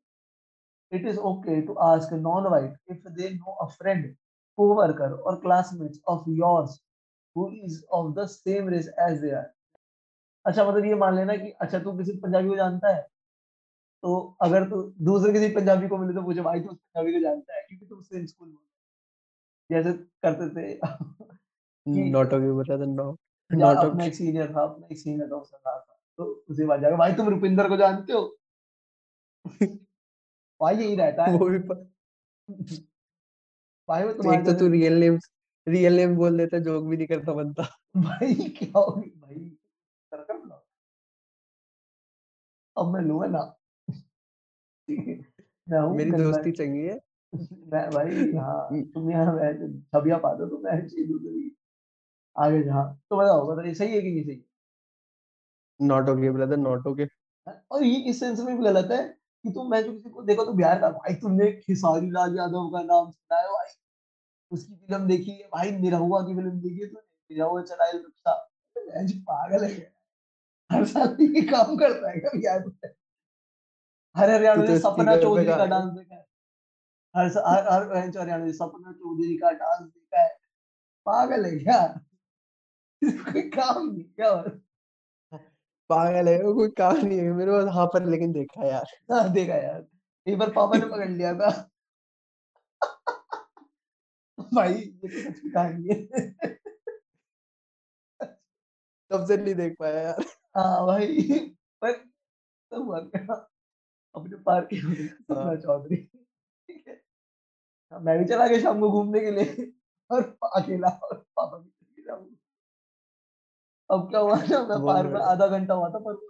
It 0.93 1.07
is 1.07 1.19
okay 1.29 1.61
to 1.63 1.75
ask 1.85 2.13
non 2.15 2.47
white 2.51 2.77
if 2.93 3.09
they 3.11 3.31
know 3.31 3.53
a 3.57 3.67
friend 3.73 4.15
coworker 4.59 5.13
और 5.13 5.41
classmates 5.41 6.01
of 6.09 6.31
yours 6.33 6.81
who 7.37 7.49
is 7.65 7.83
of 7.93 8.13
the 8.15 8.27
same 8.29 8.69
race 8.69 8.89
as 9.01 9.19
they 9.21 9.31
are 9.33 9.51
अच्छा 10.45 10.65
मतलब 10.65 10.85
ये 10.85 10.95
मान 10.97 11.17
लेना 11.17 11.37
कि 11.37 11.51
अच्छा 11.63 11.79
तू 11.81 11.97
किसी 11.99 12.13
पंजाबी 12.21 12.49
को 12.49 12.57
जानता 12.57 12.95
है 12.97 13.03
तो 14.03 14.17
अगर 14.43 14.65
तू 14.71 14.83
दूसरे 15.05 15.33
किसी 15.33 15.49
पंजाबी 15.55 15.89
को 15.89 15.99
मिले 15.99 16.15
तो 16.15 16.23
पूछे 16.23 16.41
भाई 16.43 16.61
तू 16.61 16.71
उस 16.71 16.77
पंजाबी 16.79 17.13
को 17.13 17.21
जानता 17.21 17.57
है? 17.57 17.63
क्योंकि 17.63 17.87
तुम 17.87 18.03
सेम 18.03 18.27
स्कूल 18.27 18.49
में। 18.49 18.68
जैसे 19.71 19.93
करते 20.25 20.49
थे। 20.55 20.75
कि 21.87 22.11
नॉट 22.11 22.35
ओके 22.35 22.53
बता 22.53 22.77
दे 22.77 22.87
नो 22.87 23.07
नॉट 23.51 23.77
अपना 23.77 24.05
ओके 24.05 24.05
एक 24.05 24.15
सीनियर 24.15 24.53
था 24.55 24.63
अपना 24.63 24.89
एक 24.93 24.99
सीनियर 24.99 25.29
था 25.29 25.37
उसका 25.37 25.59
था। 25.59 25.99
तो 26.19 26.25
उसी 26.51 26.65
बात 26.65 26.81
जाकर 26.81 26.97
भाई 26.97 27.13
तुम 27.13 27.29
रुपिंदर 27.29 27.69
को 27.69 27.77
जानते 27.77 28.13
हो? 28.13 28.25
भाई 30.61 30.77
यही 30.77 30.97
रहता 30.97 31.27
है। 31.27 31.37
वो 31.39 31.49
भी 31.49 31.59
प- 31.59 31.87
भाई 33.89 34.05
वो 34.05 34.13
तुम्हारे 34.13 34.45
तो 34.45 34.53
तू 34.59 34.69
रियल 34.69 34.99
नेम 35.01 35.19
रियल 35.67 35.97
नेम 35.97 36.17
बोल 36.17 36.39
देता 36.39 36.59
जोक 36.61 36.85
भी 36.85 36.97
नहीं 36.97 37.07
करता 37.07 37.33
बनता 37.33 37.63
भाई 37.97 38.35
क्या 38.59 38.79
हो 38.79 38.91
गई 38.93 39.11
भाई 39.21 39.39
सरकम 40.13 40.47
ना 40.49 40.65
अब 42.77 42.93
मैं 42.93 43.01
लूँगा 43.01 43.27
ना? 43.27 43.43
मेरी 45.93 46.13
दोस्ती 46.13 46.53
चंगी 46.53 46.87
है। 46.87 46.99
भाई 47.95 48.33
हाँ 48.37 48.83
तुम 48.95 49.11
यहाँ 49.11 49.33
मैं 49.35 49.53
छबिया 49.83 50.17
पा 50.19 50.33
दो 50.35 50.47
तो 50.47 50.59
मैं 50.59 50.77
ही 50.83 51.05
दूसरी 51.07 51.51
आगे 52.37 52.63
जहाँ 52.63 52.85
तो 53.11 53.17
बताओ 53.17 53.47
बताइए 53.47 53.75
सही 53.75 53.95
है 53.95 54.01
कि 54.03 54.11
नहीं 54.11 54.25
सही? 54.25 54.43
Not 55.81 56.09
okay 56.09 56.31
brother 56.31 56.57
not 56.57 56.87
okay 56.87 57.07
और 57.71 57.83
ये 57.85 57.97
इस 58.11 58.21
सेंस 58.21 58.41
में 58.41 58.57
भी 58.57 58.65
गलत 58.65 58.91
है 58.93 59.03
कि 59.45 59.51
तुम 59.51 59.71
मैं 59.71 59.83
जो 59.85 59.93
किसी 59.93 60.11
को 60.11 60.23
देखो 60.23 60.45
तो 60.45 60.53
बिहार 60.53 60.81
का 60.81 60.91
भाई 60.91 61.15
तुमने 61.15 61.51
खेसारी 61.53 62.11
लाल 62.11 62.37
यादव 62.37 62.69
का 62.71 62.83
नाम 62.83 63.11
सुना 63.11 63.41
है 63.41 63.49
भाई? 63.49 63.71
उसकी 64.53 64.75
फ़िल्म 64.75 65.07
देखी 65.09 65.31
है 65.33 65.49
भाई 65.55 65.71
निरहुआ 65.73 66.23
की 66.23 66.35
फ़िल्म 66.37 66.61
देखी 66.61 66.81
है 66.81 66.87
तूने? 66.89 67.03
निरहुआ 67.31 67.63
चलाए 67.63 67.93
रिक्शा 67.93 68.35
मैं 68.77 69.07
जी 69.07 69.19
पागल 69.31 69.65
है 69.65 69.93
हर 70.71 70.85
साल 70.87 71.17
ये 71.23 71.43
काम 71.49 71.77
करता 71.77 72.11
है 72.11 72.21
क्या 72.21 72.31
बिहार 72.37 72.65
में? 72.67 72.93
हर 74.17 74.31
हरियाणा 74.31 74.63
में 74.63 74.69
तो 74.69 74.79
सपना 74.81 75.17
चौधरी 75.17 75.47
का 75.47 75.67
डांस 75.67 75.93
देखा 75.93 76.15
है। 76.17 76.25
हर 77.15 77.27
हर 77.47 77.69
हर 77.73 77.93
हरियाणा 77.93 78.37
में 78.39 78.53
सपना 78.53 78.93
चौधरी 78.93 79.37
का 79.37 79.51
डांस 79.51 79.81
देखा 79.87 80.21
है 80.23 80.29
पागल 81.07 81.45
है 81.45 81.59
क्या? 81.59 81.81
कोई 83.03 83.43
काम 83.51 83.87
नहीं 83.93 84.05
क्या 84.05 84.33
पागल 85.91 86.29
है 86.29 86.39
कोई 86.39 86.69
काम 86.69 86.97
नहीं 86.97 87.19
है 87.19 87.33
मेरे 87.33 87.53
पास 87.53 87.75
हाँ 87.75 87.87
पर 87.87 88.05
लेकिन 88.07 88.33
देखा 88.33 88.67
यार। 88.67 88.87
हाँ, 89.13 89.33
देखा 89.33 89.55
यार। 89.55 89.87
एक 90.27 90.39
बार 90.39 90.51
पापा 90.51 90.79
ने 90.79 90.87
पकड़ 90.87 91.09
लिया 91.09 91.33
था। 91.35 91.51
भाई 94.55 94.75
ये 94.75 95.09
तो 95.09 95.09
सच 95.09 95.39
की 95.41 95.51
कहानी 95.51 95.89
है। 95.89 95.97
तब 99.11 99.25
से 99.27 99.37
नहीं 99.37 99.55
देख 99.55 99.77
पाया 99.79 100.01
यार। 100.01 100.25
हाँ 100.57 100.87
भाई 100.87 101.31
पर 101.83 101.93
तो 101.93 102.83
हुआ 102.85 103.01
क्या? 103.01 103.35
अपने 104.15 104.37
पार्क 104.37 104.69
में 104.73 104.95
सपना 105.09 105.41
हाँ 105.43 105.57
चौधरी। 105.57 106.09
मैं 107.93 108.19
भी 108.19 108.25
चला 108.25 108.47
गया 108.47 108.61
शाम 108.61 108.81
को 108.81 108.91
घूमने 108.91 109.21
के 109.21 109.31
लिए 109.31 109.73
और 110.11 110.39
अकेला 110.57 110.89
और 110.89 111.27
पापा 111.37 111.59
भी 111.59 111.71
चले 111.71 112.03
गए 112.03 112.37
अब 113.91 114.11
क्या 114.11 114.21
हुआ 114.21 114.37
ना 114.37 114.59
मैं 114.59 114.69
बहुत 114.69 114.87
पार्क 114.87 115.11
में 115.11 115.21
आधा 115.21 115.47
घंटा 115.47 115.75
हुआ 115.75 115.89
था 115.89 115.99
पर 115.99 116.29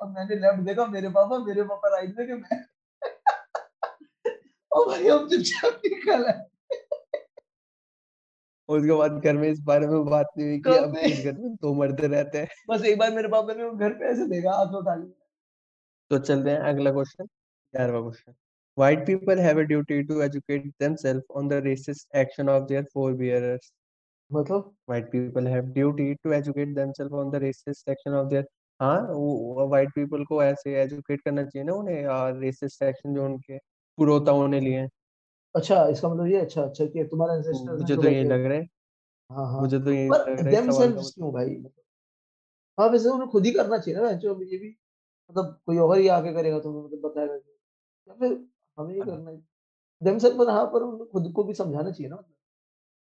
और 0.00 0.08
मैंने 0.08 0.34
लेफ़्ट 0.34 0.60
देखा 0.60 0.86
मेरे 0.86 1.08
पापा 1.08 1.38
मेरे 1.38 1.62
पापा 1.62 1.88
राइट 1.88 2.10
देखे 2.10 2.34
मैं 2.34 2.64
और 4.72 4.88
भाई 4.88 5.08
हम 5.08 5.28
चुपचाप 5.28 5.80
निकल 5.86 6.24
आए। 6.24 6.46
उसके 8.68 8.92
बाद 8.92 9.20
घर 9.24 9.32
में 9.32 9.48
इस 9.48 9.60
बारे 9.60 9.86
में 9.86 10.04
बात 10.04 10.26
नहीं 10.38 10.48
हुई 10.48 10.58
कि 10.58 10.76
अब 10.76 10.96
इस 10.96 11.24
घर 11.24 11.38
में 11.38 11.54
दो 11.54 11.74
मर्द 11.74 12.00
रहते 12.00 12.38
हैं। 12.38 12.48
बस 12.70 12.84
एक 12.84 12.98
बार 12.98 13.14
मेरे 13.14 13.28
पापा 13.28 13.52
ने 13.52 13.70
घर 13.70 13.92
पे 13.92 14.04
ऐसे 14.04 14.26
देखा 14.26 14.50
हाथ 14.50 14.66
उठा 14.66 14.94
लिया। 14.94 15.26
तो 16.10 16.18
चलते 16.18 16.50
हैं 16.50 16.58
अगला 16.58 16.90
क्वेश्चन 16.90 17.24
ग्यारहवा 17.24 18.00
question 18.00 18.34
white 18.80 19.04
people 19.06 19.42
have 19.44 19.58
a 19.58 19.66
duty 19.66 19.98
to 20.04 20.22
educate 20.22 20.66
themselves 20.78 21.24
on 21.40 21.48
the 21.48 21.60
racist 21.62 22.06
action 22.14 22.48
of 22.48 22.68
their 22.68 22.84
forebearers 22.94 23.72
मतलब 24.30 24.70
white 24.86 25.10
people 25.12 25.50
have 25.54 25.72
duty 25.74 26.08
to 26.24 26.34
educate 26.34 26.74
themselves 26.74 27.18
on 27.22 27.30
the 27.30 27.40
racist 27.40 27.92
action 27.94 28.18
of 28.22 28.30
their 28.30 28.44
हाँ 28.80 29.00
वो 29.08 29.66
white 29.72 29.92
people 29.98 30.24
को 30.28 30.42
ऐसे 30.44 30.76
educate 30.84 31.24
करना 31.24 31.44
चाहिए 31.44 31.64
ना 31.64 31.74
उन्हें 31.74 32.40
racist 32.42 32.86
action 32.90 33.14
जो 33.14 33.24
उनके 33.24 33.58
पुरोताओं 33.98 34.46
ने 34.48 34.60
लिए 34.60 34.78
हैं 34.78 34.88
अच्छा 35.54 35.84
इसका 35.86 36.08
मतलब 36.08 36.26
ये 36.26 36.40
अच्छा 36.40 36.62
अच्छा 36.62 36.84
कि 36.86 37.04
तुम्हारे 37.04 37.34
एंसेस्टर्स 37.34 37.68
ने 37.68 37.78
मुझे 37.78 37.96
तो 37.96 38.08
यही 38.08 38.24
लग 38.24 38.44
रहा 38.44 38.58
है 38.58 38.66
हाँ 39.30 39.46
हाँ 39.52 39.60
मुझे 39.60 39.78
तो 39.80 39.92
यही 39.92 40.08
लग 40.08 40.28
रहा 40.28 40.36
है 40.36 40.52
themselves 40.52 41.10
क्यों 41.14 41.32
भाई 41.32 41.56
हाँ 42.78 42.88
वैसे 42.88 43.08
उन्हें 43.08 43.28
खुद 43.30 43.46
ही 43.46 43.52
करना 43.52 43.78
चाहिए 43.78 44.00
ना 44.00 44.12
जो 44.24 44.40
ये 44.42 44.58
भी 44.58 44.68
मतलब 45.30 45.60
कोई 45.66 45.78
और 45.78 45.98
ही 45.98 46.08
आके 46.18 46.32
करेगा 46.34 46.58
तो 46.60 46.72
मतलब 46.84 47.08
बताएगा 47.08 47.34
या 47.34 48.14
फिर 48.14 48.38
हमें 48.78 48.94
ही 48.94 49.00
मतलब 49.00 49.12
करना 49.12 49.30
है। 49.30 49.36
themselves 50.02 50.38
पर 50.38 50.50
हाँ 50.50 50.66
पर 50.68 50.86
खुद 51.06 51.32
को 51.34 51.44
भी 51.44 51.54
समझाना 51.54 51.90
चाहिए 51.90 52.10
ना 52.10 52.16
मतलब। 52.16 52.34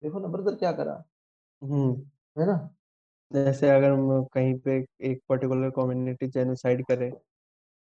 देखो 0.02 0.20
ना 0.20 0.28
ब्रदर 0.28 0.56
क्या 0.56 0.72
करा। 0.74 1.02
हम्म 1.62 1.92
है 2.36 2.46
ना? 2.46 2.56
जैसे 3.30 3.68
अगर 3.70 3.90
हम 3.90 4.24
कहीं 4.34 4.54
पे 4.60 4.76
एक 5.02 5.20
पर्टिकुलर 5.28 5.70
कम्युनिटी 5.70 6.26
जेनोसाइड 6.28 6.84
करे 6.86 7.10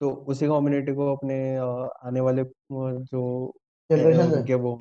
तो 0.01 0.11
उसी 0.27 0.47
कम्युनिटी 0.47 0.93
को 0.95 1.13
अपने 1.15 1.37
अ, 1.57 1.65
आने 2.05 2.21
वाले 2.21 2.41
अ, 2.41 2.47
जो 2.71 3.47
अ, 3.89 3.95
जनरेशन 3.95 4.33
है। 4.33 4.41
उनके 4.41 4.55
वो 4.55 4.77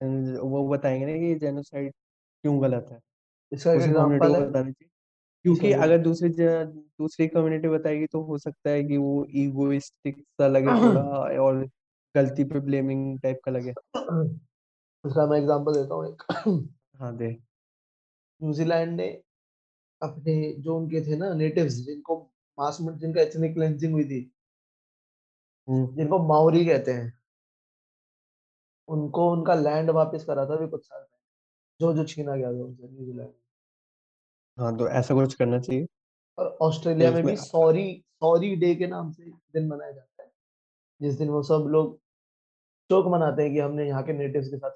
वो 0.00 0.68
बताएँगे 0.68 1.06
ना 1.06 1.12
कि 1.18 1.34
जेनोसाइड 1.36 1.92
क्यों 2.44 2.62
गलत 2.62 2.88
है। 2.92 2.98
इसका 3.52 3.72
एक 3.72 3.78
उसी 3.78 3.92
कम्युनिटी 3.92 4.28
एग्जांपल 4.28 4.28
को 4.28 4.36
है। 4.36 4.42
बताना 4.42 4.70
चाहिए। 4.72 4.90
इसका 5.44 5.68
क्योंकि 5.68 5.72
एक 5.72 5.78
अगर 5.78 5.98
दूसरी 6.00 6.30
ज- 6.30 6.66
दूसरी 7.00 7.28
कम्युनिटी 7.28 7.68
बताएगी 7.68 8.06
तो 8.08 8.22
हो 8.24 8.38
सकता 8.38 8.70
है 8.70 8.84
कि 8.84 8.96
वो 8.98 9.26
ईगोइस्टिक 9.36 10.20
सा 10.32 10.48
लगे 10.48 10.74
थोड़ा 10.76 11.02
और 11.40 11.64
गलती 12.14 12.44
पे 12.44 12.60
ब्लेमिंग 12.60 13.20
टाइप 13.20 13.40
का 13.44 13.50
लगे। 13.52 13.70
इसका 15.04 15.26
मैं 15.26 15.38
एग्जांपल 15.38 15.74
देता 15.74 15.94
हूँ 15.94 16.08
एक। 16.08 16.22
हाँ 17.00 17.16
दे। 17.16 17.28
न्यूजीलैंड 18.42 18.96
ने 18.96 19.08
अपने 20.02 20.52
जो 20.52 20.76
उनके 20.76 21.00
थे 21.06 21.16
ना 21.16 21.32
नेटिव्स 21.34 21.74
जिनको 21.74 22.16
मास 22.58 22.78
में 22.80 22.98
जिनका 22.98 23.20
एथनिक 23.20 23.54
क्लेंजिंग 23.54 23.92
हुई 23.92 24.04
थी 24.04 24.20
हम्म। 25.68 25.96
जिनको 25.96 26.18
माओरी 26.18 26.64
कहते 26.66 26.92
हैं 26.92 27.12
उनको 28.88 29.30
उनका 29.32 29.54
लैंड 29.54 29.90
वापस 29.90 30.24
करा 30.24 30.46
था 30.46 30.56
भी 30.56 30.68
कुछ 30.68 30.84
साल 30.84 31.00
पहले। 31.00 31.20
जो 31.80 31.92
जो 31.94 32.04
छीना 32.04 32.36
गया 32.36 32.52
था 32.52 32.64
उनसे 32.64 32.88
न्यूजीलैंड 32.88 33.32
हाँ 34.58 34.76
तो 34.78 34.88
ऐसा 34.88 35.14
कुछ 35.14 35.34
करना 35.34 35.58
चाहिए। 35.58 35.86
और 36.38 36.46
ऑस्ट्रेलिया 36.62 37.10
में 37.10 37.24
भी 37.24 37.36
सॉरी 37.36 38.04
सॉरी 38.20 38.56
डे 38.56 38.74
के 38.74 38.86
नाम 38.86 39.12
से 39.12 39.24
दिन 39.24 39.68
मनाया 39.68 39.92
जाता 39.92 40.22
है 40.22 40.30
जिस 41.00 41.14
दिन 41.14 41.28
वो 41.28 41.42
सब 41.42 41.66
लोग 41.68 42.01
शोक 42.90 43.06
मनाते 43.12 43.42
हैं 43.42 43.52
कि 43.52 43.58
हमने 43.58 43.86
यहाँ 43.88 44.02
के 44.02 44.12
नेटिव्स 44.12 44.48
के 44.48 44.56
साथ 44.56 44.70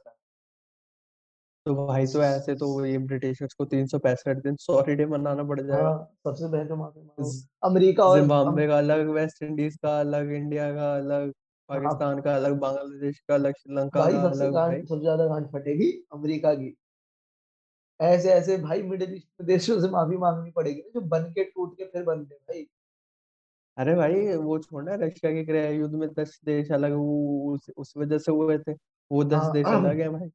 तो 1.66 1.74
भाई 1.76 2.06
तो 2.06 2.22
ऐसे 2.22 2.54
तो 2.54 2.66
ये 2.86 2.98
ब्रिटिशर्स 3.06 3.54
को 3.54 3.64
तीन 3.64 3.86
सौ 3.86 3.98
पैंसठ 3.98 4.42
दिन 4.42 4.56
सॉरी 4.56 4.94
डे 4.94 5.06
मनाना 5.06 5.42
पड़ 5.42 5.60
जाएगा 5.60 5.88
हाँ 5.88 6.04
सबसे 6.26 6.48
पहले 6.48 6.64
तो 6.64 6.76
माफ़ी 6.76 7.40
अमेरिका 7.64 8.04
और 8.04 8.18
जिम्बाब्वे 8.18 8.66
का 8.66 8.78
अलग 8.78 9.08
वेस्ट 9.08 9.42
इंडीज 9.42 9.76
का 9.76 9.98
अलग 10.00 10.30
इंडिया 10.32 10.70
का 10.74 10.94
अलग 10.96 11.22
हाँ। 11.22 11.30
पाकिस्तान 11.68 12.20
का 12.20 12.34
अलग 12.36 12.58
बांग्लादेश 12.60 13.18
का 13.28 13.34
अलग 13.34 13.54
श्रीलंका 13.54 14.00
भाई 14.00 14.12
का 14.12 14.22
सबसे 14.22 14.40
अलग 14.40 14.54
भाई। 14.54 14.80
सबसे 14.82 15.00
ज़्यादा 15.00 15.26
गांड 15.26 15.46
फटेगी 15.46 15.90
अमेरिका 16.12 16.54
की। 16.54 16.76
ऐसे 18.00 18.32
ऐसे 18.32 18.56
भाई 18.58 18.82
मिडिल 18.82 19.14
ईस्ट 19.14 19.42
देशों 19.42 19.80
से 19.80 19.88
माफ़ी 19.88 20.16
मांगनी 20.16 20.50
पड़ेगी 20.50 20.80
जो 20.94 21.00
बन 21.08 21.30
के 21.32 21.44
टूट 21.44 21.76
के 21.78 21.84
फिर 21.84 22.02
बनते 22.04 22.34
भाई। 22.34 22.66
अरे 23.76 23.94
भाई 23.94 24.36
वो 24.36 24.58
छोड़ना 24.58 24.94
रशिया 24.94 25.32
के 25.32 25.44
गृह 25.44 25.68
युद्ध 25.68 25.94
में 25.94 26.12
दस 26.12 26.40
देश 26.44 26.70
अलग 26.70 26.92
वो 26.92 27.54
उस, 27.54 27.70
उस 27.76 27.94
वजह 27.96 28.18
से 28.18 28.32
हुए 28.32 28.58
थे। 28.58 28.72
वो 29.12 29.24
दस 29.24 29.46
देश 29.46 29.66
हाँ। 29.66 29.84
अलग 29.84 30.00
है 30.00 30.08
भाई। 30.08 30.28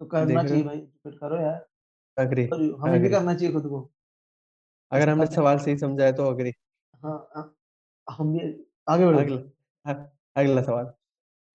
तो 0.00 0.06
करना 0.06 0.24
देख 0.24 0.36
रहे 0.38 0.48
चाहिए 0.48 0.64
भाई 0.64 0.80
फिर 0.80 1.12
करो 1.12 1.36
यार। 1.36 1.66
अग्री 2.18 2.46
और 2.46 2.58
हमें 2.58 2.92
भी 2.92 2.98
अग्री। 2.98 3.10
करना 3.10 3.34
चाहिए 3.34 3.54
खुद 3.54 3.66
को। 3.66 3.90
अगर 4.92 5.08
हमने 5.08 5.24
करने 5.24 5.36
सवाल 5.36 5.58
सही 5.58 5.78
समझाया 5.78 6.12
तो 6.12 6.24
अग्री। 6.24 6.52
हाँ 6.96 7.28
हाँ, 7.36 7.56
हम 8.10 8.38
भी 8.38 8.64
आगे 8.88 9.06
बढ़ो। 9.06 9.18
अगला 9.18 9.36
अ- 9.92 10.12
अगला 10.36 10.62
सवाल। 10.62 10.92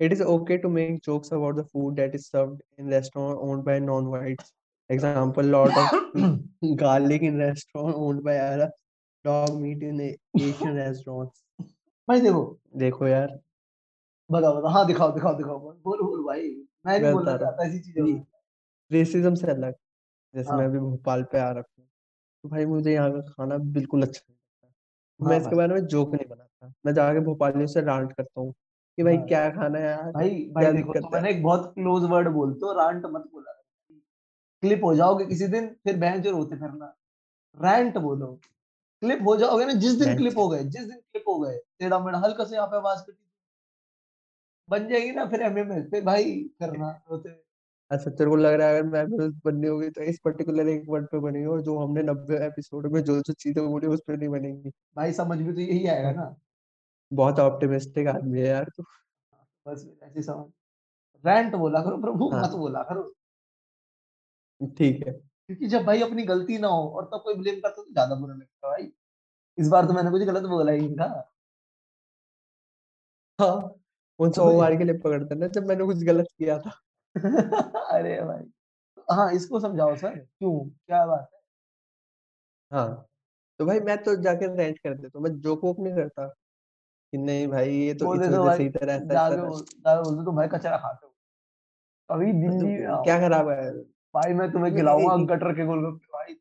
It 0.02 0.14
is 0.14 0.22
okay 0.22 0.58
to 0.66 0.70
make 0.76 1.00
jokes 1.10 1.34
about 1.34 1.56
the 1.56 1.64
food 1.64 1.96
that 1.96 2.16
is 2.16 2.32
served 2.36 2.58
in 2.80 2.92
restaurant 2.92 3.36
owned 3.40 3.64
by 3.64 3.80
non-whites. 3.80 4.54
Example, 4.92 5.44
lot 5.44 5.72
of 5.72 6.14
garlic 6.84 7.24
in 7.24 7.40
restaurant 7.42 7.94
owned 7.96 8.22
by 8.24 8.36
Arabs, 8.38 8.62
dog 8.62 8.83
meat 9.28 9.82
in 9.84 10.00
a- 10.02 10.18
Asian 10.40 10.76
restaurants. 10.76 11.44
भाई 12.08 12.22
देखो। 12.22 12.60
देखो 12.76 13.08
यार। 13.08 13.40
बताओ 14.32 14.58
बताओ। 14.58 14.72
हाँ 14.72 14.88
दिखाओ 14.88 15.12
दिखाओ 15.12 15.34
दिखाओ। 15.38 15.60
बोलो 15.60 16.04
बोलो 16.04 16.24
भाई। 16.24 16.68
मैं 16.86 17.00
भी 17.00 17.06
मैं 17.06 17.14
बोलना 17.14 17.38
चाहता 17.38 17.66
ऐसी 17.66 17.80
चीज़ें 17.80 18.04
हूँ। 18.04 18.28
रेसिज्म 18.92 19.36
से 19.36 19.48
अलग। 19.48 19.74
जैसे 20.36 20.50
हाँ। 20.50 20.58
मैं 20.58 20.66
अभी 20.66 20.80
भोपाल 20.80 21.24
पे 21.24 21.40
आ 21.40 21.52
रखा 21.52 21.74
हूँ। 21.80 21.88
तो 22.44 22.50
भाई 22.50 22.66
मुझे 22.66 22.94
यहाँ 22.94 23.12
का 23.12 23.22
खाना 23.22 23.58
बिल्कुल 23.58 24.02
अच्छा 24.02 24.22
नहीं 24.30 24.36
लगता। 24.36 24.74
तो 25.20 25.26
मैं 25.26 25.36
हाँ 25.36 25.42
इसके 25.42 25.56
बारे 25.56 25.74
में 25.74 25.86
जोक 25.86 26.16
नहीं 26.16 26.30
बनाता। 26.30 26.74
मैं 26.86 26.94
जाके 26.94 27.20
भोपालियों 27.20 27.68
से 27.68 27.82
डांट 27.82 28.14
करता 28.14 28.42
हूँ 28.42 28.54
कि 28.98 29.04
भाई 29.04 29.18
हाँ। 29.18 29.28
क्या 29.28 29.50
खाना 29.50 29.80
है 29.80 29.86
यार? 29.86 30.12
भाई 30.12 30.50
भाई 30.52 30.74
देखो 30.74 30.94
तो 30.94 31.10
मैंने 31.14 31.30
एक 31.30 31.44
बहुत 31.44 31.74
क्लोज 31.76 32.04
वर्ड 32.04 32.28
बोलते 32.28 32.66
हो 32.66 32.74
रांट 32.74 33.06
मत 33.06 33.22
बोला। 33.22 33.52
क्लिप 34.62 34.82
हो 34.84 34.96
जाओगे 34.96 35.26
किसी 35.26 35.48
दिन 35.48 35.68
फिर 35.68 35.98
बहन 35.98 36.22
जो 36.22 36.32
रोते 36.32 36.56
फिरना। 36.56 36.96
रैंट 37.62 37.98
बोलो। 37.98 38.40
क्लिप 39.04 39.20
हो 39.28 39.36
जाओगे 39.38 39.66
ना 39.66 39.74
जिस 39.80 39.94
दिन 39.96 40.16
क्लिप 40.18 40.38
हो 40.38 40.48
गए 40.50 40.64
जिस 40.66 40.86
दिन 40.86 40.98
क्लिप 40.98 41.24
हो 41.28 41.40
गए 41.40 41.58
टेढ़ा 41.80 42.00
मेढ़ा 42.00 42.20
हल्का 42.20 42.46
से 42.46 42.56
यहाँ 42.56 42.68
पे 42.68 42.78
आवाज़ 42.78 43.02
कटी 43.04 43.18
बन 44.70 44.88
जाएगी 44.90 45.12
ना 45.12 45.26
फिर 45.26 45.42
एमएमए 45.42 45.82
फिर 45.84 46.04
भाई 46.06 46.34
करना 46.60 46.88
हुए। 47.10 47.32
अच्छा 47.92 48.12
तेरे 48.12 48.30
को 48.30 48.36
लग 48.36 48.54
रहा 48.54 48.68
है 48.68 48.74
अगर 48.74 48.88
मैमोरीज 48.88 49.34
बननी 49.46 49.68
होगी 49.68 49.90
तो 49.90 50.02
इस 50.04 50.20
पर्टिकुलर 50.26 50.68
एक 50.70 50.86
वर्ड 50.90 51.06
पे 51.08 51.20
बनेगी 51.20 51.46
और 51.46 51.62
जो 51.62 51.78
हमने 51.80 52.04
नब्बे 52.04 52.46
एपिसोड 52.46 52.88
में 52.94 53.02
जो 53.04 53.20
जो 53.22 53.34
चीज़ें 53.34 53.66
बोली 53.68 53.88
उस 53.88 54.02
पे 54.08 54.18
नहीं 54.18 54.30
बनेगी। 54.30 54.70
भाई 54.96 55.14
समझ 55.14 55.38
में 55.40 55.54
तो 55.56 55.62
यही 55.62 55.88
आएगा 55.88 56.12
ना। 56.12 56.36
बहुत 57.12 57.40
ऑप्टिमिस्टिक 57.40 58.08
आदमी 58.08 58.40
है 58.40 58.48
यार 58.48 58.70
तू। 58.78 58.84
बस 59.66 59.86
ऐसे 60.04 60.22
समझ। 60.24 60.48
रैंट 61.24 61.56
बोला 61.56 61.82
करो 61.84 61.98
प्रभु 62.02 62.30
मत 62.34 62.34
हाँ 62.36 62.58
बोला 62.58 62.84
करो। 62.84 63.14
ठीक 64.62 65.06
है। 65.08 65.14
क्योंकि 65.50 65.68
जब 65.68 65.84
भाई 65.84 66.02
अपनी 66.02 66.24
गलती 66.26 66.58
ना 66.58 66.68
हो 66.68 66.88
और 66.90 67.06
तब 67.06 67.22
कोई 67.24 67.36
ब्लेम 67.36 67.56
करता 67.56 67.76
तो 67.76 67.92
ज़्यादा 67.92 68.16
बुरा 68.16 68.34
लगता 68.36 68.68
है 68.68 68.74
भाई। 68.74 68.92
इस 69.58 69.70
बार 69.70 69.88
तो 69.88 69.94
मैंने 69.94 70.12
कुछ 70.12 70.24
गलत 70.24 70.44
बोला 70.50 70.72
ही 70.72 70.80
नहीं 70.80 70.96
था। 70.98 71.10
हाँ 73.40 73.56
उन 74.20 74.32
तो 74.32 74.34
सौ 74.36 74.52
बार 74.54 74.76
के 74.76 74.84
लिए 74.84 74.98
पकड़ते 75.00 75.36
ना 75.36 75.48
जब 75.50 75.66
मैंने 75.66 75.86
कुछ 75.86 76.04
गलत 76.04 76.28
किया 76.38 76.58
था। 76.60 76.72
अरे 77.90 78.20
भाई। 78.22 78.44
हाँ 79.08 79.32
इसको 79.34 79.60
समझाओ 79.60 79.96
सर 79.98 80.16
क्यों? 80.16 80.60
क्या 80.66 81.06
बात 81.08 81.30
है? 81.34 81.40
हाँ 82.72 82.88
तो 83.60 83.66
भाई 83.66 83.80
मैं 83.82 83.98
तो 84.04 84.16
जाके 84.24 84.48
रेंट 84.58 84.78
कर 84.80 84.94
देता 84.94 85.20
हूँ 85.20 85.24
मैं 85.24 85.36
जोक 85.42 85.64
वोक 85.64 85.80
नहीं 85.80 85.96
करता 85.96 86.28
कि 87.14 87.18
नहीं 87.20 87.48
भाई 87.48 87.72
ये 87.72 87.94
तो 87.96 88.06
इस 88.08 88.22
तो 88.22 88.30
वजह 88.32 88.58
से 88.58 88.66
इधर 88.66 88.90
ऐसा 88.90 89.16
ऐसा 89.16 89.16
जाके 89.16 89.38
था 89.38 89.50
बोल 89.50 89.64
जाके 89.64 90.04
बोल 90.04 90.18
दे 90.18 90.26
तो 90.26 90.32
भाई 90.32 90.48
कचरा 90.50 90.78
खाते 90.78 91.06
हो। 91.06 91.14
दिल्ली 92.10 92.76
में 92.76 92.86
तो 92.86 92.94
आओ 92.94 93.04
क्या 93.04 93.20
खराब 93.20 93.50
है? 93.50 93.72
भाई 94.14 94.34
मैं 94.34 94.52
तुम्हें 94.52 94.76
खिलाऊँगा 94.76 95.14
ए- 95.24 95.26
गटर 95.28 95.54
के 95.54 95.66
गोलगप्पे 95.66 96.08
भाई 96.14 96.34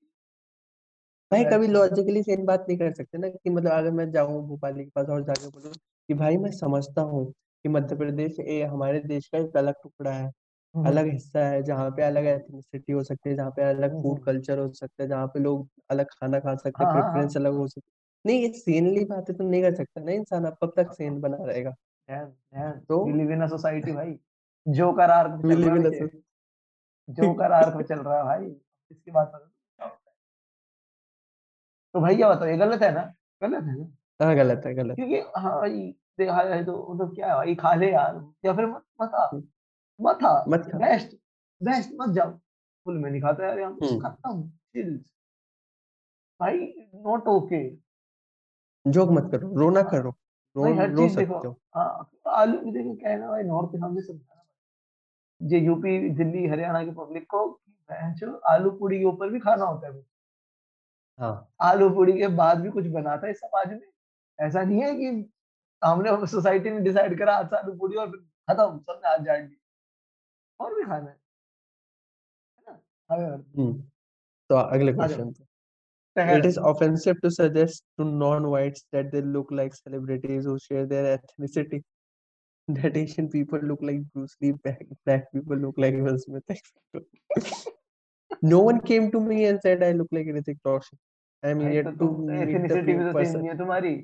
भाई 1.31 1.45
कभी 1.45 1.67
लॉजिकली 1.67 2.23
सेम 2.23 2.45
बात 2.47 2.65
नहीं 2.69 2.79
कर 2.79 2.93
सकते 2.93 3.19
ना 3.19 3.29
कि 3.29 3.51
मतलब 3.51 3.71
अगर 3.71 3.91
मैं 3.91 4.11
जाऊँ 4.11 4.47
भोपाली 4.49 4.85
के 4.85 4.91
पास 4.91 5.09
और 5.09 5.23
जाके 5.23 5.49
बोलूँ 5.49 5.73
कि 5.73 6.15
भाई 6.15 6.37
मैं 6.37 6.51
समझता 6.51 7.03
हूँ 7.03 7.33
कि 7.33 7.69
मध्य 7.69 7.97
प्रदेश 7.97 8.41
ये 8.41 8.63
हमारे 8.65 9.01
देश 9.01 9.29
का 9.29 9.39
एक 9.39 9.57
अलग 9.57 9.75
टुकड़ा 9.83 10.13
है 10.13 10.33
हम्म 10.75 10.87
अलग 10.87 11.07
हिस्सा 11.07 11.47
है 11.47 11.63
जहाँ 11.63 11.91
पे 11.91 12.03
अलग 12.03 12.27
एथनिसिटी 12.27 12.93
हो 12.93 13.03
सकती 13.03 13.31
है 13.31 13.37
जहाँ 13.37 13.51
पे 13.51 13.63
अलग 13.63 13.91
हम्म, 13.91 14.03
फ़ूड 14.03 14.17
हम्म। 14.17 14.25
कल्चर 14.25 14.59
हो 14.59 14.73
सकता 14.73 15.03
है 15.03 15.09
जहाँ 15.09 15.27
पे 15.27 15.41
लोग 15.41 15.69
अलग 15.91 16.07
खाना 16.07 16.41
खा 16.41 16.55
सकते 16.55 16.85
हाँ 16.85 16.93
हैं 16.93 16.95
हाँ 16.95 17.03
हाँ। 17.03 17.13
प्रेफरेंस 17.13 17.37
अलग 17.37 17.53
हो 17.53 17.69
सकती 17.69 17.91
है। 17.91 18.33
नहीं 18.33 18.43
ये 18.43 18.53
सेनली 18.53 19.05
बातें 19.05 19.37
तो 19.37 19.45
नहीं 19.45 19.63
कर 19.63 19.75
सकता 19.75 20.01
ना 20.01 20.13
इंसान 20.13 20.45
अब 20.45 20.57
कब 20.63 20.73
तक 20.77 20.93
सेन 20.93 21.21
बना 21.21 21.37
रहेगा? 21.41 21.75
तो 22.89 23.07
लिव 23.07 23.31
इन 23.33 23.49
सोसाइटी 23.49 23.93
भाई 23.93 24.19
जो 24.69 24.93
करार 24.93 25.47
लिव 25.47 25.77
इन 25.77 26.09
जो 27.13 27.33
करार 27.35 27.71
पे 27.71 27.83
चल 27.85 27.99
रहा 27.99 28.17
है 28.19 28.25
भाई। 28.25 28.47
इसकी 28.91 29.11
बात 29.11 29.33
क्या 29.35 29.89
तो 31.95 32.01
भैया 32.01 32.29
बताओ 32.29 32.49
ये 32.49 32.57
गलत 32.57 32.83
है 32.83 32.93
ना? 32.95 33.03
गलत 33.43 33.65
है 33.65 33.77
ना? 33.79 33.85
हाँ 34.21 34.35
गलत 34.37 34.63
है 34.67 34.75
गलत 34.75 34.97
क्योंकि 34.97 35.21
हाँ। 35.37 35.55
भाई 35.61 35.81
देखा 36.19 36.37
है 36.55 36.65
तो 36.65 36.95
मतलब 36.95 37.15
क्या 37.15 37.29
है 37.29 37.35
भाई 37.35 37.55
खा 37.55 37.75
ले 37.75 37.91
यार। 37.93 38.21
या 38.45 38.53
फिर 38.53 38.67
मत 38.67 38.85
मत 39.03 39.15
आ 39.15 39.25
हम्म, 39.25 39.43
मत 40.01 40.25
आ 40.25 40.45
मत 40.49 40.69
खा। 40.73 40.79
बेस्ट 40.79 41.17
बेस्ट 41.61 41.91
मत 42.01 42.15
जाओ। 42.15 42.31
फुल 42.87 42.99
मैं 42.99 43.11
नहीं 43.11 43.21
खाता 43.23 43.47
यार 43.47 43.59
यहाँ 43.59 43.73
पे 43.73 43.87
हम्म 43.87 44.29
हूँ 44.29 44.49
चिल। 44.73 44.97
भाई 46.41 46.59
नॉट 46.95 47.29
ओके 47.29 47.63
जोक 48.87 49.11
मत 49.11 49.31
करो 49.33 49.55
रोना 49.57 49.83
करो 49.83 50.11
रो 50.57 50.65
रो 50.87 51.09
सकते 51.09 51.47
हो। 51.49 51.57
हाँ 51.77 52.11
आलू 52.37 52.59
देखो 52.73 52.95
क्या 52.97 53.11
है 53.11 53.19
ना 53.21 53.29
भाई 53.29 53.43
नॉर्थ 53.43 53.73
के 53.73 53.79
सामने 53.79 54.03
समझाना 54.03 54.42
ये 55.43 55.59
यूपी 55.59 56.09
दिल्ली 56.09 56.47
हरियाणा 56.47 56.85
की 56.85 56.91
पब्लिक 56.91 57.27
को 57.35 57.61
आलू 58.49 58.71
पूड़ी 58.71 58.99
के 58.99 59.05
ऊपर 59.05 59.29
भी 59.29 59.41
खाना 59.41 59.65
होता 59.65 59.87
है 59.89 60.03
हाँ। 61.19 61.49
आलू 61.61 61.91
पूड़ी 61.91 62.13
के 62.19 62.29
बाद 62.29 62.61
भी 62.61 62.71
कुछ 62.71 62.87
बनाता 62.87 63.27
है 63.27 63.33
समाज 63.33 63.73
में। 63.73 63.89
ऐसा 64.41 64.63
नहीं 64.63 64.83
है 64.83 64.95
कि 64.95 65.31
हमने 65.85 66.27
सोसाइटी 66.27 66.71
ने 66.71 66.81
डिसाइड 66.81 67.19
करा 67.19 67.37
आज 67.37 67.55
आलू 67.55 67.73
पूड़ी 67.73 67.97
और 67.97 68.11
खत्म 68.51 68.79
सबने 68.79 69.09
हाथ 69.09 69.19
झाड़ 69.19 69.43
ली। 69.43 69.57
और 70.61 70.75
भी 70.75 70.83
खाना 70.83 71.11
है। 71.11 71.17
है 72.59 72.65
ना? 72.69 72.81
आगे 73.15 73.31
बढ़ते 73.31 73.61
हैं। 73.61 73.69
हुँ। 73.69 73.91
तो 74.49 74.55
अगले 74.57 74.93
question 74.93 75.35
It 76.17 76.47
is 76.47 76.57
offensive 76.71 77.21
to 77.21 77.29
suggest 77.35 77.85
to 77.99 78.05
non-whites 78.05 78.83
that 78.93 79.07
they 79.13 79.21
look 79.35 79.53
like 79.59 79.77
celebrities 79.77 80.45
who 80.45 80.57
share 80.65 80.87
their 80.87 81.05
ethnicity. 81.13 81.79
That 82.69 82.97
Asian 82.97 83.29
people 83.29 83.59
look 83.59 83.81
like 83.83 84.03
Bruce 84.13 84.37
Lee, 84.41 84.53
black 84.53 84.83
black 85.05 85.31
people 85.33 85.57
look 85.57 85.77
like 85.77 85.97
Will 85.97 86.19
Smith. 86.19 86.45
No 88.41 88.61
one 88.61 88.81
came 88.81 89.11
to 89.11 89.21
me 89.21 89.47
and 89.47 89.61
said 89.61 89.83
I 89.83 89.93
look 89.93 90.09
like 90.13 90.27
Hrithik 90.27 90.59
Roshan. 90.65 90.99
I'm 91.43 91.59
भाई 91.59 91.75
yet 91.75 91.85
to 91.99 92.09
meet 92.29 92.53
the 92.53 92.69
तो 92.69 92.85
same 92.87 93.13
person. 93.13 93.59
तुम्हारी। 93.59 93.95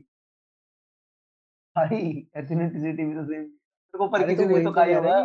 भाई 1.76 2.00
ethnicity 2.36 3.04
भी 3.04 3.14
तो 3.14 3.24
same 3.26 3.44
तेरे 3.44 3.98
को 3.98 4.08
पर 4.08 4.26
किसी 4.26 4.42
तो 4.42 4.48
ने 4.48 4.54
तो 4.54 4.64
तो 4.64 4.72
कहा 4.74 4.84
होगा 4.94 5.18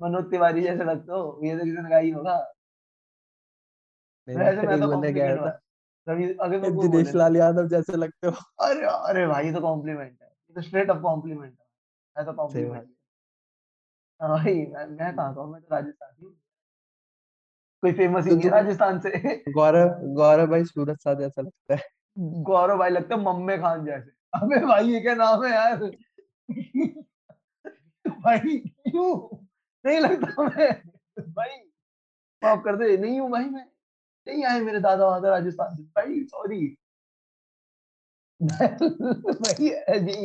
मनोज 0.00 0.30
तिवारी 0.30 0.62
जैसे 0.62 0.84
लगते 0.84 1.12
हो 1.12 1.40
ये 1.44 1.56
तो 1.58 1.64
किसी 1.64 1.76
ने 1.76 1.88
कहा 1.88 1.98
होगा। 2.18 2.36
वैसे 4.28 4.66
मैं 4.66 4.80
तो 4.80 4.88
बंदे 4.88 5.12
कह 5.12 5.32
रहा। 5.32 5.46
था 5.46 5.52
कभी 6.08 6.24
अगर 6.34 6.70
दिनेश 6.80 7.14
लाल 7.14 7.36
यादव 7.36 7.68
जैसे 7.68 7.96
लगते 7.96 8.26
हो। 8.26 8.32
अरे 8.66 8.86
अरे 8.92 9.26
भाई 9.26 9.46
ये 9.46 9.52
तो 9.52 9.60
कॉम्प्लीमेंट 9.60 10.16
है। 10.22 10.28
ये 10.28 10.54
तो 10.54 10.62
स्ट्रेट 10.62 10.90
अप 10.90 11.02
कॉम्प्लीमेंट 11.02 11.52
है। 11.52 11.61
मैं 12.16 12.26
तो 12.26 12.48
सही 12.48 12.64
बात। 12.64 12.88
हाँ 14.20 14.30
भाई 14.30 14.54
मैं 14.54 14.86
मैं 14.86 15.16
कहाँ 15.16 15.34
का 15.34 15.40
हूँ 15.40 15.52
मैं 15.52 15.60
तो 15.62 15.74
राजस्थानी 15.74 16.24
हूँ। 16.24 16.34
कोई 17.82 17.92
फ़ेमस 17.92 18.24
ही 18.24 18.30
तो 18.30 18.36
नहीं 18.36 18.44
है 18.44 18.50
राजस्थान 18.50 19.00
से। 19.00 19.36
गौरव 19.52 19.88
गौरव 20.14 20.46
भाई 20.46 20.64
सूरज 20.64 20.96
सा 20.96 21.14
जैसा 21.14 21.42
लगता 21.42 21.74
है। 21.74 21.82
गौरव 22.42 22.78
भाई 22.78 22.90
लगता 22.90 23.14
है 23.14 23.20
मम्मे 23.22 23.58
खान 23.58 23.84
जैसे। 23.84 24.10
अबे 24.34 24.66
भाई 24.66 24.88
ये 24.88 25.00
क्या 25.00 25.14
नाम 25.14 25.44
है 25.44 25.50
यार? 25.50 25.76
भाई 28.20 28.58
क्यों? 28.58 29.36
नहीं 29.86 30.00
लगता 30.00 30.42
मैं 30.42 30.82
भाई 31.32 31.56
माफ़ 32.44 32.60
कर 32.60 32.76
दे 32.76 32.96
नहीं 32.96 33.20
हूँ 33.20 33.30
भाई 33.30 33.44
मैं। 33.44 33.66
नहीं 34.26 34.44
आए 34.44 34.60
मेरे 34.60 34.80
दादा 34.80 35.06
वादा 35.06 35.30
राजस्थान 35.30 35.76
से 35.76 35.82
भाई 35.82 36.24
सॉरी। 36.24 36.76
भाई 38.42 39.68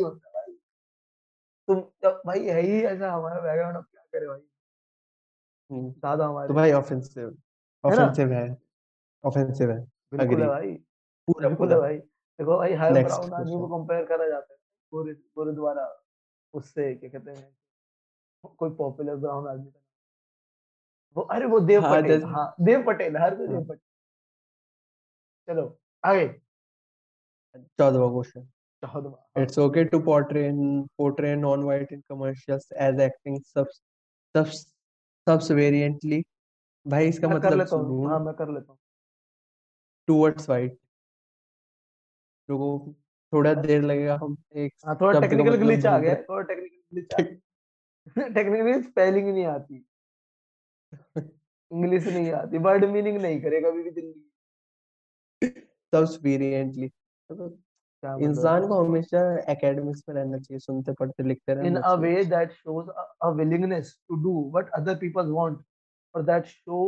होता 0.01 0.27
है 0.27 0.33
भाई। 0.33 0.36
तुम 1.67 1.79
जब 2.03 2.21
भाई 2.25 2.45
है 2.45 2.61
ही 2.61 2.81
ऐसा 2.85 3.11
हमारा 3.11 3.39
बैकग्राउंड 3.41 3.77
अब 3.77 3.83
क्या 3.83 4.03
करे 4.13 4.27
भाई। 4.27 4.41
हुँ। 5.71 5.91
दादा 5.99 6.27
तो 6.47 6.53
भाई 6.53 6.71
ऑफेंसिव 6.71 7.35
ऑफेंसिव 7.83 8.31
है 8.33 8.45
ऑफेंसिव 9.23 9.71
है। 9.71 9.79
बिल्कुल 10.13 10.41
है 10.41 10.47
भाई। 10.47 10.73
पूरा 11.27 11.47
बिल्कुल 11.49 11.67
है 11.67 11.75
पूरा। 11.75 11.79
भाई। 11.79 11.97
देखो 11.97 12.57
भाई 12.57 12.73
हर 12.73 12.93
ब्राउन 12.93 13.33
आदमी 13.33 13.51
को 13.51 13.67
कंपेयर 13.77 14.05
करा 14.05 14.27
जाता 14.27 14.53
है। 14.53 14.59
पूरे 14.91 15.13
पूरे 15.35 15.53
द्वारा 15.53 15.85
उससे 16.53 16.93
क्या 16.95 17.09
कहते 17.09 17.31
हैं 17.31 17.57
कोई 18.57 18.69
पॉपुलर 18.75 19.15
ब्राउन 19.15 19.47
आदमी 19.47 19.71
का 19.71 19.79
वो 21.15 21.23
अरे 21.23 21.45
वो 21.45 21.59
देव 21.59 21.85
हाँ, 21.85 22.01
पटेल 22.01 22.23
हाँ, 22.23 22.55
देव 22.61 22.83
पटेल 22.87 23.17
हर 23.17 23.35
कोई 23.35 23.47
देव 23.47 23.55
हाँ। 23.55 23.65
पटेल। 23.65 23.79
चलो 25.47 25.79
आगे। 26.03 26.27
14वां 27.79 28.09
क्वेश्चन। 28.11 28.47
14वां। 28.83 29.43
It's 29.43 29.57
okay 29.57 29.83
to 29.85 29.99
portray 29.99 30.47
in, 30.47 30.87
portray 30.97 31.35
non-white 31.35 31.91
in 31.91 32.03
commercials 32.11 32.65
as 32.87 32.99
acting 32.99 33.37
subs 33.53 33.79
subs 34.35 34.65
subserviently 35.27 36.23
भाई 36.85 37.07
इसका 37.09 37.27
मैं 37.27 37.39
कर 37.41 37.47
मतलब 37.47 37.57
लेता 37.59 37.75
हूँ। 37.75 38.07
हाँ, 38.09 38.19
मैं 38.19 38.33
कर 38.33 38.49
लेता 38.53 38.71
हूँ। 38.71 38.79
towards 40.07 40.47
white 40.47 40.75
रुको 42.49 42.95
थोड़ा 43.33 43.53
देर 43.53 43.81
लगेगा 43.81 44.15
हम 44.21 44.37
एक 44.55 44.73
हाँ, 44.85 44.97
थोड़ा 45.01 45.19
टेक्निकल 45.19 45.49
मतलब 45.49 45.59
ग्लिच 45.59 45.85
आ 45.85 45.97
गया 45.99 46.15
थोड़ा 46.15 46.41
टेक्निकल 46.53 46.77
ग्लिच। 46.93 48.33
टेक्निकली 48.33 48.81
स्पेलिंग 48.83 49.27
नहीं 49.27 49.45
आती। 49.45 49.83
इंग्लिश 51.71 52.05
नहीं 52.07 52.31
आती। 52.31 52.57
वर्ड 52.57 52.85
मीनिंग 52.85 53.17
नहीं 53.17 53.41
करे 53.41 53.61
कभी 53.61 53.83
भी 53.83 53.91
ज़िंदगी 53.91 54.23
subserviently 55.95 56.89
क्या 58.07 58.15
मतलब 58.17 58.29
इंसान 58.29 58.67
को 58.67 58.83
हमेशा 58.83 59.21
एकेडमिक्स 59.51 60.03
में 60.09 60.15
रहना 60.15 60.37
चाहिए 60.37 60.59
सुनते 60.59 60.93
पढ़ते 60.99 61.23
लिखते 61.23 61.53
रहना 61.53 61.79
a 61.79 61.83
चाहिए 61.83 62.05
way 62.05 62.23
that 62.33 62.53
shows 62.59 62.91
a, 62.93 63.05
a 63.27 63.31
willingness 63.39 63.91
to 64.09 64.19
do 64.27 64.35
what 64.55 64.71
other 64.79 64.95
people 64.95 65.33
want 65.33 65.59
or 66.15 66.23
that 66.23 66.47
show 66.47 66.81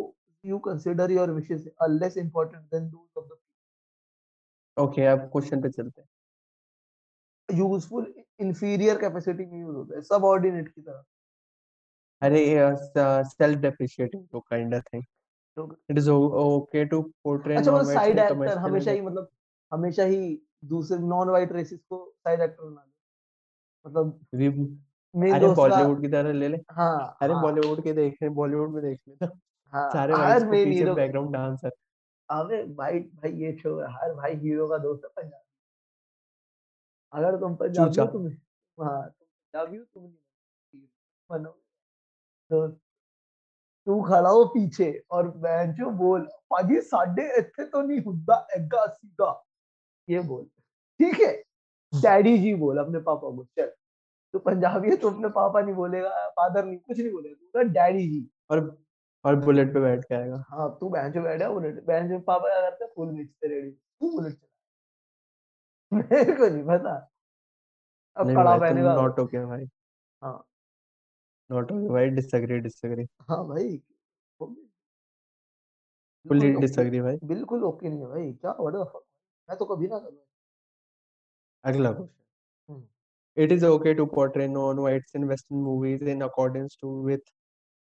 you 0.43 0.59
consider 0.67 1.09
your 1.11 1.27
wishes 1.33 1.67
are 1.79 1.89
less 1.89 2.17
important 2.17 2.75
than 2.75 2.89
those 2.95 3.23
of 3.23 3.29
the 3.29 3.37
okay 4.77 5.05
अब 5.05 5.29
क्वेश्चन 5.31 5.61
पे 5.61 5.69
चलते 5.69 6.01
हैं 6.01 6.07
useful 7.61 8.05
inferior 8.39 8.97
capacity 8.99 9.45
में 9.45 9.59
use 9.59 9.75
होता 9.75 9.95
है 9.95 10.01
subordinate 10.09 10.67
की 10.67 10.81
तरह 10.81 11.03
अरे 12.21 12.43
सेल्फ 13.29 13.59
डेप्रिशिएटिंग 13.61 14.27
तो 14.31 14.39
काइंड 14.39 14.75
ऑफ़ 14.75 14.83
थिंग 14.93 15.03
तो 15.57 15.65
it 15.91 15.97
is 15.97 16.09
okay 16.09 16.85
to 16.93 17.01
portray 17.23 17.55
अच्छा 17.55 17.71
मतलब 17.71 17.93
साइड 17.93 18.19
एक्टर 18.19 18.57
हमेशा 18.57 18.91
ही 18.91 19.01
मतलब 19.01 19.29
हमेशा 19.71 20.03
ही 20.03 20.21
दूसरे 20.63 20.97
नॉन 20.99 21.29
वाइट 21.29 21.51
रेसिस 21.51 21.79
को 21.79 22.05
साइड 22.17 22.41
एक्टर 22.41 22.63
बना 22.63 22.81
दे। 22.81 22.91
मतलब 23.85 24.19
अरे 25.33 25.47
बॉलीवुड 25.55 26.01
की 26.01 26.07
तरह 26.07 26.33
ले 26.33 26.47
ले। 26.47 26.57
हाँ 26.71 27.17
अरे 27.21 27.33
हाँ। 27.33 27.41
बॉलीवुड 27.41 27.83
के 27.83 27.93
देख 27.93 28.17
रहे 28.21 28.29
बॉलीवुड 28.31 28.73
में 28.73 28.81
देख 28.83 28.99
ले 29.07 29.15
तो 29.15 29.25
हाँ 29.73 29.89
सारे 29.91 30.13
वाइट्स 30.13 30.43
को 30.43 30.51
पीछे 30.51 30.93
बैकग्राउंड 30.93 31.33
डांसर 31.33 31.71
अबे 32.29 32.63
भाई 32.75 32.99
भाई 32.99 33.31
ये 33.43 33.51
छोड़ 33.53 33.83
हर 33.91 34.13
भाई 34.13 34.35
हीरो 34.35 34.67
का 34.67 34.77
दोस्त 34.77 35.05
है 35.05 35.09
पंजाबी। 35.15 35.47
अगर 37.13 37.37
तुम 37.39 37.55
पंजाबी 37.55 37.99
हो 37.99 38.05
तुम 38.07 38.27
हाँ 38.77 39.01
तुम 39.03 39.27
पंजाबी 39.27 39.77
हो 39.77 39.83
तुम 39.83 40.03
बनो 41.29 41.49
तो 42.51 42.67
तू 43.87 44.01
खड़ा 44.03 44.29
हो 44.29 44.43
पीछे 44.45 44.91
और 45.11 45.27
बेंचो 45.37 45.89
बोल 45.97 46.21
पाजी 46.49 46.79
साढ़े 46.81 47.23
इतने 47.39 47.65
तो 47.65 47.81
नहीं 47.81 48.01
हुंदा 48.03 48.35
एगा 48.57 48.85
सीगा 48.85 49.31
ये 50.09 50.19
बोल। 50.21 50.43
ठीक 50.99 51.19
है? 51.21 51.31
डैडी 51.93 52.37
जी 52.37 52.53
बोल 52.55 52.77
अपने 52.77 52.99
पापा 53.01 53.29
को 53.35 53.43
चल। 53.57 53.71
तू 54.33 54.39
पंजाबी 54.39 54.89
है 54.89 54.95
तो 54.97 55.09
अपने 55.09 55.29
पापा 55.35 55.61
नहीं 55.61 55.75
बोलेगा 55.75 56.09
फादर 56.29 56.65
नहीं 56.65 56.77
कुछ 56.77 56.99
नहीं 56.99 57.11
बोलेगा। 57.11 57.63
तू 57.63 57.69
डैडी 57.73 58.07
जी। 58.09 58.29
और 58.49 58.59
और 59.25 59.35
बुलेट 59.35 59.73
पे 59.73 59.79
बैठ 59.79 60.03
के 60.05 60.15
आएगा। 60.15 60.43
हाँ 60.49 60.69
तू 60.79 60.89
बेंचो 60.89 61.21
बैठा 61.21 61.49
बुलेट 61.51 61.83
बेंचो 61.85 62.19
पापा 62.27 62.49
क्या 62.49 62.69
करते 62.69 62.85
फुल 62.95 63.09
बेचते 63.15 63.47
रेडी 63.47 63.71
तू 63.71 64.11
बुलेट 64.11 64.33
चला। 64.33 64.47
मेरे 65.91 66.35
को 66.37 66.47
नहीं 66.47 66.63
पता। 66.65 66.93
अब 68.17 68.27
कड़ा 68.27 68.57
पहनेगा। 68.57 68.93
नॉट 68.95 69.19
ओके 69.19 69.45
भाई। 69.45 69.65
हाँ। 70.21 70.43
नॉट 71.49 71.71
ओके 71.71 71.89
भाई 71.89 72.09
डिसएग्री 72.09 72.59
डिसएग्री 72.59 73.07
हाँ 73.29 73.45
भाई। 73.47 73.77
फुल्ली 76.25 76.51
डिसएग्री 76.53 77.01
भाई। 77.01 77.17
बिल्कुल 77.25 77.63
ओके 77.63 77.89
नहीं 77.89 77.99
है 77.99 78.07
भाई। 78.07 78.31
क्या 78.33 78.51
व्हाट 78.59 78.73
द 78.73 78.83
फक 78.93 79.03
मैं 79.49 79.57
तो 79.57 79.65
कभी 79.65 79.87
ना 79.87 79.99
करूँ 79.99 80.17
अगला 81.63 81.91
question 81.91 82.87
It 83.37 83.51
is 83.53 83.63
okay 83.63 83.91
to 83.97 84.05
portray 84.13 84.45
non-whites 84.53 85.15
in 85.17 85.25
Western 85.27 85.59
movies 85.65 86.01
in 86.13 86.23
accordance 86.23 86.73
to 86.77 86.89
with 87.09 87.27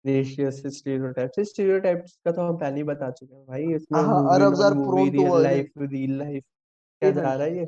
racist 0.05 0.69
stereotypes. 0.75 1.39
इस 1.39 1.53
stereotypes 1.53 2.12
का 2.25 2.33
तो 2.33 2.43
हम 2.43 2.57
पहले 2.59 2.77
ही 2.77 2.83
बता 2.83 3.11
चुके 3.11 3.35
हैं 3.35 3.45
भाई 3.47 3.75
इसमें 3.75 4.01
हाँ 4.01 4.21
non 4.39 4.77
movie 4.77 5.11
prone 5.11 5.11
to 5.11 5.23
real 5.23 5.43
life 5.43 5.73
real 5.79 6.19
life 6.19 6.45
क्या 7.03 7.11
जा 7.11 7.35
रहा 7.35 7.47
है 7.47 7.57
ये? 7.57 7.64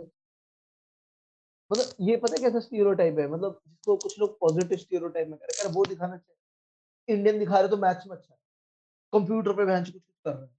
मतलब 1.71 2.09
ये 2.09 2.17
पता 2.17 2.35
है 2.37 2.43
कैसा 2.43 2.61
स्टीरियोटाइप 2.61 3.19
है? 3.19 3.29
मतलब 3.29 3.61
जिसको 3.67 3.97
कुछ 3.97 4.19
लोग 4.19 4.39
पॉजिटिव 4.41 4.79
स्टीरियोटाइप 4.79 5.29
में 5.29 5.39
कर 5.39 5.47
रहे 5.47 5.73
वो 5.75 5.85
दिखाना 5.85 6.17
चाहिए। 6.17 7.17
इंडियन 7.17 7.39
दिखा 7.39 7.59
रहे 7.59 7.69
तो 7.69 7.77
मैथ्स 7.77 8.07
में 8.07 8.17
अच्छा 8.17 8.35
है। 8.35 8.39
कंप्यूटर 9.13 9.53
पे 9.53 9.65
भैंस 9.65 9.91
कुछ 9.91 10.03
कर 10.03 10.33
रहे 10.33 10.43
हैं। 10.43 10.57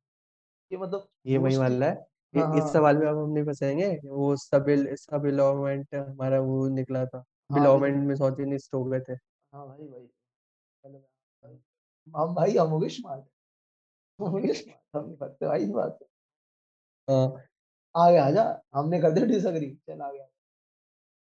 ये 0.72 0.78
मतलब 0.78 1.08
ये 1.28 1.38
वही 1.38 1.58
वाला 1.58 1.86
है। 1.86 2.11
इ- 2.36 2.40
हाँ 2.40 2.58
इस 2.58 2.64
हाँ। 2.64 2.72
सवाल 2.74 2.98
में 2.98 3.08
अब 3.08 3.18
हम 3.18 3.30
नहीं 3.32 3.44
फंसेंगे 3.46 3.88
वो 4.06 4.36
सब 4.36 4.66
सब 5.00 5.22
बिलोवमेंट 5.22 5.96
हमारा 5.96 6.40
वो 6.40 6.68
निकला 6.70 7.06
था। 7.06 7.18
हाँ 7.18 7.60
बिलोवमेंट 7.60 7.96
बिल्कुल। 7.96 8.08
में 8.08 8.16
सोचनिस्ट 8.16 8.74
हो 8.76 8.84
गए 8.86 9.00
थे। 9.00 9.14
हाँ 9.14 9.68
भाई 9.68 9.88
भाई। 9.88 10.06
चलो 10.84 11.00
भाई 11.44 11.60
हम 12.16 12.36
भाई 12.36 12.58
हम 12.58 12.68
हो। 12.68 12.90
स्मार्ट 12.90 13.26
हम 14.20 14.28
हो 14.28 14.40
स्मार्ट 14.54 14.96
हम 14.96 15.06
नहीं 15.06 15.16
फंसते 15.16 15.48
भाई 15.48 15.64
इस 15.64 15.70
बात 15.70 15.98
से। 16.00 16.06
हाँ। 17.14 17.28
आगे 18.08 18.18
आजा। 18.18 18.62
हमने 18.76 19.00
कर 19.02 19.12
दिया 19.12 19.26
डिसएग्री। 19.26 19.70
चल 19.90 20.02
आगे 20.02 20.20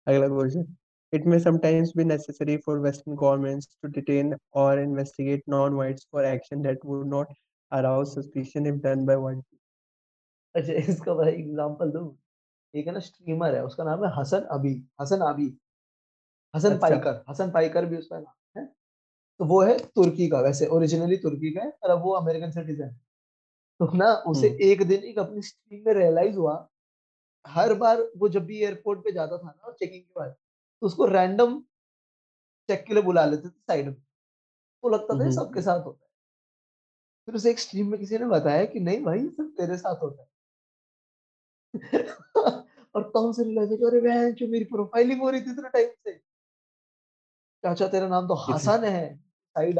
अगला 0.06 0.28
question 0.28 0.74
It 1.12 1.26
may 1.30 1.36
sometimes 1.42 1.90
be 1.98 2.04
necessary 2.04 2.54
for 2.62 2.74
Western 2.84 3.16
governments 3.18 3.66
to 3.82 3.88
detain 3.96 4.30
or 4.62 4.70
investigate 4.84 5.42
non-whites 5.54 6.06
for 6.10 6.24
action 6.30 6.62
that 6.62 6.80
would 6.84 7.04
not 7.12 7.28
arouse 7.72 8.14
suspicion 8.14 8.66
if 8.70 8.80
done 8.86 9.04
by 9.10 9.16
white 9.24 9.44
अच्छा 10.54 10.72
इसका 10.82 11.14
भाई 11.14 11.32
एग्जांपल 11.32 11.90
दूँ? 11.90 12.16
एक 12.74 12.86
है 12.86 12.92
ना 12.92 13.00
स्ट्रीमर 13.00 13.54
है 13.54 13.64
उसका 13.64 13.84
नाम 13.84 14.04
है 14.04 14.10
हसन 14.16 14.42
अभी 14.52 14.74
हसन 15.02 15.20
अभी 15.26 15.46
हसन 16.54 16.74
अच्छा। 16.74 16.78
पाइकर 16.78 17.22
हसन 17.30 17.50
पाइकर 17.50 17.86
भी 17.86 17.96
उसका 17.96 18.18
नाम 18.18 18.60
है। 18.60 18.66
तो 19.40 19.44
वो 19.46 19.62
है 19.62 19.78
तुर्की 19.90 20.28
का 20.30 20.40
वैसे 20.40 20.66
ओरिजिनली 20.68 21.16
तुर्की 21.18 21.52
का 21.52 21.62
है 21.62 21.70
और 21.84 21.90
अब 21.90 22.02
वो 22.02 22.12
अमेरिकन 22.14 22.50
सिटीजन 22.52 22.84
है। 22.84 22.96
तो 23.80 23.90
ना 23.96 24.12
उसे 24.28 24.48
एक 24.64 24.82
दिन 24.88 25.04
एक 25.04 25.18
अपनी 25.18 25.42
स्ट्रीम 25.42 25.84
में 25.86 25.94
रियलाइज़ 25.94 26.36
हुआ 26.38 26.56
हर 27.44 27.74
बार 27.76 28.02
वो 28.18 28.28
जब 28.30 28.46
भी 28.46 28.60
एयरपोर्ट 28.60 29.00
पे 29.04 29.12
जाता 29.12 29.38
था 29.38 29.48
ना 29.48 29.72
चेकिंग 29.72 30.02
के 30.02 30.20
बाद 30.20 30.30
तो 30.82 30.86
उसको 30.86 31.06
रैंडम 31.08 31.62
चेक 32.68 32.84
के 32.86 32.94
लिए 32.94 33.02
बुला 33.02 33.24
लेते 33.24 33.48
थे 33.48 33.60
साइड 33.62 33.86
में। 33.86 33.94
तो 34.54 34.90
लगता 34.90 35.16
था 35.16 35.30
सबके 35.32 35.62
साथ 35.62 35.84
होता 35.86 36.04
है। 36.04 36.08
फिर 37.28 37.34
उसे 37.34 37.50
एक 37.50 37.58
स्ट्रीम 37.58 37.90
में 37.90 37.98
किसी 38.00 38.18
ने 38.18 38.26
बताया 38.28 38.64
कि 38.66 38.80
नहीं 38.80 39.02
भाई 39.04 39.26
सब 39.28 39.50
तेरे 39.58 39.76
साथ 39.76 40.02
होता 40.02 40.22
है। 40.22 40.28
और 42.94 43.02
उसे 43.02 43.44
रियलाइज़ 43.44 43.70
हुआ 43.70 43.90
अरे 43.90 44.00
बहन 44.00 44.32
जो 44.32 44.48
मेरी 44.48 44.64
प्रोफाइलिंग 44.64 45.20
हो 45.20 45.30
रही 45.30 45.40
थी 45.40 45.50
इतने 45.50 45.68
टाइम 45.68 45.88
से? 45.88 46.20
चाचा 47.64 47.88
तेरा 47.88 48.08
नाम 48.08 48.28
तो 48.28 48.34
हसन 48.34 48.84
है 48.84 49.14
साइड। 49.56 49.78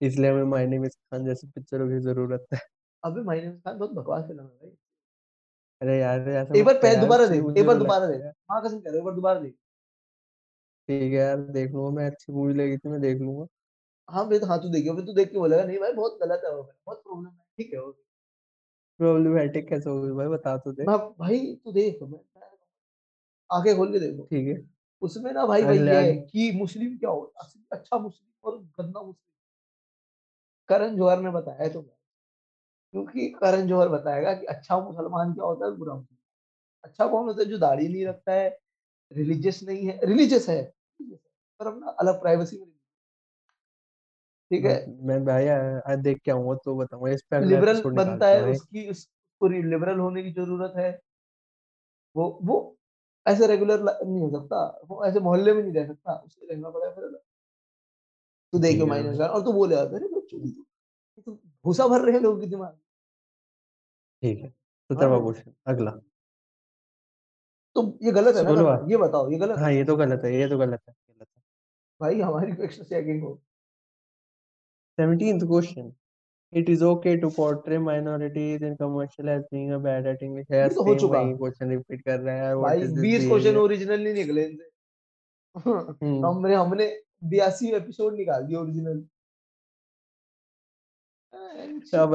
इसलिए 0.00 0.30
हमें 0.30 0.44
माय 0.44 0.66
नेम 0.66 0.84
इज़ 0.84 0.92
खान 0.92 1.24
जैसी 1.24 1.46
पिक्चरों 1.46 1.88
की 1.88 1.98
ज़रूरत 1.98 2.46
है। 2.54 2.60
अबे 3.02 3.22
माय 3.22 3.40
नेम 3.40 3.52
इज़ 3.52 3.60
खान 3.60 3.78
बहुत 3.78 3.92
बकवास 3.92 4.24
फ़िल्म 4.24 4.42
है 4.42 4.48
भाई। 4.48 4.76
अरे 5.82 5.98
यार 6.00 6.28
ऐसा 6.28 6.54
एक 6.54 6.64
बार 6.64 6.74
पहले 6.74 6.96
दोबारा 6.96 7.26
देख 7.26 7.56
एक 7.56 7.66
बार 7.66 7.78
दोबारा 7.78 8.06
देख। 8.06 8.22
माँ 8.50 8.62
कसम 8.62 8.80
कह 8.80 8.90
रहा 8.90 8.92
हूँ 8.92 8.98
एक 8.98 9.04
बार 9.04 9.14
दोबारा 9.14 9.40
देख। 9.40 9.54
ठीक 10.88 11.12
है 11.12 11.18
यार 11.18 11.36
देख 11.52 11.70
लूँगा 11.72 11.90
मैं 11.96 12.06
अच्छी 12.06 12.32
मूवी 12.32 12.54
लगी 12.54 12.76
थी 12.78 12.88
मैं 12.88 13.00
देख 13.00 13.18
लूँगा। 13.20 13.46
हाँ 14.08 14.28
भाई 14.28 14.38
तो 14.38 14.46
हाँ 14.46 14.58
तू 14.62 14.68
देखियो 14.68 14.94
फिर 14.94 15.04
तू 15.04 15.12
देख 15.12 15.30
के 15.32 15.38
बोलेगा 15.38 15.64
नहीं 15.64 15.78
भाई 15.78 15.92
बहुत 15.92 16.18
गलत 16.22 16.42
है 16.44 16.54
वो 16.54 16.62
बहुत 16.86 17.02
प्रॉब्लम 17.02 17.28
है 17.30 17.44
ठीक 17.56 17.72
है 17.74 17.80
वो 17.80 17.92
प्रॉब्लमेटिक 19.00 19.68
कैसे 19.68 19.90
होगी 19.90 20.10
भाई 20.12 20.26
बता 20.26 20.56
तो 20.56 20.72
दे। 20.72 20.84
मैं 20.84 20.98
भाई 20.98 21.38
तू 21.64 21.72
देख 21.72 21.98
मैं 22.02 22.20
आँखें 23.50 23.76
खोल 23.76 23.92
के 23.92 23.98
देखो। 23.98 24.22
ठीक 24.22 24.48
है। 24.48 24.62
उसमें 25.02 25.32
ना 25.32 25.46
भाई 25.46 25.62
अगले 25.62 25.96
है 25.96 26.14
कि 26.14 26.50
मुस्लिम 26.52 26.96
क्या 26.98 27.10
होता 27.10 27.44
है 27.44 27.62
अच्छा 27.72 27.98
मुस्लिम 27.98 28.48
और 28.48 28.58
गंदा 28.58 29.00
मुस्लिम। 29.00 29.32
करण 30.68 30.96
जौहर 30.96 31.20
ने 31.20 31.30
बताया 31.30 31.62
है 31.62 31.72
तुम्हें। 31.72 31.94
क्योंकि 32.94 33.28
करण 33.28 33.66
जौहर 33.66 33.88
बताएगा 33.88 34.32
कि 34.34 34.46
अच्छा 34.46 34.78
मुसलमान 34.80 35.32
क्या 35.34 35.44
होता 35.44 35.66
है 35.66 35.72
बुरा 35.76 35.94
मुसलमान। 35.94 36.16
अच्छा 36.84 37.06
कौन 37.06 37.26
होता 37.26 37.42
है 37.42 37.48
जो 37.48 37.58
दाढ़ी 37.58 37.88
नहीं 37.88 38.06
रखता 38.06 38.32
है 38.32 38.58
रिलीजियस 39.12 39.62
नहीं 39.62 39.86
है 39.86 40.00
रिलीजियस 40.04 40.48
है 40.48 40.62
पर 41.00 41.66
अपना 41.66 41.90
अलग 41.90 42.20
प्राइवेसी 42.20 42.58
में 42.58 42.66
ठीक 44.50 44.64
है? 44.64 44.74
मैं 45.02 45.24
भाई 45.24 45.46
आ, 45.46 45.58
आ, 45.80 45.94
देख 45.96 46.20
के 46.24 46.30
आऊँगा 46.30 46.54
तो 46.64 46.74
बताऊँगा 46.76 47.10
इस 47.12 47.22
पे 47.22 47.40
लिबरल 47.44 47.82
बनता 47.94 48.26
है 48.26 48.42
हैं 48.42 48.52
उसकी 48.52 48.88
उसको 48.90 49.48
लिबरल 49.48 49.98
होने 49.98 50.22
की 50.22 50.32
ज़रूरत 50.32 50.72
है। 50.76 50.90
वो 52.16 52.38
वो 52.42 52.56
ऐसे 53.26 53.46
रेगुलर 53.46 53.82
नहीं 53.82 54.20
हो 54.20 54.30
सकता 54.30 54.60
वो 54.88 55.04
ऐसे 55.06 55.20
मोहल्ले 55.20 55.52
में 55.54 55.62
नहीं 55.62 55.72
रह 55.72 55.86
सकता 55.86 56.14
उसे 56.16 56.46
रहना 56.46 56.70
पड़ेगा 56.70 56.90
फिर। 56.92 57.18
तू 58.52 58.58
देखियो 58.58 58.84
है 58.84 58.90
माइनस 58.90 59.20
और 59.20 59.42
तू 59.44 59.52
बोले 59.52 59.76
अरे 59.76 60.08
बच्चों 60.08 60.38
की 60.40 60.50
तो। 61.26 61.32
भूसा 61.64 61.86
भर 61.88 62.00
रहे 62.00 62.14
हैं 62.14 62.20
लोगों 62.20 62.40
के 62.40 62.46
दिमाग। 62.46 62.78
ठीक 64.22 64.38
है 64.38 64.48
तो 64.48 64.94
हाँ 64.94 65.04
तेरा 65.04 65.18
क्वेश्चन 65.20 65.52
अगला। 65.66 65.90
तो 67.76 67.82
ये 68.02 68.12
गलत 68.12 68.36
है 68.36 68.42
ना 68.44 68.86
ये 68.90 68.96
बताओ 68.96 69.30
ये 69.30 69.38
गलत 69.38 69.58
हाँ 69.58 69.72
ये 69.72 69.84
तो 69.84 69.96
गलत 69.96 70.24
है 70.24 70.34
ये 70.34 70.48
तो 70.48 70.58
गलत 70.58 70.80
है 70.88 70.94
गलत 70.94 71.26
है। 71.36 71.42
भाई 72.00 72.20
हमारी 72.20 72.52
क्वेश्चन 72.52 72.84
चेकिंग 72.84 73.22
हो। 73.22 73.40
Seventeenth 74.98 75.44
question 75.46 75.92
it 76.52 76.68
is 76.70 76.84
okay 76.84 77.16
to 77.16 77.28
portray 77.30 77.78
minorities 77.78 78.62
in 78.64 78.74
commercial 78.76 79.28
as 79.28 79.42
being 79.52 79.72
a 79.72 79.78
bad 79.88 80.06
at 80.06 80.22
English 80.22 80.46
यार 80.52 80.72
तो 80.74 80.84
हो 80.84 80.94
चुका। 80.94 81.22
क्वेश्चन 81.32 81.70
रिपीट 81.70 82.02
कर 82.02 82.20
रहा 82.20 82.46
है 82.46 82.54
भाई 82.56 82.80
इज़ 82.80 82.90
दिस 82.90 83.00
बीस 83.00 83.26
क्वेश्चन 83.28 83.66
बिहेवियर 83.68 84.14
निकले 84.14 84.44
इनसे 84.44 84.70
हम्म। 85.56 86.26
हमने 86.26 86.54
हमने 86.54 86.86
बयासी 87.24 87.70
एपिसोड 87.76 88.16
निकाल 88.16 88.46
दिए 88.46 88.56
ओरिजिनल 88.56 89.04
अब 91.98 92.14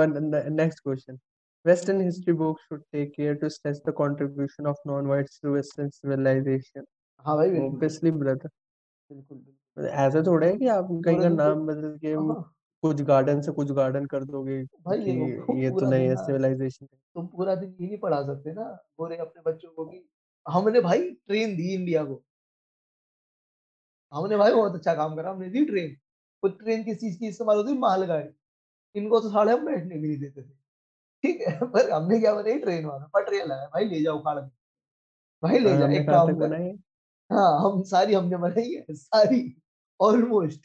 next 0.51 0.84
question 0.84 1.19
Western 1.65 2.01
history 2.01 2.34
books 2.34 2.61
should 2.67 2.81
take 2.91 3.15
care 3.15 3.36
to 3.36 3.49
stress 3.49 3.79
the 3.81 3.91
contribution 3.93 4.65
of 4.65 4.75
non-whites 4.86 5.39
to 5.39 5.51
Western 5.51 5.91
civilization. 5.91 6.84
हाँ 7.25 7.36
भाई 7.38 7.59
Obviously, 7.59 8.11
brother. 8.13 8.49
बिल्कुल 9.09 9.88
ऐसा 9.88 10.21
थोड़ा 10.23 10.47
है 10.47 10.57
कि 10.57 10.67
आप 10.67 10.88
कहीं 11.05 11.19
का 11.19 11.29
नाम 11.29 11.65
बदल 11.67 11.97
के 11.97 12.13
हाँ। 12.13 12.52
कुछ 12.84 13.01
गार्डन 13.01 13.41
से 13.41 13.51
कुछ 13.51 13.71
गार्डन 13.71 14.05
कर 14.05 14.23
दोगे 14.23 14.63
भाई 14.86 14.99
कि 14.99 15.63
ये 15.63 15.71
तो 15.71 15.89
नहीं 15.89 16.07
है 16.07 16.15
सिविलाइजेशन 16.15 16.86
तुम 16.86 17.27
पूरा 17.27 17.55
दिन 17.55 17.75
ये 17.81 17.88
नहीं 17.88 17.97
पढ़ा 17.97 18.21
सकते 18.23 18.53
ना 18.53 18.63
पूरे 18.97 19.17
अपने 19.17 19.51
बच्चों 19.51 19.69
को 19.69 19.86
भी 19.86 20.03
हमने 20.45 20.81
भाई 20.81 21.09
ट्रेन 21.27 21.55
दी 21.57 21.73
इंडिया 21.73 22.03
को। 22.05 22.23
हमने 24.13 24.38
भाई 24.38 24.53
बहुत 24.53 24.75
अच्छा 24.75 24.95
काम 24.95 25.15
करा 25.15 25.31
हमने 25.31 25.49
दी 25.49 25.65
ट्रेन। 25.65 25.95
वो 26.43 26.49
ट्रेन 26.49 26.84
किस 26.84 26.99
चीज़ 26.99 27.19
की 27.19 27.27
इस्तेमाल 27.27 27.57
होती 27.57 27.77
मालगाड़ी 27.77 28.29
इनको 28.95 29.19
तो 29.19 29.29
साढ़े 29.29 29.53
हम 29.53 29.65
बैठने 29.65 29.97
भी 29.97 30.07
नहीं 30.07 30.19
देते 30.19 30.41
थे। 30.41 30.53
ठीक 31.23 31.41
है 31.41 31.59
पर 31.73 31.91
हमने 31.91 32.19
क्या 32.19 32.34
बनाई? 32.36 32.59
ट्रेन 32.59 32.86
वाला 32.86 33.09
पटरिया 33.13 33.45
लगाया 33.45 33.67
भाई 33.67 33.86
ले 33.86 34.01
जाओ 34.01 34.19
उखाड़ 34.19 34.39
भाई 35.43 35.59
ले 35.59 35.77
जाओ 35.77 35.89
एक 35.89 36.07
काम 36.07 36.36
कर। 36.39 36.55
हाँ 37.31 37.51
हम 37.61 37.84
सारी 37.84 38.13
हमने 38.13 38.38
बनाई 38.38 38.73
है 38.73 38.86
सारी 38.91 39.41
ऑलमोस्ट 40.01 40.61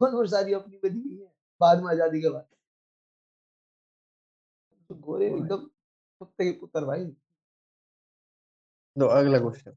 ऑलमोस्ट 0.00 0.30
सारी 0.32 0.52
अपनी 0.52 0.76
बनी 0.84 1.02
हुई 1.02 1.20
है। 1.20 1.37
बाद 1.60 1.82
में 1.82 1.90
आज़ादी 1.90 2.20
के 2.22 2.28
बाद। 2.28 2.46
तो 4.90 4.94
गोरे 4.94 5.26
एकदम 5.26 5.66
कुत्ते 6.20 6.44
के 6.44 6.58
पुत्र 6.60 6.84
भाई। 6.84 7.04
तो 8.96 9.06
अगला 9.06 9.38
question 9.38 9.76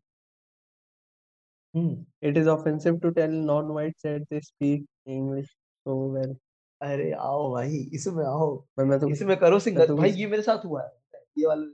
hmm 1.73 2.27
it 2.29 2.37
is 2.37 2.47
offensive 2.49 2.97
to 2.99 3.09
tell 3.09 3.31
non 3.45 3.71
whites 3.71 4.03
that 4.03 4.23
they 4.23 4.39
speak 4.41 4.85
English 5.07 5.47
so 5.47 5.97
well 6.13 6.35
अरे 6.81 7.11
आओ 7.11 7.51
भाई 7.53 7.77
इसमें 7.93 8.25
आओ। 8.25 8.55
पर 8.77 8.85
मैं 8.85 8.99
तो 8.99 9.09
इसमें 9.09 9.37
करो 9.37 9.51
मैं 9.51 9.59
सिंगल 9.59 9.87
तो 9.87 9.95
भाई 9.97 10.11
ये 10.11 10.27
मेरे 10.27 10.41
साथ 10.43 10.65
हुआ 10.65 10.83
है। 10.83 10.91
ये 11.37 11.47
वाला 11.47 11.65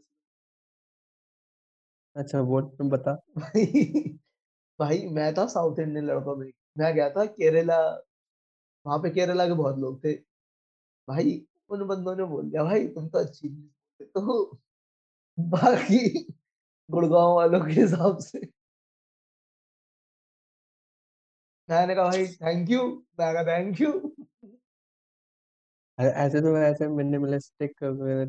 अच्छा 2.15 2.41
वो 2.41 2.61
तुम 2.61 2.89
बता। 2.89 3.13
भाई 3.37 4.17
भाई 4.79 5.05
मैं 5.07 5.33
था 5.33 5.45
साउथ 5.47 5.79
इंडियन 5.79 6.05
लड़कों 6.05 6.35
में। 6.35 6.51
मैं 6.77 6.93
गया 6.95 7.09
था 7.09 7.25
केरला 7.25 7.79
वहाँ 8.85 8.97
पे 8.99 9.09
केरला 9.09 9.47
के 9.47 9.53
बहुत 9.53 9.77
लोग 9.79 10.03
थे। 10.03 10.13
भाई 11.07 11.41
उन 11.69 11.87
बंदों 11.87 12.15
ने 12.15 12.23
बोल 12.25 12.49
दिया 12.49 12.63
भाई 12.63 12.87
तुम 12.89 13.09
तो 13.09 13.19
अच्छी 13.19 13.49
तो 13.99 14.59
बाकी 15.39 15.99
गुड़गांव 16.89 17.35
वालों 17.35 17.61
के 17.65 17.71
हिसाब 17.81 18.19
से। 18.21 18.41
मैंने 21.69 21.95
कहा 21.95 22.03
भाई 22.05 22.25
थैंक 22.35 22.69
यू 22.69 22.81
मैं 23.19 23.33
कहा 23.33 23.43
थैंक 23.43 23.81
यू 23.81 23.91
ऐसे 25.97 26.39
तो 26.41 26.57
ऐसे 26.57 26.87
मिनिमलिस्टिक 26.87 27.71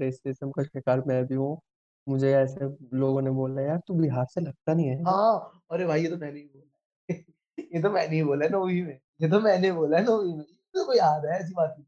रेसिज्म 0.03 0.51
का 0.51 0.63
शिकार 0.63 1.03
मैं 1.07 1.25
भी 1.27 1.35
हूँ। 1.35 1.59
मुझे 2.07 2.33
ऐसे 2.35 2.69
लोगों 2.99 3.23
ने 3.23 3.31
बोला 3.31 3.63
यार 3.63 3.79
तू 3.89 3.95
बिहार 3.95 4.27
से 4.27 4.41
लगता 4.41 4.75
नहीं 4.75 4.89
है? 4.89 5.05
हाँ 5.07 5.63
अरे 5.71 5.87
भाई 5.87 6.03
ये 6.03 6.09
तो 6.11 6.17
मैंने 6.17 6.41
ही 6.41 6.47
बोला। 6.47 7.15
ये 7.75 7.83
तो 7.83 7.91
मैंने 7.91 8.17
ही 8.17 8.23
बोला 8.23 8.45
है 8.45 8.51
नौवीं 8.53 8.83
में। 8.83 8.99
ये 9.21 9.29
तो 9.29 9.41
मैंने 9.41 9.71
बोला 9.73 9.99
है 9.99 10.05
में 10.05 10.45
ये 10.45 10.85
तो 10.85 10.95
याद 10.95 11.25
है 11.27 11.39
ऐसी 11.41 11.55
बात 11.55 11.75
नहीं। 11.79 11.87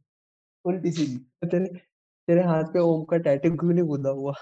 उल्टी 0.64 0.92
सीधी। 0.92 1.18
तेरे 1.48 1.66
तेरे 2.28 2.42
हाथ 2.44 2.64
पे 2.72 2.78
ओम 2.80 3.04
का 3.04 3.18
टैटू 3.18 3.50
क्यों 3.56 3.72
नहीं 3.72 3.84
गुदा 3.86 4.10
हुआ? 4.10 4.34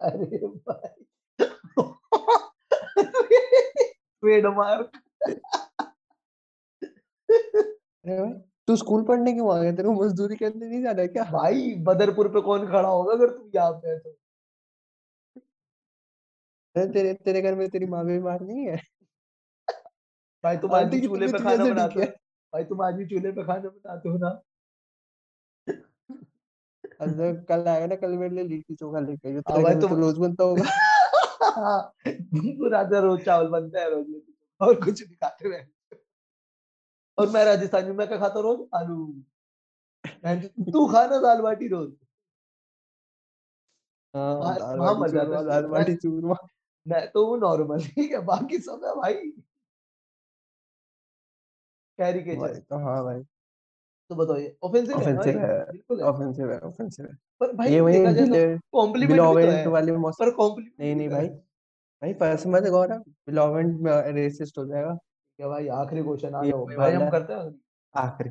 अरे 0.00 0.46
भाई। 0.46 1.04
अरे 8.04 8.16
भाई 8.20 8.32
तू 8.68 8.76
स्कूल 8.76 9.02
पढ़ने 9.04 9.32
क्यों 9.32 9.52
आ 9.54 9.58
गया? 9.62 9.70
तेरे 9.72 9.88
को 9.88 9.94
मजदूरी 9.94 10.36
करने 10.36 10.66
नहीं 10.68 10.82
जाना 10.82 11.02
है 11.02 11.08
क्या? 11.08 11.24
भाई 11.32 11.74
बदरपुर 11.84 12.28
पे 12.28 12.40
कौन 12.42 12.66
खड़ा 12.66 12.88
होगा 12.88 13.12
अगर 13.12 13.30
तुम 13.30 13.50
यहाँ 13.54 13.72
पे 13.72 13.88
है 13.90 13.98
तो? 13.98 14.16
तेरे 16.76 17.12
तेरे 17.14 17.40
घर 17.42 17.54
में 17.54 17.68
तेरी 17.70 17.86
माँ 17.86 18.04
बीमार 18.06 18.40
नहीं 18.40 18.66
है? 18.68 18.76
भाई 20.44 20.56
तुम 20.56 20.74
आज 20.74 20.86
भी 20.88 21.00
चूल्हे 21.00 21.32
पे 21.32 21.38
खाना 21.38 21.64
बनाते 21.64 22.00
हो। 22.00 22.06
भाई 22.52 22.64
तुम 22.64 22.82
आज 22.82 22.94
भी 22.94 23.06
चूल्हे 23.06 23.32
पे 23.32 23.42
खाना 23.44 23.68
बनाते 23.68 24.08
हो 24.08 24.18
ना? 24.18 24.30
अच्छा 27.00 27.32
कल 27.48 27.68
आएगा 27.68 27.86
ना 27.86 27.96
कल 27.96 28.16
मेरे 28.18 28.34
लिए 28.34 28.44
लिट्टी 28.44 28.74
चोखा 28.74 29.00
लेके 29.00 29.28
आइयो। 29.28 29.40
हाँ 29.40 29.56
तेरे 29.56 29.64
भाई 29.64 29.80
तुम 29.80 29.90
तो 29.90 29.96
रोज 29.96 30.18
बनता 30.18 30.44
होगा। 30.44 30.62
पूरा 32.34 32.82
दिन 32.84 33.02
रोज 33.02 33.24
चावल 33.24 33.48
बनता 33.48 33.80
है 33.80 33.90
रोज। 33.90 34.06
और 34.60 34.74
कुछ 34.84 35.02
नहीं 35.02 35.16
खाते 35.16 35.48
मैं 35.48 35.66
और 37.18 37.28
मैं 37.28 37.44
राजस्थानी 37.44 37.92
में 37.92 38.06
क्या 38.08 38.18
खाता 38.18 38.40
रोज? 38.40 38.68
आलू। 38.74 39.22
तू 40.72 40.86
खाना 40.92 41.18
दाल 41.20 41.40
बाटी 41.40 41.68
रोज। 41.68 41.92
हाँ 44.14 44.34
वहाँ 44.34 44.54
दाल 44.58 44.78
बाटी 44.78 45.10
चूरमा 45.12 45.38
है। 45.38 45.44
दाल 45.46 45.62
मैं 45.62 45.70
बाटी 45.70 45.94
चूरमा। 45.94 46.36
मैं 46.86 47.06
तो 47.10 47.26
वो 47.26 47.36
नॉर्मल 47.36 47.84
ठीक 47.84 48.12
है? 48.12 48.20
बाकी 48.24 48.58
सब 48.58 48.84
है 48.84 48.94
भाई। 48.94 49.32
कैरिकेचर 52.00 52.58
तो 52.60 52.78
हाँ 52.78 53.02
भाई। 53.04 53.22
तो 54.10 54.16
ऑफेंसिव 54.62 54.96
है? 54.96 55.00
ऑफेंसिव 55.00 55.38
है 55.40 55.58
बिल्कुल 55.70 56.00
ऑफेंसिव 56.02 56.50
है 56.52 56.58
ऑफेंसिव 56.58 57.06
है। 57.06 57.12
पर 57.40 57.52
भाई 57.52 57.72
ये 57.72 57.80
वही 57.80 57.98
कॉम्प्लीमेंट 58.72 59.20
तो 59.20 59.50
है 59.50 59.66
वाले 59.66 59.92
पर 60.20 60.30
कॉम्प्लीमेंट 60.30 60.74
नहीं 60.80 60.94
नहीं 60.96 61.08
तो 61.08 61.14
भाई। 61.14 61.28
भाई 62.02 62.12
पर्स 62.14 62.46
मत 62.46 62.62
गौरव 62.70 62.98
बिलोवेंट 62.98 63.88
रेसिस्ट 64.14 64.58
हो 64.58 64.64
जाएगा। 64.66 64.94
क्या 64.94 65.48
भाई 65.48 65.68
आखिरी 65.68 66.02
क्वेश्चन 66.02 66.34
आ 66.34 66.42
ये 66.44 66.50
जाओ। 66.50 66.66
भाई 66.66 66.92
हम 66.92 67.10
करते 67.10 67.32
हैं 67.32 67.60
आखिरी। 67.94 68.30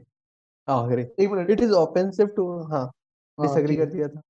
हाँ 0.67 0.83
अग्री 0.83 1.01
एक 1.01 1.29
minute. 1.31 1.49
It 1.49 1.61
is 1.61 1.71
offensive 1.73 2.27
to 2.27 2.47
हाँ 2.63 2.83
हाँ 2.87 3.47
डिसएग्री 3.47 3.75
कर 3.75 3.85
दिया 3.85 4.07
था। 4.07 4.21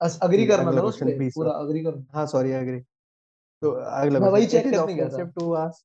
है 0.00 0.18
अग्री 0.22 0.46
करना 0.46 0.72
था 0.72 0.80
क्वेश्चन 0.80 1.28
पूरा 1.30 1.52
अग्री 1.52 1.82
करना। 1.84 2.04
हाँ 2.14 2.26
सॉरी 2.26 2.50
एग्री 2.52 2.80
तो 3.62 3.70
अगला 3.70 4.20
मैं 4.20 4.28
वही 4.28 4.46
चेक 4.46 4.66
करने 4.70 4.94
गया 4.94 5.08
था। 5.08 5.24
टू 5.30 5.52
आस्क 5.54 5.84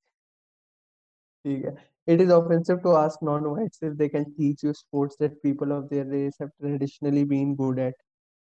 ठीक 1.45 1.65
है। 1.65 1.92
It 2.07 2.21
is 2.21 2.31
offensive 2.31 2.77
to 2.77 2.91
ask 3.01 3.23
non 3.23 3.43
whites 3.49 3.83
if 3.89 3.97
they 3.99 4.09
can 4.13 4.25
teach 4.37 4.63
you 4.67 4.73
sports 4.79 5.19
that 5.23 5.37
people 5.45 5.75
of 5.75 5.89
their 5.89 6.05
race 6.13 6.41
have 6.41 6.51
traditionally 6.63 7.23
been 7.33 7.55
good 7.61 7.79
at 7.87 8.01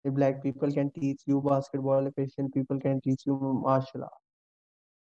if 0.04 0.14
black 0.14 0.42
people 0.42 0.72
can 0.72 0.90
teach 0.96 1.22
you 1.26 1.42
basketball 1.42 2.10
if 2.10 2.18
Asian 2.18 2.50
people 2.56 2.80
can 2.80 3.00
teach 3.06 3.26
you 3.26 3.38
martial 3.66 4.04
art 4.04 4.24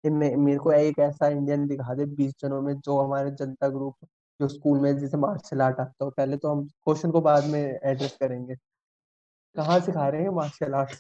मे, 0.04 0.36
मेरे 0.36 0.58
को 0.60 0.72
एक 0.72 1.00
ऐसा 1.00 1.28
Indian 1.28 1.68
दिखा 1.68 1.94
दे 1.94 2.06
बीस 2.16 2.34
जनों 2.42 2.62
में 2.62 2.74
जो 2.80 3.00
हमारे 3.00 3.32
जनता 3.40 3.70
ग्रुप 3.70 4.08
जो 4.40 4.48
स्कूल 4.48 4.80
में 4.80 4.98
जैसे 5.00 5.18
मार्शल 5.18 5.62
आर्ट 5.62 5.80
आता 5.80 6.06
हो 6.06 6.10
पहले 6.10 6.38
तो 6.38 6.52
हम 6.52 6.66
क्वेश्चन 6.68 7.12
को 7.12 7.22
बाद 7.22 7.46
में 7.46 7.62
एड्रेस 7.62 8.18
करेंगे 8.22 8.56
कहाँ 9.56 9.80
सिखा 9.80 10.08
रहे 10.10 10.22
हैं 10.22 10.30
मार्शल 10.36 10.74
आर्ट 10.74 10.96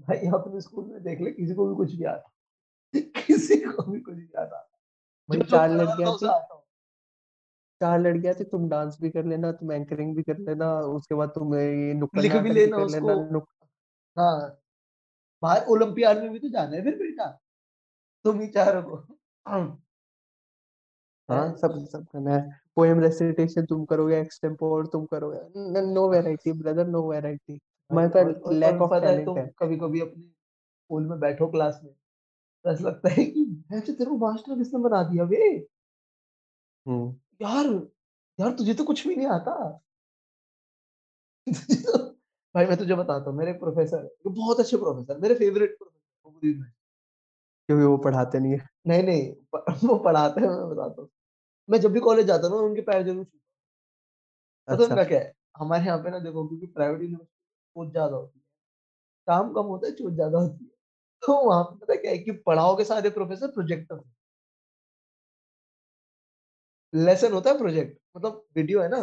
भाई 0.00 0.28
अपने 0.34 0.60
स्कूल 0.60 0.84
में 0.84 1.02
देख 1.02 1.20
ले 1.20 1.30
किसी 1.30 1.54
को 1.54 1.66
भी 1.68 1.74
कुछ 1.76 1.94
भी 1.94 2.04
आता 2.04 3.00
किसी 3.20 3.56
को 3.60 3.90
भी 3.90 4.00
कुछ 4.00 4.14
भी 4.14 4.28
आता 4.38 4.66
भाई 5.28 5.40
चार 5.50 5.70
लड़कियाँ 5.70 6.16
तो 6.18 6.28
हो 6.28 6.57
चार 7.80 8.00
लड़कियाँ 8.00 8.34
थी 8.34 8.44
तुम 8.44 8.68
डांस 8.68 8.98
भी 9.02 9.10
कर 9.10 9.24
लेना 9.24 9.52
तुम 9.52 9.72
एंकरिंग 9.72 10.14
भी 10.16 10.22
कर 10.22 10.38
लेना 10.38 10.72
उसके 10.80 11.14
बाद 11.14 11.28
तुम 11.28 11.54
ये 11.54 11.92
नुक्कड़ 11.94 12.20
लिख 12.22 12.36
भी 12.36 12.50
लेना 12.50 12.76
कर 12.76 12.82
उसको। 12.84 13.08
लेना 13.08 13.28
नुक 13.30 13.48
हाँ। 14.16 14.58
बाहर 15.42 15.66
ओलंपियाड 15.70 16.18
में 16.18 16.30
भी 16.30 16.38
तो 16.38 16.48
जाना 16.48 16.76
है 16.76 16.82
फिर 16.82 16.94
बेटा। 16.98 17.26
तुम 18.24 18.40
ही 18.40 18.46
चारों 18.48 18.82
को 18.82 18.96
हाँ 21.28 21.52
सब 21.56 21.72
सब 21.92 22.06
करना 22.12 22.34
है। 22.34 22.60
पोएम 22.76 23.00
रेसिटेशन 23.00 23.64
तुम 23.66 23.84
करोगे 23.84 24.20
एक्सटेम्पोर 24.20 24.86
तुम 24.86 25.04
करोगे। 25.06 25.82
No 25.94 26.08
variety 26.08 26.52
brother 26.52 26.86
no 26.86 27.02
variety 27.10 27.54
भाई 27.90 28.06
हमारे 28.06 28.32
पास 28.32 28.52
लैक 28.52 28.82
ऑफ़ 28.82 28.94
टैलेंट 29.00 29.28
है 29.38 29.46
कभी 29.58 29.76
कभी 29.76 30.00
अपने 30.00 30.22
स्कूल 30.22 31.06
में 31.06 31.18
बैठो 31.20 31.46
क्लास 31.48 31.80
में 31.84 31.92
तो 31.92 32.70
ऐसा 32.70 32.88
लगता 32.88 33.08
है 33.08 33.24
कि 33.24 33.44
भैंस 33.44 33.86
तेरे 33.90 34.04
को 34.04 34.16
मास्टर 34.18 34.58
किसने 34.58 34.80
बना 34.80 35.02
दिया 35.02 35.24
बे? 35.24 35.36
हम्म। 36.86 37.14
यार 37.40 37.66
यार 38.38 38.52
तुझे 38.52 38.74
तो 38.74 38.84
कुछ 38.84 39.06
भी 39.06 39.16
नहीं 39.16 39.26
आता। 39.28 39.54
तो- 41.46 42.00
भाई 42.54 42.66
मैं 42.66 42.76
तुझे 42.76 42.94
बताता 42.94 43.30
हूँ 43.30 43.38
मेरे 43.38 43.52
प्रोफेसर 43.54 44.04
वो 44.26 44.30
बहुत 44.32 44.60
अच्छे 44.60 44.76
प्रोफेसर 44.76 45.18
मेरे 45.18 45.34
फेवरेट 45.34 45.76
प्रोफेसर 45.78 46.72
क्योंकि 47.68 47.84
वो 47.84 47.96
पढ़ाते 47.98 48.38
नहीं 48.38 48.52
है। 48.52 48.66
नहीं 48.86 49.02
नहीं 49.02 49.32
प- 49.54 49.78
वो 49.84 49.98
पढ़ाते 49.98 50.40
हैं 50.40 50.48
मैं 50.48 50.68
बताता 50.70 51.02
हूँ। 51.02 51.08
मैं 51.68 51.80
जब 51.80 51.92
भी 51.92 52.00
कॉलेज 52.00 52.26
जाता 52.26 52.46
हूँ 52.46 52.56
ना 52.56 52.62
उनके 52.62 52.80
पैर 52.82 53.02
ज़रूर 53.02 53.24
छूता 53.24 53.38
अच्छा। 54.68 54.84
उनका 54.84 55.04
क्या 55.04 55.18
है? 55.18 55.32
हमारे 55.58 55.84
यहाँ 55.86 55.98
पे 55.98 56.10
ना 56.10 56.18
देखो 56.18 56.46
क्योंकि 56.48 56.66
प्राइवेट 56.66 57.00
यूनिवर्सिटी 57.02 57.38
बहुत 57.76 57.90
ज़्यादा 57.90 58.16
होती 58.16 58.38
है 58.38 58.44
काम 59.28 59.52
कम 59.54 59.66
होता 59.66 59.86
है 59.86 59.92
छूट 59.94 60.12
ज़्यादा 60.12 60.38
होती 60.38 60.64
है। 60.64 60.70
तो 61.22 61.40
वहाँ 61.48 61.64
पे 61.64 61.76
पता 61.76 61.94
क्या 61.94 62.12
है 62.12 62.18
कि 62.18 62.32
पढ़ाओगे 62.46 62.84
सारे 62.84 63.10
प्रोफेसर 63.10 63.48
प्रोजेक्टर 63.48 63.96
लेसन 66.92 67.32
होता 67.32 67.50
है 67.50 67.58
प्रोजेक्ट 67.58 67.98
मतलब 68.16 68.44
वीडियो 68.56 68.80
है 68.82 68.88
ना 68.88 68.98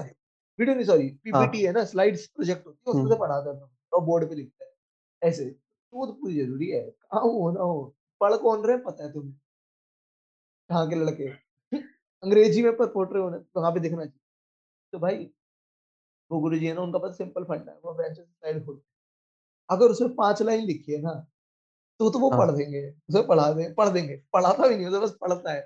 वीडियो 0.60 0.76
नहीं 0.76 0.86
सॉरी 0.86 1.10
पीपीटी 1.24 1.64
हाँ 1.64 1.68
है 1.68 1.72
ना 1.74 1.84
स्लाइड्स 1.86 2.26
प्रोजेक्ट 2.28 2.68
होती 2.68 2.78
है 2.88 2.92
उसमें 2.92 3.04
से 3.04 3.10
हम्म। 3.10 3.20
पढ़ाता 3.20 3.52
है 3.52 3.70
और 3.94 4.02
बोर्ड 4.06 4.30
पे 4.30 4.36
लिखता 4.36 4.66
है 4.66 5.30
ऐसे। 5.30 5.46
तो 5.50 6.06
तो 6.06 6.14
पूरी 6.14 6.36
ज़रूरी 6.36 6.70
है 6.70 6.82
कहाँ 6.82 7.22
हो 7.24 7.52
ना 7.52 7.62
हो 7.62 7.96
पढ़ 8.22 8.36
कौन 8.38 8.66
रहे 8.66 8.78
पता 8.80 9.04
है 9.04 9.12
तुम्हें। 9.14 9.34
कहाँ 10.70 10.88
के 10.90 10.96
लड़के 10.96 11.28
अंग्रेज़ी 12.24 12.62
में 12.64 12.76
पर 12.78 12.88
पोर्ट्रे 12.88 13.22
होने 13.22 13.38
तो 13.40 13.60
वहाँ 13.62 13.72
पे 13.74 13.80
दिखना 13.80 14.06
चाहिए। 14.06 14.20
तो 14.94 15.00
भाई 15.00 15.30
वो 16.32 16.40
गुरु 16.42 16.58
जी 16.60 16.68
है 16.68 16.74
ना 16.74 16.82
उनका 16.82 17.00
बस 17.00 17.18
सिंपल 17.18 17.44
फंडा 17.44 17.72
है 17.72 17.80
वो 17.86 17.94
बेंच 17.94 18.16
से 18.18 18.24
स्लाइड 18.24 18.66
खोलते 18.66 18.84
अगर 19.70 19.92
उसमें 19.92 20.16
पाँच 20.16 20.42
लाइन 20.42 20.66
लिखी 20.66 20.92
है 20.94 21.02
ना 21.02 21.14
तो 22.00 22.10
तो 22.10 22.20
वो 22.20 22.30
हाँ। 22.30 22.40
पढ़ 22.40 22.50
हाँ 22.50 22.58
देंगे 22.58 22.82
उसे 23.10 23.22
पढ़ा 23.28 23.52
दे 23.54 23.74
पढ़ 23.74 23.90
देंगे 23.90 24.16
पढ़ाता 24.34 24.68
भी 24.68 24.76
नहीं 24.78 24.88
उसे 24.88 25.00
बस 25.00 25.18
पढ़ता 25.22 25.54
है। 25.54 25.62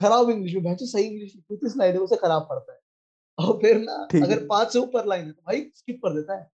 खराब 0.00 0.30
इंग्लिश 0.30 0.54
में 0.54 0.62
भैंसो 0.64 0.86
सही 0.86 1.04
इंग्लिश 1.04 1.34
लिखी 1.34 1.56
थी 1.56 1.68
स्लाइड 1.70 1.94
में 1.96 2.02
उसे 2.02 2.16
खराब 2.16 2.42
पढ़ता 2.50 2.72
है। 2.72 2.78
और 3.38 3.58
फिर 3.62 3.78
ना 3.80 3.92
अगर 4.24 4.44
पाँच 4.46 4.72
से 4.72 4.78
ऊपर 4.78 5.06
लाइन 5.06 5.26
है 5.26 5.32
तो 5.32 5.42
भाई 5.46 5.60
स्किप 5.76 6.00
कर 6.04 6.14
देता 6.14 6.36
है। 6.36 6.50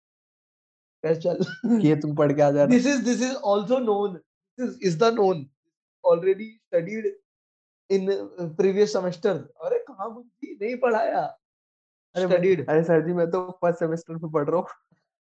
फिर 1.05 1.17
चल। 1.21 1.39
ये 1.83 1.95
तुम 1.97 2.15
पढ़ 2.17 2.33
के 2.33 2.43
आ 2.43 2.51
जाना 2.51 2.67
this 2.67 2.87
is 2.87 3.03
this 3.05 3.23
is 3.23 3.35
also 3.53 3.79
known 3.79 4.15
this 4.59 4.79
is 4.89 4.99
the 4.99 5.13
known 5.15 5.47
already 6.05 6.45
studied 6.57 7.07
in 7.91 8.07
previous 8.59 8.93
semester 8.93 9.37
अरे 9.65 9.79
कहाँ 9.89 10.13
बुद्धि 10.15 10.57
नहीं 10.63 10.77
पढ़ाया। 10.81 11.21
अरे 12.15 12.27
स्टडीड 12.29 12.69
अरे 12.71 12.83
सर 12.85 13.07
जी 13.07 13.13
मैं 13.15 13.31
तो 13.31 13.41
फ़र्स्ट 13.63 13.79
सेमेस्टर 13.79 14.15
में 14.15 14.31
पढ़ 14.33 14.49
रहा 14.51 14.61
हूँ। 14.61 14.67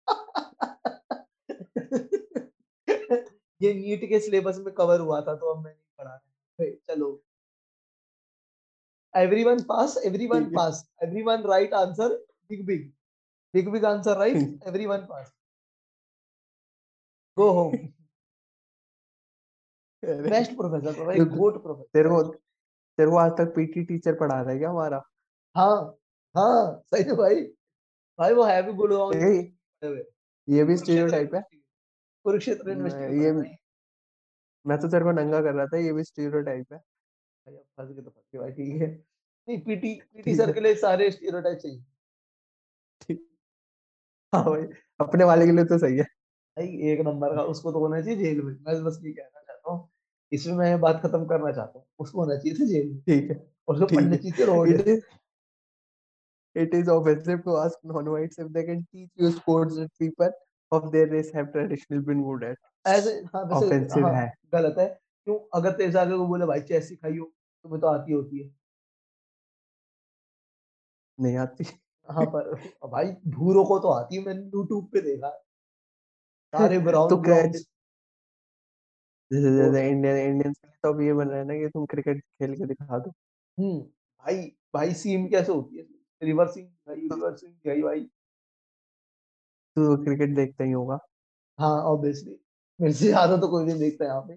ये 3.62 3.74
नीट 3.74 4.04
के 4.10 4.20
सिलेबस 4.20 4.58
में 4.66 4.74
कवर 4.76 5.00
हुआ 5.00 5.20
था 5.22 5.36
तो 5.36 5.54
अब 5.54 5.64
मैं 5.64 5.72
नहीं 5.72 5.84
पढ़ा 6.00 6.12
रहा। 6.12 6.70
चलो। 6.90 7.22
एवरीवन 9.14 9.64
पास 9.64 9.98
एवरीवन 10.06 10.44
ठीक 10.44 10.52
है 10.52 10.56
pass 10.56 10.84
everyone 11.04 11.44
right 11.44 11.74
answer 11.74 12.16
big 12.50 12.66
big 12.66 12.92
big 13.54 13.70
big 13.70 13.86
answer 13.86 14.18
right 14.18 14.68
everyone 14.68 15.06
pass 15.06 15.32
go 17.38 17.50
home 17.52 17.76
अरे 20.04 20.30
बेस्ट 20.30 20.52
प्रोफेसर 20.52 21.00
था 21.00 21.06
भाई 21.06 21.18
तो 21.18 21.26
गोट 21.26 21.54
तेरे 21.54 21.64
प्रोफेसर 21.64 22.10
को 22.10 22.24
तेरे 22.98 23.10
को 23.10 23.18
आज 23.18 23.32
तक 23.32 23.54
पीटी 23.56 23.84
टीचर 23.84 24.16
पढ़ा 24.16 24.42
रहा 24.42 24.52
है 24.52 24.58
क्या 24.58 24.70
हमारा? 24.70 25.02
हाँ 25.56 25.98
हाँ 26.36 26.84
सही 26.86 27.04
है 27.04 27.16
भाई। 27.16 27.42
भाई 28.20 28.34
वो 28.34 28.44
है 28.44 28.62
भी 28.64 28.74
गुड़गांव 28.74 29.14
ये 29.14 29.38
ये 30.48 30.64
भी 30.64 30.78
स्टीरियोटाइप 30.78 31.36
है। 31.36 31.42
कुरुक्षेत्र 32.26 32.72
ये 33.14 33.32
मैं 34.66 34.78
तो 34.80 34.88
तेरे 34.88 35.04
को 35.04 35.12
नंगा 35.12 35.42
कर 35.42 35.54
रहा 35.54 35.66
था 35.66 35.78
ये 35.78 35.94
भी 35.94 36.04
स्टीरियोटाइप 36.04 36.74
है। 36.74 36.80
भाई 37.50 37.58
अब 37.58 37.64
फंस 37.78 37.96
गए 37.96 38.02
तो 38.04 38.10
फंस 38.10 38.24
गए 38.34 38.40
भाई 38.40 38.52
ठीक 38.52 38.82
है। 38.82 38.88
नहीं 39.48 39.60
पीटी 39.62 39.94
पीटी 40.16 40.36
सर 40.36 40.52
के 40.52 40.60
लिए 40.60 40.76
सारे 40.76 41.12
स्टीरियोटाइप 41.12 41.58
चाहिए 41.58 41.84
हाँ। 44.34 44.44
भाई 44.46 44.62
अपने 45.00 45.24
वाले 45.24 45.46
के 45.46 45.52
लिए 45.52 45.66
तो 45.66 45.78
सही 45.78 45.98
है। 45.98 46.04
भाई 46.04 46.92
एक 46.92 47.00
नंबर 47.02 47.36
का 47.36 47.44
उसको 47.44 47.72
तो 47.72 47.80
होना 47.80 48.02
चाहिए 48.02 48.18
जेल 48.18 48.42
में। 48.42 48.54
मैं 48.54 48.84
बस 48.84 49.00
ये 49.04 49.12
कहना 49.12 49.42
चाहता 49.42 49.72
हूँ 49.72 49.90
इसमें 50.32 50.54
मैं 50.56 50.80
बात 50.80 51.02
खत्म 51.04 51.26
करना 51.26 51.52
चाहता 51.52 51.80
हूँ 51.80 51.86
उसको 52.00 52.20
होना 52.20 52.36
चाहिए 52.36 52.60
था 52.60 52.66
जेल 52.66 52.90
में। 52.90 53.00
ठीक 53.00 53.30
है 53.32 53.54
और 53.68 53.76
उसको 53.76 53.96
पढ़ना 53.96 54.18
चाहिए 54.18 54.46
road 54.46 55.02
it 56.56 56.74
is 56.74 56.88
offensive 56.88 57.42
to 57.44 57.56
ask 57.58 57.78
non-whites 57.84 58.40
if 58.40 58.48
they 58.52 58.64
can 58.64 58.80
teach 58.92 59.10
you 59.16 59.30
sports 59.32 59.76
that 59.76 59.92
people 60.00 60.32
of 60.72 60.92
their 60.92 61.08
race 61.08 61.32
have 61.32 61.52
traditionally 61.54 62.04
been 62.04 62.24
good 62.24 62.44
at 62.44 62.58
ऐसे 62.86 63.12
हाँ 63.34 63.44
वैसे 63.44 63.68
offensive 63.68 64.04
हाँ 64.04 64.14
है। 64.14 64.34
गलत 64.54 64.76
है। 64.80 64.88
क्यों? 65.28 65.38
अगर 65.54 65.76
से 65.78 66.00
आगे 66.00 66.18
को 66.18 66.28
बोले 66.28 66.46
भाई 66.46 66.62
चेस 66.62 66.88
सिखाई 66.90 67.18
हो 67.18 67.32
तुम्हें 67.66 67.82
तो 67.82 67.88
आती 67.88 68.14
होती 68.14 68.40
है। 68.40 68.50
नहीं 71.20 71.36
आती। 71.38 71.64
हाँ 72.10 72.26
पर 72.26 72.54
भाई 72.88 73.12
भूरों 73.30 73.66
को 73.66 73.80
तो 73.80 73.90
आती 73.90 74.16
है 74.16 74.22
मैंने 74.26 74.42
यूट्यूब 74.44 74.90
पे 74.94 75.02
देखा 75.02 75.30
सारे 76.54 76.80
ब्राउन 76.88 77.10
तो 77.10 77.18
ब्राउन 77.18 77.52
जैसे 79.32 79.52
जैसे 79.56 79.88
इंडियन 79.90 80.18
इंडियंस 80.20 80.58
के 80.58 80.68
लिए 80.68 80.78
तो 80.84 80.94
अब 80.94 81.02
ये 81.02 81.14
बन 81.14 81.28
रहा 81.28 81.40
है 81.40 81.46
ना 81.46 81.54
कि 81.54 81.68
तुम 81.70 81.86
क्रिकेट 81.86 82.22
खेल 82.22 82.56
के 82.56 82.66
दिखा 82.66 83.00
दो। 83.00 83.10
हम्म 83.58 83.80
भाई 83.80 84.42
भाई 84.74 84.94
सीम 84.94 85.28
कैसे 85.28 85.52
होती 85.52 85.78
है? 85.78 85.86
रिवर्सिंग 86.22 86.68
भाई 86.88 87.08
तो 87.10 87.16
रिवर्सिंग 87.16 87.54
भाई 87.68 87.82
भाई। 87.82 88.10
तू 89.76 89.86
तो 89.88 90.04
क्रिकेट 90.04 90.36
देखता 90.36 90.64
ही 90.64 90.72
होगा। 90.72 91.00
हाँ 91.60 91.72
ऑब्वियसली 91.84 92.40
मेरे 92.80 92.94
से 92.94 93.06
ज़्यादा 93.06 93.38
तो 93.38 93.48
कोई 93.48 93.66
नहीं 93.66 93.80
देखता 93.80 94.06
यहाँ 94.06 94.22
पे। 94.22 94.34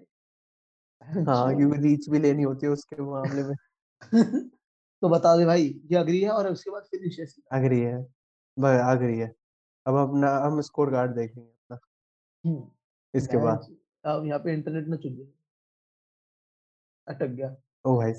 हाँ 1.29 1.55
क्योंकि 1.55 1.79
रीच 1.79 2.09
भी 2.09 2.19
लेनी 2.19 2.43
होती 2.43 2.65
है 2.65 2.71
उसके 2.71 3.01
मामले 3.01 3.43
में। 3.43 3.55
तो 5.01 5.09
बता 5.09 5.37
दे 5.37 5.45
भाई 5.45 5.81
ये 5.91 5.97
अग्री 5.97 6.21
है 6.21 6.29
और 6.29 6.47
उसके 6.47 6.71
बाद 6.71 6.83
फिर 6.83 7.01
विशेष 7.01 7.35
अग्री 7.51 7.79
है 7.79 8.03
बस 8.59 8.81
अग्री 8.85 9.17
है। 9.17 9.35
अब 9.87 9.95
अपना 9.95 10.37
हम 10.37 10.61
स्कोर 10.61 10.91
कार्ड 10.91 11.15
देखेंगे 11.15 11.49
अपना। 11.49 12.71
इसके 13.15 13.37
बाद। 13.37 13.75
अब 14.05 14.25
यहाँ 14.25 14.39
पे 14.39 14.53
इंटरनेट 14.53 14.87
में 14.87 14.97
चुन 14.97 15.33
अटक 17.07 17.27
गया। 17.27 17.55
ओ 17.85 17.97
भाई। 17.97 18.11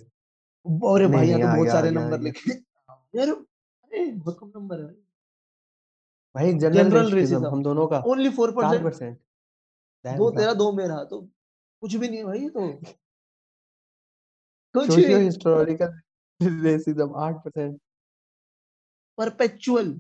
अरे 0.65 1.07
भाई 1.07 1.29
यहाँ 1.29 1.41
तो 1.41 1.57
बहुत 1.57 1.69
सारे 1.69 1.91
नंबर 1.91 2.21
लिखे। 2.21 2.51
यार 3.17 3.29
अरे 3.29 4.13
बहुत 4.13 4.39
कम 4.41 4.53
नंबर 4.57 4.81
है 4.81 4.87
भाई। 4.87 6.53
जनरल 6.53 7.13
रेसिज्म 7.13 7.47
हम 7.47 7.63
दोनों 7.63 7.87
का 7.87 8.03
ओनली 8.07 8.31
फोर 8.31 8.53
परसेंट 8.53 9.19
दो 10.07 10.31
तेरा 10.31 10.55
दो 10.55 10.73
मेरा 10.73 11.05
तो 11.05 11.29
कुछ 11.85 11.95
भी 11.95 12.09
नहीं 12.09 12.19
है 12.19 12.25
भाई 12.25 12.49
तो 12.49 12.67
कुछ 14.75 14.87
सोशियो 14.87 15.19
हिस्टोरिकल 15.19 15.91
रेसिज्म 16.63 17.13
आठ 17.17 17.35
परसेंट। 17.45 17.79
परपेचुअल 19.19 19.93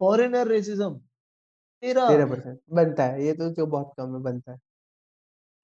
फॉरेनर 0.00 0.46
रेसिज्म 0.48 0.90
तेरा। 1.82 2.08
तेरह 2.08 2.26
परसेंट 2.26 2.58
बनता 2.72 3.04
है 3.04 3.24
ये 3.24 3.32
तो 3.34 3.48
जो 3.50 3.66
बहुत 3.66 3.92
कम 3.98 4.14
है 4.14 4.20
बनता 4.22 4.52
है। 4.52 4.58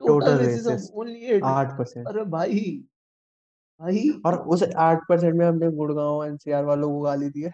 टोटल 0.01 0.39
रेसिज्म 0.39 0.77
ओनली 1.01 1.21
एट 1.27 1.43
आठ 1.45 1.77
परसेंट। 1.79 2.07
अरे 2.09 2.25
भाई 2.31 2.61
भाई। 3.81 4.09
और 4.27 4.39
उस 4.49 4.63
आठ 4.79 5.05
परसेंट 5.09 5.35
में 5.35 5.47
हमने 5.47 5.71
गुड़गांव 5.73 6.25
एनसीआर 6.25 6.65
वालों 6.65 6.89
को 6.89 7.01
गाली 7.01 7.29
दी 7.29 7.43
है। 7.43 7.53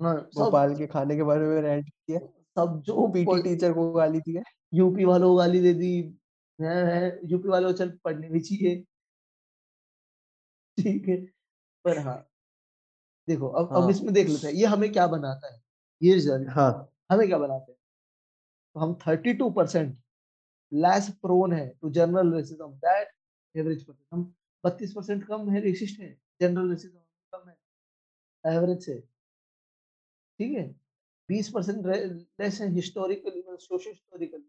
हाँ, 0.00 0.14
भोपाल 0.36 0.74
के 0.76 0.86
खाने 0.86 1.16
के 1.16 1.22
बारे 1.22 1.46
में 1.46 1.60
रेंट 1.62 1.88
किया 1.88 2.18
सब 2.56 2.80
जो 2.86 3.06
पीटी 3.08 3.42
टीचर 3.42 3.72
को 3.72 3.90
गाली 3.92 4.20
दी 4.20 4.34
है। 4.36 4.42
यूपी 4.74 5.04
वालों 5.04 5.30
को 5.30 5.36
गाली 5.36 5.60
दे 5.60 5.74
दी 5.74 5.92
यूपी 7.30 7.48
वालों 7.48 7.72
को 7.72 7.78
चल 7.78 7.90
पढ़ने 8.04 8.28
भी 8.30 8.40
चाहिए। 8.40 8.84
ठीक 10.78 11.08
है 11.08 11.16
पर 11.84 11.98
हाँ। 11.98 12.18
देखो 13.28 13.48
अब 13.48 13.72
हाँ। 13.72 13.82
अब 13.82 13.90
इसमें 13.90 14.12
देख 14.14 14.28
लेते 14.28 14.46
हैं 14.46 14.54
ये 14.54 14.66
हमें 14.66 14.92
क्या 14.92 15.06
बनाता 15.06 15.52
है? 15.54 15.60
ये 16.00 16.14
रिज़ल्ट 16.14 16.48
हाँ। 16.50 16.70
हमें 17.12 17.26
क्या 17.28 17.38
बनाते 17.38 17.72
हैं? 17.72 17.78
तो 18.76 18.80
हम 18.80 18.94
32 19.06 19.52
परसेंट 19.56 19.96
लेस 20.72 21.08
प्रोन 21.22 21.52
है 21.52 21.68
to 21.82 21.90
general 21.90 22.32
racism 22.34 22.68
that 22.78 23.08
average 23.54 23.84
percent 23.84 24.06
हम 24.12 24.32
32 24.64 24.92
परसेंट 24.94 25.26
कम 25.26 25.50
है 25.50 25.60
रेसिस्ट 25.60 26.00
है 26.00 26.16
जनरल 26.40 26.70
रेसिज्म 26.70 26.98
कम 27.32 27.48
है 27.48 28.54
एवरेज 28.56 28.84
से 28.84 28.98
ठीक 30.40 30.56
है? 30.58 30.64
20 31.28 31.48
परसेंट 31.48 31.86
लेस 31.86 32.60
है 32.60 32.68
हिस्टोरिकली 32.74 33.42
सोशो 33.58 33.90
हिस्टोरिकली 33.90 34.44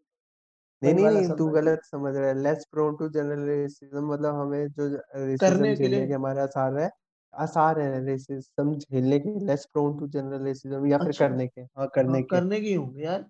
नहीं 0.84 0.94
नहीं 0.94 1.10
नहीं 1.10 1.30
तू 1.38 1.48
गलत 1.50 1.80
समझ 1.86 2.16
रहा 2.16 2.28
है। 2.28 2.34
Less 2.44 2.66
prone 2.72 2.96
to 2.98 3.08
general 3.10 3.46
racism 3.48 4.06
मतलब 4.08 4.36
हमें 4.36 4.68
जो 4.70 4.88
रेसिज्म 5.18 5.74
झेलने 5.76 6.06
के 6.08 6.14
हमारे 6.14 6.42
आसार 6.42 6.78
है 6.80 6.90
आसार 7.34 7.80
है 7.80 8.04
रेसिज्म 8.06 8.76
झेलने 8.78 9.20
के 9.20 9.40
less 9.46 9.66
prone 9.74 9.98
to 10.00 10.08
general 10.10 10.44
racism 10.46 10.86
या 10.88 10.98
फिर 11.00 11.08
अच्छा। 11.08 11.28
करने 11.28 11.48
के 11.48 11.62
हाँ 11.62 11.88
करने 11.96 12.12
हाँ, 12.14 12.22
के। 12.22 12.28
करने 12.30 12.60
की 12.62 12.74
होंगे 12.74 13.04
यार। 13.04 13.22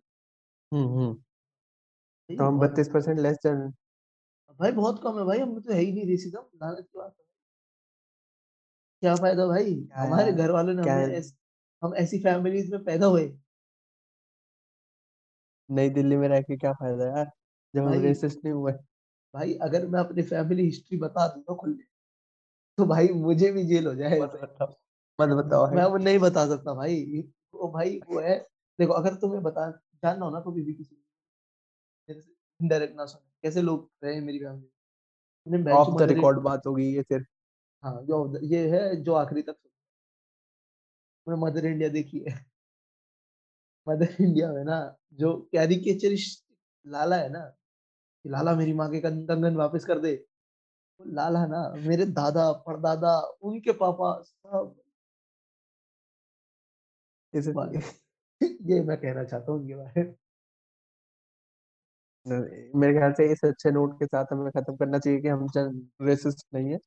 हम्म 0.72 0.88
हम्म। 0.90 1.24
तो 2.30 2.44
हम 2.46 2.60
बत्तीस 2.60 2.90
परसेंट 2.90 3.20
लेस 3.20 3.38
जनरल 3.44 3.72
भाई 4.60 4.72
बहुत 4.74 5.02
कम 5.04 5.18
है 5.20 5.26
भाई 5.26 5.40
हम 5.40 5.60
तो 5.62 5.74
है 5.74 5.80
ही 5.80 5.92
नहीं 5.94 6.06
रेसिज्म 6.08 6.40
लानत 6.64 6.88
की 6.92 6.98
बात 7.00 7.16
क्या 9.04 9.16
फ़ायदा 9.16 9.46
भाई? 9.48 9.74
हमारे 9.96 10.32
घर 10.34 10.52
वालों 10.52 10.74
ने 10.74 10.82
हमें 10.84 11.16
ऐस, 11.16 11.34
हम 11.82 11.96
ऐसी 11.96 12.20
फैमिलीज़ 12.20 12.72
में 12.72 12.84
पैदा 12.84 13.06
हुए। 13.06 13.28
नई 15.70 15.90
दिल्ली 15.90 16.16
में 16.18 16.28
रह 16.28 16.42
के 16.42 16.58
क्या 16.58 16.72
फ़ायदा 16.74 17.06
यार? 17.08 17.32
जब 17.74 17.84
हम 17.84 17.90
भाई 17.90 18.02
रेसिस्ट 18.02 18.40
नहीं 18.46 18.54
हुए। 18.54 18.72
भाई 19.34 19.54
अगर 19.62 19.88
मैं 19.88 20.00
अपनी 20.00 20.24
फैमिली 20.24 20.66
हिस्ट्री 20.66 20.98
बता 20.98 21.28
दूँ 21.28 21.42
ना 21.42 21.56
खुले 21.56 21.84
तो 22.78 22.86
भाई 22.86 23.08
मुझे 23.08 23.52
भी 23.52 23.64
जेल 23.66 23.88
हो 23.88 23.96
जाए 23.96 24.20
मत 24.22 24.40
बताओ 24.44 24.68
मत 25.20 25.36
बताओ 25.38 25.68
मैं 25.72 25.86
वो 25.86 25.98
नहीं 25.98 26.20
बता 26.20 26.46
सकता 26.48 26.74
भाई 26.74 27.04
वो 27.54 27.72
भाई 27.72 28.00
वो 28.08 28.20
है 28.20 28.38
देखो 28.80 28.94
अगर 28.94 29.16
तुम्हें 29.16 29.44
बता 29.44 29.70
जानना 30.04 30.26
हो 30.26 30.32
ना 30.32 30.40
कभी 30.40 30.62
भी 30.62 30.74
किसी 30.74 30.96
इनडायरेक्ट 32.60 32.96
ना 32.96 33.06
सुने 33.06 33.30
कैसे 33.44 33.62
लोग 33.62 33.90
रहे 34.04 34.20
मेरी 34.22 34.40
फैमिली 34.40 34.70
ऑफ़ 35.72 35.98
द 35.98 36.02
रिकॉर्ड 36.12 36.40
बात 36.40 36.68
होगी 36.68 36.86
ये 36.96 37.04
सिर्फ़ 37.04 37.28
हाँ 37.84 38.02
जो 38.04 38.20
ये 38.44 38.68
है 38.70 38.96
जो 39.04 39.14
आखिरी 39.14 39.42
तक 39.42 39.58
मैं 41.28 41.36
मदर 41.38 41.66
इंडिया 41.66 41.90
देखी 41.90 42.20
है 42.20 42.36
मदर 43.88 44.16
इंडिया 44.22 44.52
में 44.54 44.64
ना 44.64 44.78
जो 45.14 45.34
कैरिकेचरिस्ट 45.52 46.44
लाला 46.86 47.16
है 47.16 47.30
ना 47.30 47.44
कि 48.26 48.30
लाला 48.30 48.56
मेरी 48.56 48.74
माँ 48.74 48.90
के 48.92 49.00
कंगन 49.00 49.56
वापस 49.56 49.86
कर 49.86 50.00
दे। 50.00 50.26
लाला 51.00 51.46
ना 51.46 51.70
मेरे 51.78 52.06
दादा 52.06 52.52
परदादा 52.52 53.20
उनके 53.44 53.72
पापा 53.72 54.22
सब 54.22 54.76
इसलिए 57.34 57.82
ये 58.72 58.82
मैं 58.84 58.98
कहना 58.98 59.24
चाहता 59.24 59.52
हूँ 59.52 59.60
उनके 59.62 59.76
बारे 59.76 60.04
में। 60.04 60.16
मेरे 62.76 62.94
ख्याल 62.94 63.14
से 63.14 63.32
इस 63.32 63.46
अच्छे 63.46 63.72
नोट 63.72 64.00
के 64.00 64.06
साथ 64.06 64.26
हमें 64.32 64.52
खत्म 64.52 64.76
करना 64.76 65.00
चाहिए 65.00 65.22
कि 65.22 65.28
हम 65.28 65.48
रेसिस्ट 66.02 66.46
नहीं 66.54 66.72
है। 66.72 66.80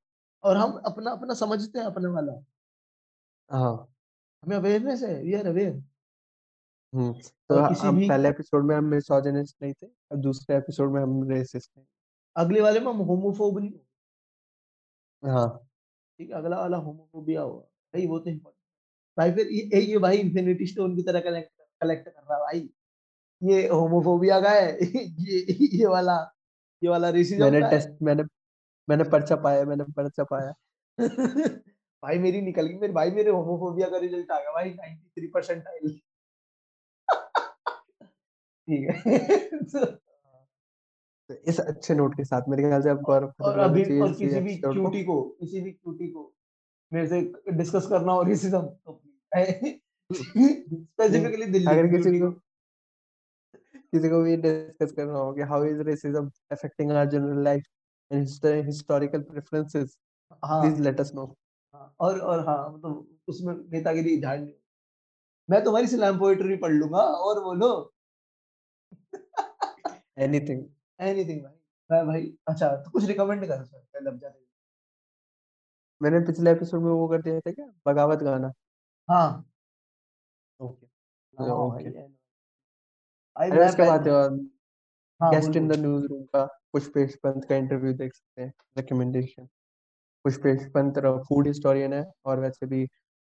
और 0.44 0.56
हम 0.56 0.72
अपना 0.86 1.10
अपना 1.10 1.34
समझते 1.34 1.78
हैं 1.78 1.86
अपने 1.86 2.08
वाला। 2.08 2.44
हाँ। 3.50 3.88
हमें 4.42 4.56
अवेयरनेस 4.56 5.02
है 5.02 5.22
वी 5.22 5.34
आर 5.34 5.46
अवेयर 5.46 5.82
हम्म 6.92 7.12
तो 7.12 7.54
और 7.54 7.68
किसी 7.68 7.86
हम 7.86 7.98
भी 7.98 8.08
पहले 8.08 8.28
एपिसोड 8.28 8.64
में 8.64 8.74
हम 8.76 8.84
मिसोजिनिस्ट 8.84 9.56
नहीं 9.62 9.72
थे 9.72 9.86
और 9.86 10.16
दूसरे 10.18 10.56
एपिसोड 10.56 10.92
में 10.92 11.00
हम 11.02 11.28
रेसिस्ट 11.30 11.70
नहीं 11.76 11.86
अगले 12.36 12.60
वाले 12.60 12.80
में 12.80 12.86
हम 12.86 12.98
होमोफोब 13.02 13.58
नहीं 13.60 13.72
हाँ। 15.22 15.48
ठीक 16.20 16.30
है 16.30 16.36
अगला 16.36 16.58
वाला 16.58 16.76
होमोफोबिया 16.76 17.42
हुआ 17.42 17.60
भाई 17.60 18.06
वो 18.06 18.18
तो 18.18 18.30
इम्पोर्टेंट 18.30 18.64
भाई 19.18 19.32
फिर 19.32 19.48
ये 19.48 19.80
ये 19.82 19.98
भाई 19.98 20.16
इन्फिनिटी 20.16 20.66
स्टोन 20.66 20.96
की 20.96 21.02
तरह 21.02 21.20
कलेक्ट 21.20 21.50
कलेक्ट 21.80 22.08
कर 22.08 22.20
रहा 22.22 22.34
है 22.36 22.40
भाई। 22.40 22.70
ये 23.42 23.68
होमोफोबिया 23.68 24.40
का 24.40 24.50
है 24.50 24.78
ये 24.82 25.56
ये 25.78 25.86
वाला 25.86 26.16
ये 26.82 26.88
वाला 26.90 27.08
रेसिज्म 27.10 27.44
मैंने 27.44 27.60
का 27.60 27.70
टेस्ट 27.70 28.02
मैंने 28.02 28.22
मैंने 28.88 29.04
पर्चा 29.04 29.36
पाया 29.36 29.64
मैंने 29.64 29.84
पर्चा 29.96 30.24
पाया। 30.24 30.54
है 30.98 31.08
भाई 32.02 32.18
मेरी 32.18 32.40
निकल 32.40 32.66
गई 32.66 32.74
मेरे 32.74 32.92
भाई 32.92 33.10
मेरे 33.10 33.30
होमोफोबिया 33.30 33.88
का 33.90 33.98
रिज़ल्ट 33.98 34.30
आ 34.30 34.38
गया 34.40 34.52
भाई। 34.52 34.70
93 34.70 35.28
परसेंटाइल 35.34 36.00
ठीक 38.68 38.88
है। 38.88 39.18
तो 41.30 41.34
इस 41.34 41.60
अच्छे 41.60 41.94
नोट 41.94 42.16
के 42.16 42.24
साथ 42.24 42.42
मेरे 42.48 42.62
ख्याल 42.62 42.82
से 42.82 42.90
अब 42.90 43.02
गौरव 43.02 43.32
और 43.40 43.58
अभी 43.58 44.00
और 44.00 44.12
किसी 44.12 44.40
भी 44.40 44.56
क्यूटी 44.56 45.04
को। 45.04 45.36
किसी 45.40 45.60
भी 45.60 45.70
क्यूटी 45.70 46.08
को 46.08 46.34
मेरे 46.92 47.06
से 47.06 47.52
डिस्कस 47.52 47.86
करना 47.86 48.12
हो 48.12 48.22
रेसिज्म 48.22 48.60
तो 48.60 49.02
स्पेसिफिकली 49.36 51.46
दिल्ली 51.46 51.66
अगर 51.66 51.86
किसी 51.86 52.20
को 52.20 52.30
किसी 53.92 54.08
को 54.08 54.22
भी 54.22 54.36
डिस्कस 54.36 54.92
करना 54.92 55.18
हो 55.18 55.32
कि 55.32 55.42
how 55.42 55.64
is 55.64 55.80
racism 55.80 56.30
affecting 56.52 56.92
our 56.92 57.06
general 57.06 57.44
life 57.44 57.64
and 58.12 58.66
historical 58.66 59.22
preferences 59.22 59.98
please 60.44 60.82
let 60.82 61.00
us 61.00 61.12
know 61.14 61.36
और 62.00 62.20
और 62.20 62.46
हाँ 62.46 62.74
मतलब 62.74 63.08
उसमें 63.28 63.54
नेतागिरी 63.54 64.20
झाड़नी 64.20 64.54
मैं 65.48 65.64
तुम्हारी 65.64 65.86
स्लैम 65.86 66.18
पोएट्री 66.18 66.56
पढ़ 66.56 66.72
लूँगा 66.72 66.98
और 66.98 67.44
बोलो 67.44 67.92
एनीथिंग 70.16 70.64
एनीथिंग 71.00 71.42
भाई। 71.42 71.54
मैं 71.90 72.06
भाई 72.06 72.22
अच्छा 72.48 72.68
तो 72.78 72.90
कुछ 72.90 73.04
रिकमेंड 73.06 73.46
कर 73.46 73.64
सर 73.64 73.78
पहले 73.78 74.10
अब 74.10 74.18
जाते 74.18 74.38
मैंने 76.00 76.18
पिछले 76.22 76.50
एपिसोड 76.50 76.82
में 76.82 76.90
वो 76.90 77.06
कर 77.08 77.22
दिया 77.22 77.40
था 77.40 77.50
क्या? 77.52 77.66
बगावत 77.86 78.22
गाना। 78.22 78.52
हाँ। 79.08 79.46
ओके। 80.60 80.86
हाँ 81.38 81.54
ओके। 81.56 81.90
भाई 81.90 81.90
भाई 83.36 83.50
अरे 83.50 83.50
मैं 83.52 83.64
उसके 83.64 83.82
बाद 83.84 84.04
पहले 84.04 84.40
हाँ 85.20 85.32
गेस्ट 85.32 85.56
इन 85.56 85.66
बोल 85.66 85.68
द 85.68 85.72
न्यूज़ 85.78 86.06
रूम 86.06 86.22
का 86.26 86.44
पुष्पेश 86.72 87.14
पंत 87.24 87.44
का 87.44 87.56
इंटरव्यू 87.56 87.92
देख 87.94 88.12
सकते 88.14 88.42
हैं 88.42 88.52
recommendation 88.76 89.44
Pushpesh 90.24 90.66
Pant 90.74 90.98
food 91.28 91.46
historian 91.46 91.92
है 91.92 92.04
और 92.26 92.40
वैसे 92.40 92.66
भी 92.66 92.82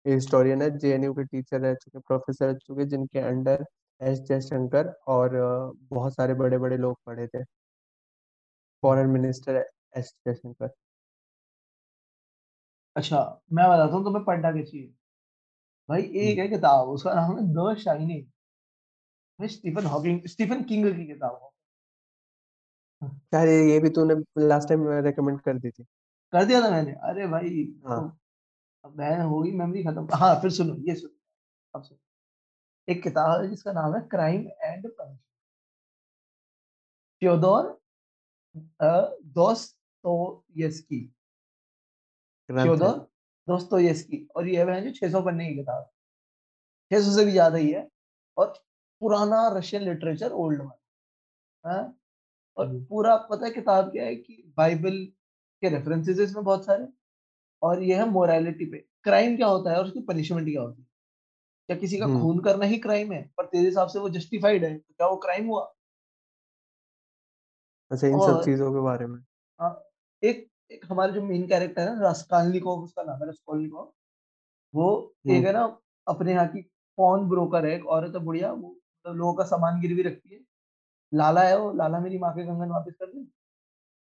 हिस्टोरियन 0.06 0.62
है 0.62 0.70
जेएनयू 0.78 1.14
के 1.14 1.24
टीचर 1.26 1.60
रह 1.60 1.74
चुके 1.76 2.00
प्रोफेसर 2.02 2.46
रह 2.46 2.54
चुके 2.58 2.86
जिनके 2.88 3.20
अंडर 3.22 3.64
एस 4.00 4.20
जयशंकर 4.20 4.88
और 5.08 5.30
बहुत 5.90 6.14
सारे 6.14 6.34
बड़े 6.34 6.58
बड़े 6.58 6.76
लोग 6.76 6.96
पढ़े 7.06 7.26
थे। 7.26 7.42
फॉरेन 8.82 9.06
मिनिस्टर 9.10 9.64
एस 9.96 10.14
जयशंकर 10.26 10.70
अच्छा 12.96 13.18
मैं 13.52 13.68
बताता 13.68 13.94
हूँ 13.94 14.04
तुम्हें 14.04 14.24
पढ़ना 14.24 14.50
क्या 14.52 14.62
चाहिए 14.62 14.86
भाई 15.88 16.02
एक 16.02 16.38
है 16.38 16.46
किताब 16.48 16.88
उसका 16.88 17.14
नाम 17.14 17.36
है 17.38 17.44
the 17.54 17.76
shining 17.78 18.26
Stephen 19.38 19.86
Hawking 19.86 20.26
Stephen 20.26 20.62
King 20.64 20.84
की 20.96 21.06
किताब 21.06 21.40
है। 21.42 21.48
यार 23.34 23.48
ये 23.48 23.78
भी 23.80 23.88
तूने 23.90 24.14
लास्ट 24.46 24.68
टाइम 24.68 24.88
रेकमेंड 25.04 25.40
कर 25.40 25.58
दी 25.58 25.70
थी। 25.70 25.84
कर 26.32 26.44
दिया 26.44 26.60
था 26.62 26.70
मैंने। 26.70 26.92
अरे 26.92 27.26
भाई 27.26 27.64
हाँ। 27.86 27.98
तो 28.00 28.06
अब 28.84 28.96
मैं 28.98 29.16
होगी 29.22 29.50
मेमोरी 29.52 29.82
खत्म। 29.84 30.06
हाँ 30.14 30.34
फिर 30.40 30.50
सुनो 30.50 30.74
ये 30.88 30.94
सुनो। 30.94 31.14
अब 31.74 31.82
सुनो। 31.82 31.98
एक 32.90 33.02
किताब 33.02 33.40
है 33.42 33.48
जिसका 33.50 33.72
नाम 33.72 33.94
है 33.96 34.00
क्राइम 34.10 34.46
एंड 34.62 34.86
पनिशमेंट 34.88 35.18
फ्योदोर 37.22 37.66
है। 38.82 38.90
फ्योदोर 42.48 42.98
दोस्तोयेव्स्की 43.48 44.26
और 44.36 44.48
ये 44.48 44.64
है 44.64 44.80
जो 44.82 44.90
600 44.92 45.20
पन्ने 45.24 45.46
की 45.48 45.54
किताब। 45.56 45.88
600 46.90 47.14
से 47.16 47.24
भी 47.24 47.32
ज़्यादा 47.32 47.58
ही 47.58 47.70
है 47.70 47.86
और 48.36 48.52
पुराना 49.02 49.46
रशियन 49.58 49.82
लिटरेचर 49.84 50.32
ओल्ड 50.44 50.60
वन 50.62 50.70
और 52.56 52.66
हम्म। 52.66 52.84
पूरा 52.84 53.16
पता 53.30 53.44
है 53.46 53.50
किताब 53.52 53.90
क्या 53.92 54.04
है 54.04 54.14
कि 54.16 54.42
बाइबल 54.56 55.04
के 55.62 55.68
रेफरेंसेस 55.68 56.18
इसमें 56.20 56.44
बहुत 56.44 56.64
सारे। 56.66 56.86
और 57.62 57.82
ये 57.82 57.96
है 57.96 58.08
मोरालिटी 58.10 58.66
पे। 58.66 58.78
क्राइम 59.04 59.36
क्या 59.36 59.46
होता 59.48 59.70
है 59.70 59.78
और 59.78 59.84
उसकी 59.86 60.00
पनिशमेंट 60.04 60.48
क्या 60.48 60.62
होती 60.62 60.82
है? 60.82 60.86
क्या 61.70 61.76
किसी 61.78 61.98
का 61.98 62.04
हम्म। 62.04 62.20
खून 62.20 62.38
करना 62.40 62.66
ही 62.66 62.76
क्राइम 62.78 63.12
है 63.12 63.22
पर 63.36 63.46
तेरे 63.46 63.64
हिसाब 63.64 63.88
से 63.88 63.98
वो 63.98 64.08
जस्टिफाइड 64.10 64.64
है 64.64 64.76
तो 64.76 64.94
क्या 64.94 65.06
वो 65.08 65.16
क्राइम 65.16 65.46
हुआ? 65.46 65.62
अच्छा 67.90 68.06
इन 68.06 68.18
सब 68.20 68.42
चीज़ों 68.44 68.72
के 68.72 68.80
बारे 68.80 69.06
में। 69.06 69.18
हाँ, 69.60 69.70
एक 70.22 70.48
एक 70.70 70.86
हमारे 70.90 71.12
जो 71.12 71.22
मेन 71.22 71.46
कैरेक्टर 71.48 71.88
है 71.88 72.10
रस्कालनिकोव 72.10 72.82
उसका 72.84 73.02
नाम 73.02 73.22
है 73.22 73.28
रस्कोलनिकोव 73.28 73.92
वो 74.74 74.88
एक 75.26 75.32
हम्म। 75.32 75.46
है 75.46 75.52
ना 75.52 75.62
अपने 76.06 76.32
यहाँ 76.32 76.46
की 76.48 76.62
पॉन 76.98 77.28
ब्रोकर 77.28 77.66
है 77.66 77.74
एक 77.74 77.86
औरत 77.88 78.16
है 78.16 78.22
बुढ़िया 78.24 78.50
वो 78.52 78.68
मतलब 78.68 79.16
लोगों 79.16 79.34
का 79.34 79.44
सामान 79.44 79.80
गिरवी 79.80 80.02
रखती 80.02 80.34
है। 80.34 80.40
लाला 81.12 81.42
है 81.42 81.58
वो 81.58 81.72
लाला 81.74 82.00
मेरी 82.00 82.18
माँ 82.18 82.32
के 82.34 82.46
कंगन 82.46 82.70
वापस 82.70 82.96
कर 83.00 83.06
दे। 83.06 83.24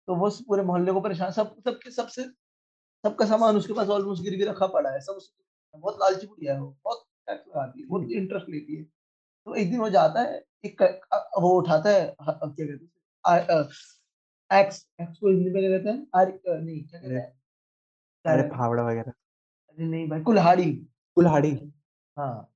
तो 0.08 0.16
वो 0.16 0.30
पूरे 0.48 0.64
मोहल्ले 0.64 0.92
को 0.92 1.02
परेशान 1.02 1.32
सब 1.32 1.56
सबके 1.68 1.92
सबसे 1.92 2.24
सबका 3.04 3.26
सामान 3.26 3.58
उसके 3.58 3.74
पास 3.74 3.90
ऑलमोस्ट 3.90 4.24
गिरवी 4.24 4.44
रखा 4.46 4.68
पड़ा 4.70 4.90
है 4.90 5.02
सब 5.02 5.14
उसके 5.18 5.78
बहुत 5.78 6.00
लालची 6.00 6.28
बुढ़िया 6.28 6.54
है 6.54 6.60
वो 6.62 6.76
बहुत 6.84 7.06
लगाती 7.32 7.82
है, 7.82 7.88
वो 7.88 8.02
इंटरेस्ट 8.02 8.50
लेती 8.50 8.76
है। 8.76 8.84
तो 8.84 9.56
एक 9.56 9.70
दिन 9.72 9.80
वो 9.80 9.90
जाता 9.90 10.22
है, 10.22 10.44
एक 10.66 10.82
वो 11.40 11.50
उठाता 11.60 11.90
है 11.90 12.16
क्या 12.20 12.34
कहते 12.34 12.72
हैं 12.72 13.68
एक्स 14.52 14.86
एक्स 15.02 15.18
को 15.18 15.30
हिंदी 15.30 15.50
में 15.52 15.64
कहते 15.64 15.90
हैं? 15.90 16.08
आर 16.16 16.28
नहीं 16.62 16.84
क्या 16.84 17.00
कहते 17.00 17.16
हैं? 17.16 17.28
अरे 18.26 18.44
फावड़ा 18.50 18.84
वगैरह। 18.84 19.12
अरे 19.12 19.86
नहीं 19.86 20.08
भाई 20.10 20.22
कुल्हाड़ी। 20.22 20.72
कुल्हाड़ी। 21.18 21.52
हाँ, 22.18 22.50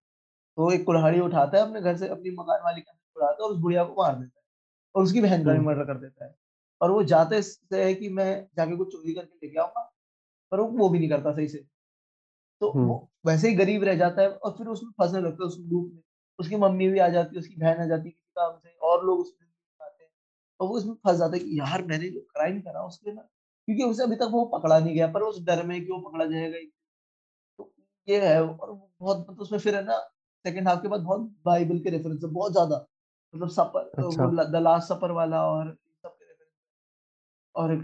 तो 0.57 0.71
एक 0.71 0.85
कुल्हाड़ी 0.85 1.19
उठाता 1.19 1.57
है 1.57 1.63
अपने 1.63 1.81
घर 1.81 1.97
से 1.97 2.07
अपनी 2.07 2.31
मकान 2.31 2.59
वाली 2.63 2.81
का 2.81 2.93
छुड़ाता 2.93 3.31
है 3.33 3.47
और 3.47 3.53
उस 3.53 3.59
बुढ़िया 3.59 3.83
को 3.83 4.01
मार 4.01 4.15
देता 4.15 4.39
है 4.39 4.43
और 4.95 5.03
उसकी 5.03 5.21
बहन 5.21 5.45
का 5.45 5.53
भी 5.53 5.59
मर्डर 5.59 5.85
कर 5.85 5.97
देता 5.97 6.25
है। 6.25 6.35
और 6.81 6.91
वो 6.91 7.03
जाते 7.03 7.35
है 7.73 7.93
कि 7.95 8.09
मैं 8.09 8.29
जाके 8.57 8.75
कुछ 8.77 8.91
चोरी 8.91 9.13
करके 9.13 9.47
लेके 9.47 9.59
आऊँगा 9.59 9.81
पर 10.51 10.59
वो 10.59 10.67
वो 10.69 10.89
भी 10.89 10.99
नहीं 10.99 11.09
करता 11.09 11.31
सही 11.31 11.47
से। 11.47 11.63
तो 12.63 12.71
वो 12.77 12.95
वैसे 13.25 13.49
ही 13.49 13.55
गरीब 13.55 13.83
रह 13.83 13.95
जाता 13.95 14.21
है 14.21 14.29
और 14.29 14.51
फिर 14.57 14.67
उसमें 14.67 14.91
फँसने 14.99 15.21
लगता 15.21 15.43
है 15.43 15.47
उस 15.47 15.57
लूप 15.61 15.91
में। 15.93 16.01
उसकी 16.39 16.55
मम्मी 16.57 16.87
भी 16.89 16.99
आ 16.99 17.07
जाती 17.09 17.35
है, 17.35 17.39
उसकी 17.39 17.55
बहन 17.55 17.81
आ 17.81 17.85
जाती 17.85 18.07
है 18.07 18.11
किसी 18.11 18.31
काम 18.35 18.57
से 18.57 18.77
और 18.83 19.05
लोग 19.05 19.19
उसमें 19.19 19.47
आते 19.81 20.03
हैं। 20.03 20.09
और 20.59 20.67
वो 20.67 20.77
इसमें 20.79 20.93
फँस 20.95 21.17
जाता 21.17 21.33
है 21.33 21.39
कि 21.39 21.59
यार 21.59 21.83
मैंने 21.85 22.09
जो 22.09 22.19
क्राइम 22.33 22.59
करा 22.61 22.85
उसके 22.85 23.13
ना 23.13 23.21
क्योंकि 23.67 23.83
उसे 23.83 24.03
अभी 24.03 24.15
तक 24.15 24.29
वो 24.31 24.45
पकड़ा 24.53 24.79
नहीं 24.79 24.95
गया 24.95 25.07
पर 25.07 25.21
उस 25.21 25.43
डर 25.45 25.63
में 25.65 25.79
कि 25.85 25.91
वो 25.91 25.99
पकड़ा 25.99 26.25
जाएगा। 26.25 26.57
तो 27.59 27.71
ये 28.07 28.19
है 28.27 28.41
और 28.43 28.71
बहुत 28.71 29.19
मतलब 29.19 29.39
उसमें 29.39 29.59
फिर 29.59 29.75
है 29.75 29.83
ना 29.85 29.97
सेकंड 30.45 30.67
हाल्फ 30.67 30.81
के 30.81 30.87
बाद 30.87 31.01
बहुत 31.01 31.21
बाइबल 31.45 31.79
के 31.79 31.89
रेफरेंस 31.89 32.23
है, 32.23 32.29
बहुत 32.29 32.51
ज़्यादा। 32.51 32.85
मतलब 33.33 33.49
सपर 33.49 33.91
अच्छा। 33.97 34.43
द 34.43 34.61
लास्ट 34.63 34.87
सपर 34.87 35.11
वाला 35.11 35.41
और 35.47 35.71
सब 36.03 36.09
के 36.09 36.25
रेफरेंस 36.25 36.51
और 37.55 37.75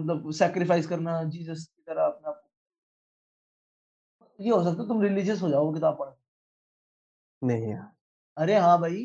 मतलब 0.00 0.30
सैक्रिफाइस 0.32 0.86
करना 0.86 1.22
जीसस 1.24 1.68
ये 4.38 4.50
हो 4.50 4.62
सकता 4.64 4.82
है 4.82 4.88
तुम 4.88 5.02
रिलीजियस 5.02 5.42
हो 5.42 5.48
जाओ 5.48 5.64
वो 5.66 5.72
किताब 5.72 5.98
पढ़ 5.98 6.12
नहीं 7.42 7.68
यार। 7.68 7.90
अरे 8.36 8.56
हाँ 8.56 8.78
भाई, 8.80 9.04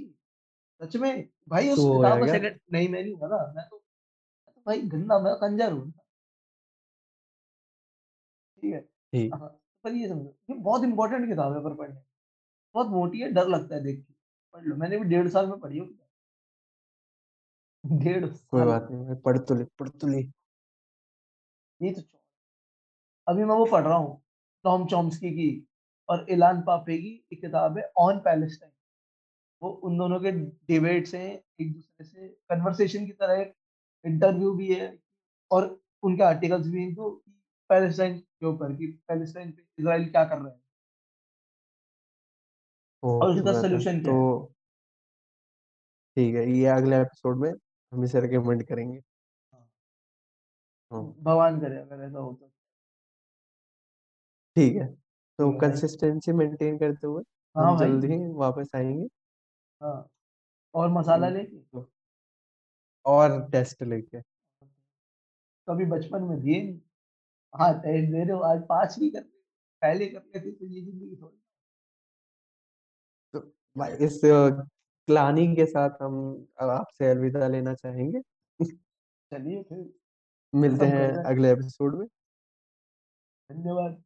सच 0.82 0.96
में। 0.96 1.30
भाई 1.50 1.70
उस 1.70 1.80
किताब 1.80 2.18
में 2.18 2.24
क्या? 2.24 2.34
सेकंड 2.34 2.60
नहीं 2.74 2.90
मैं 2.90 3.04
नहीं 3.04 3.14
हूँ 3.14 3.30
ना, 3.30 3.38
मैं 3.56 3.66
तो 3.70 3.76
मैं 3.76 4.54
तो 4.56 4.62
भाई 4.68 4.82
गंदा 4.82 5.20
मैं 5.20 5.34
कंजर 5.36 5.72
हूँ। 5.72 5.92
ठीक 8.64 8.74
है। 8.74 8.80
ठीक। 8.82 9.34
हाँ, 9.34 9.50
पर 9.86 9.92
ये 9.92 10.08
समझो, 10.10 10.36
ये 10.50 10.56
बहुत 10.56 10.84
इम्पोर्टेंट 10.84 11.28
किताब 11.30 11.54
है 11.54 11.64
पर 11.64 11.74
पढ़ने 11.76 12.02
बहुत 12.76 12.88
मोटी 12.88 13.20
है, 13.20 13.32
डर 13.32 13.48
लगता 13.48 13.76
है 13.76 13.84
देख 13.84 14.00
के। 14.00 14.14
पढ़ 14.54 14.64
लो, 14.66 14.76
मैंने 14.76 14.98
भी 14.98 15.06
डेढ़ 15.06 15.28
साल 15.30 15.48
में 15.48 15.60
पढ़ी 15.60 15.78
है 15.80 15.86
किताब। 15.86 16.00
डेढ़ 17.84 18.26
कोई 18.26 18.64
बात 18.64 18.88
नहीं 18.92 19.16
पढ़ 19.22 19.38
तो 19.38 19.56
ले, 19.56 19.64
पढ़ 19.80 19.90
तो 19.90 20.08
ले। 20.08 20.20
ये 21.82 21.92
तो 21.94 22.02
अभी 23.28 23.44
मैं 23.44 23.56
वो 23.56 23.66
पढ़ 23.66 23.84
रहा 23.84 23.98
हूँ, 23.98 24.23
टॉम 24.64 24.86
चॉम्स्की 24.88 25.32
की 25.32 25.68
और 26.10 26.26
इलान 26.30 26.62
पापे 26.62 26.98
की 26.98 27.26
एक 27.34 27.42
किताब 27.42 27.78
है 27.78 27.92
ऑन 27.98 28.20
पैलेस्टाइन। 28.20 28.72
वो 29.62 29.70
उन 29.70 29.98
दोनों 29.98 30.20
के 30.20 30.32
डिबेट्स 30.68 31.16
हैं 31.16 31.32
एक-दूसरे 31.62 32.06
से 32.06 32.28
कन्वर्सेशन 32.30 33.06
की 33.06 33.12
तरह 33.12 33.42
एक 33.42 33.54
इंटरव्यू 34.06 34.54
भी 34.54 34.74
है 34.76 35.00
और 35.52 35.82
उनके 36.04 36.24
आर्टिकल्स 36.24 36.68
भी 36.68 36.84
हैं 36.84 36.94
जो 36.96 37.10
पैलेस्टाइन 37.70 38.20
के 38.20 38.46
ऊपर 38.46 38.76
कि 38.76 38.88
पैलेस्टाइन 39.08 39.52
पे 39.52 39.64
इज़राइल 39.80 40.10
क्या 40.10 40.26
कर 40.26 40.38
रहा 40.38 40.48
है। 40.48 40.62
और 43.04 43.30
उसका 43.30 43.52
ब्रदर 43.52 43.84
क्या 43.84 43.94
तो 43.94 44.54
ठीक 46.18 46.36
है, 46.36 46.52
ये 46.52 46.66
अगले 46.66 46.98
एपिसोड 47.02 47.38
में 47.38 47.52
हम 47.92 48.04
इसे 48.04 48.22
रिकमेंड 48.22 48.64
करेंगे। 48.64 48.98
हाँ। 49.54 49.70
हाँ। 50.92 51.04
भगवान 51.20 51.60
करे 51.62 51.78
अगर 51.78 52.04
ऐसा 52.04 52.20
हो 52.20 52.34
तो। 52.34 52.53
ठीक 54.56 54.76
है, 54.76 54.86
तो 55.40 55.52
ठीक 55.52 55.64
है 55.64 55.76
कंसिस्टेंसी 55.80 56.32
मेंटेन 56.34 56.78
करते 56.80 57.08
हुए 57.08 57.24
हाँ 57.56 57.66
हम 57.66 57.76
भाई। 57.76 57.94
जल्द 57.94 58.06
ही 58.06 58.18
वापस 58.36 58.72
आएँगे। 58.76 59.08
हाँ, 59.82 60.08
और 60.76 60.90
मसाला 60.92 61.30
हुँ, 61.30 61.30
लेके? 61.30 61.64
तो 61.74 61.90
और 63.06 63.40
टेस्ट 63.52 63.84
लेके। 63.86 64.22
कभी 65.68 65.86
बचपन 65.88 66.24
में 66.24 66.40
दिए 66.40 66.62
नहीं। 66.62 66.80
हाँ, 67.54 67.74
टेस्ट 67.76 68.12
दे 68.12 68.20
रहे 68.20 68.34
हो 68.34 68.40
आज 68.46 68.62
5 68.70 69.00
भी 69.00 69.10
कर 69.12 69.22
पहले 69.82 70.08
कर 70.08 70.24
लेते 70.26 70.52
तो 70.54 70.66
ये 70.68 70.82
ज़िंदगी 70.82 71.16
थोड़ी 71.18 71.38
तो 73.34 73.40
भाई 73.76 73.92
इस 74.06 74.20
ग्लानि 75.08 75.46
के 75.56 75.66
साथ 75.66 76.02
हम 76.02 76.16
अब 76.60 76.70
आपसे 76.72 77.10
अलविदा 77.10 77.48
लेना 77.48 77.74
चाहेंगे। 77.76 78.20
चलिए 79.32 79.62
फिर, 79.64 79.84
मिलते 80.54 80.86
खत्म 80.86 80.88
हैं 80.88 81.08
कर 81.08 81.10
रहे 81.10 81.24
हैं। 81.24 81.28
अगले 81.28 81.52
एपिसोड 81.52 81.96
में। 81.96 82.08
धन्यवाद। 83.50 84.04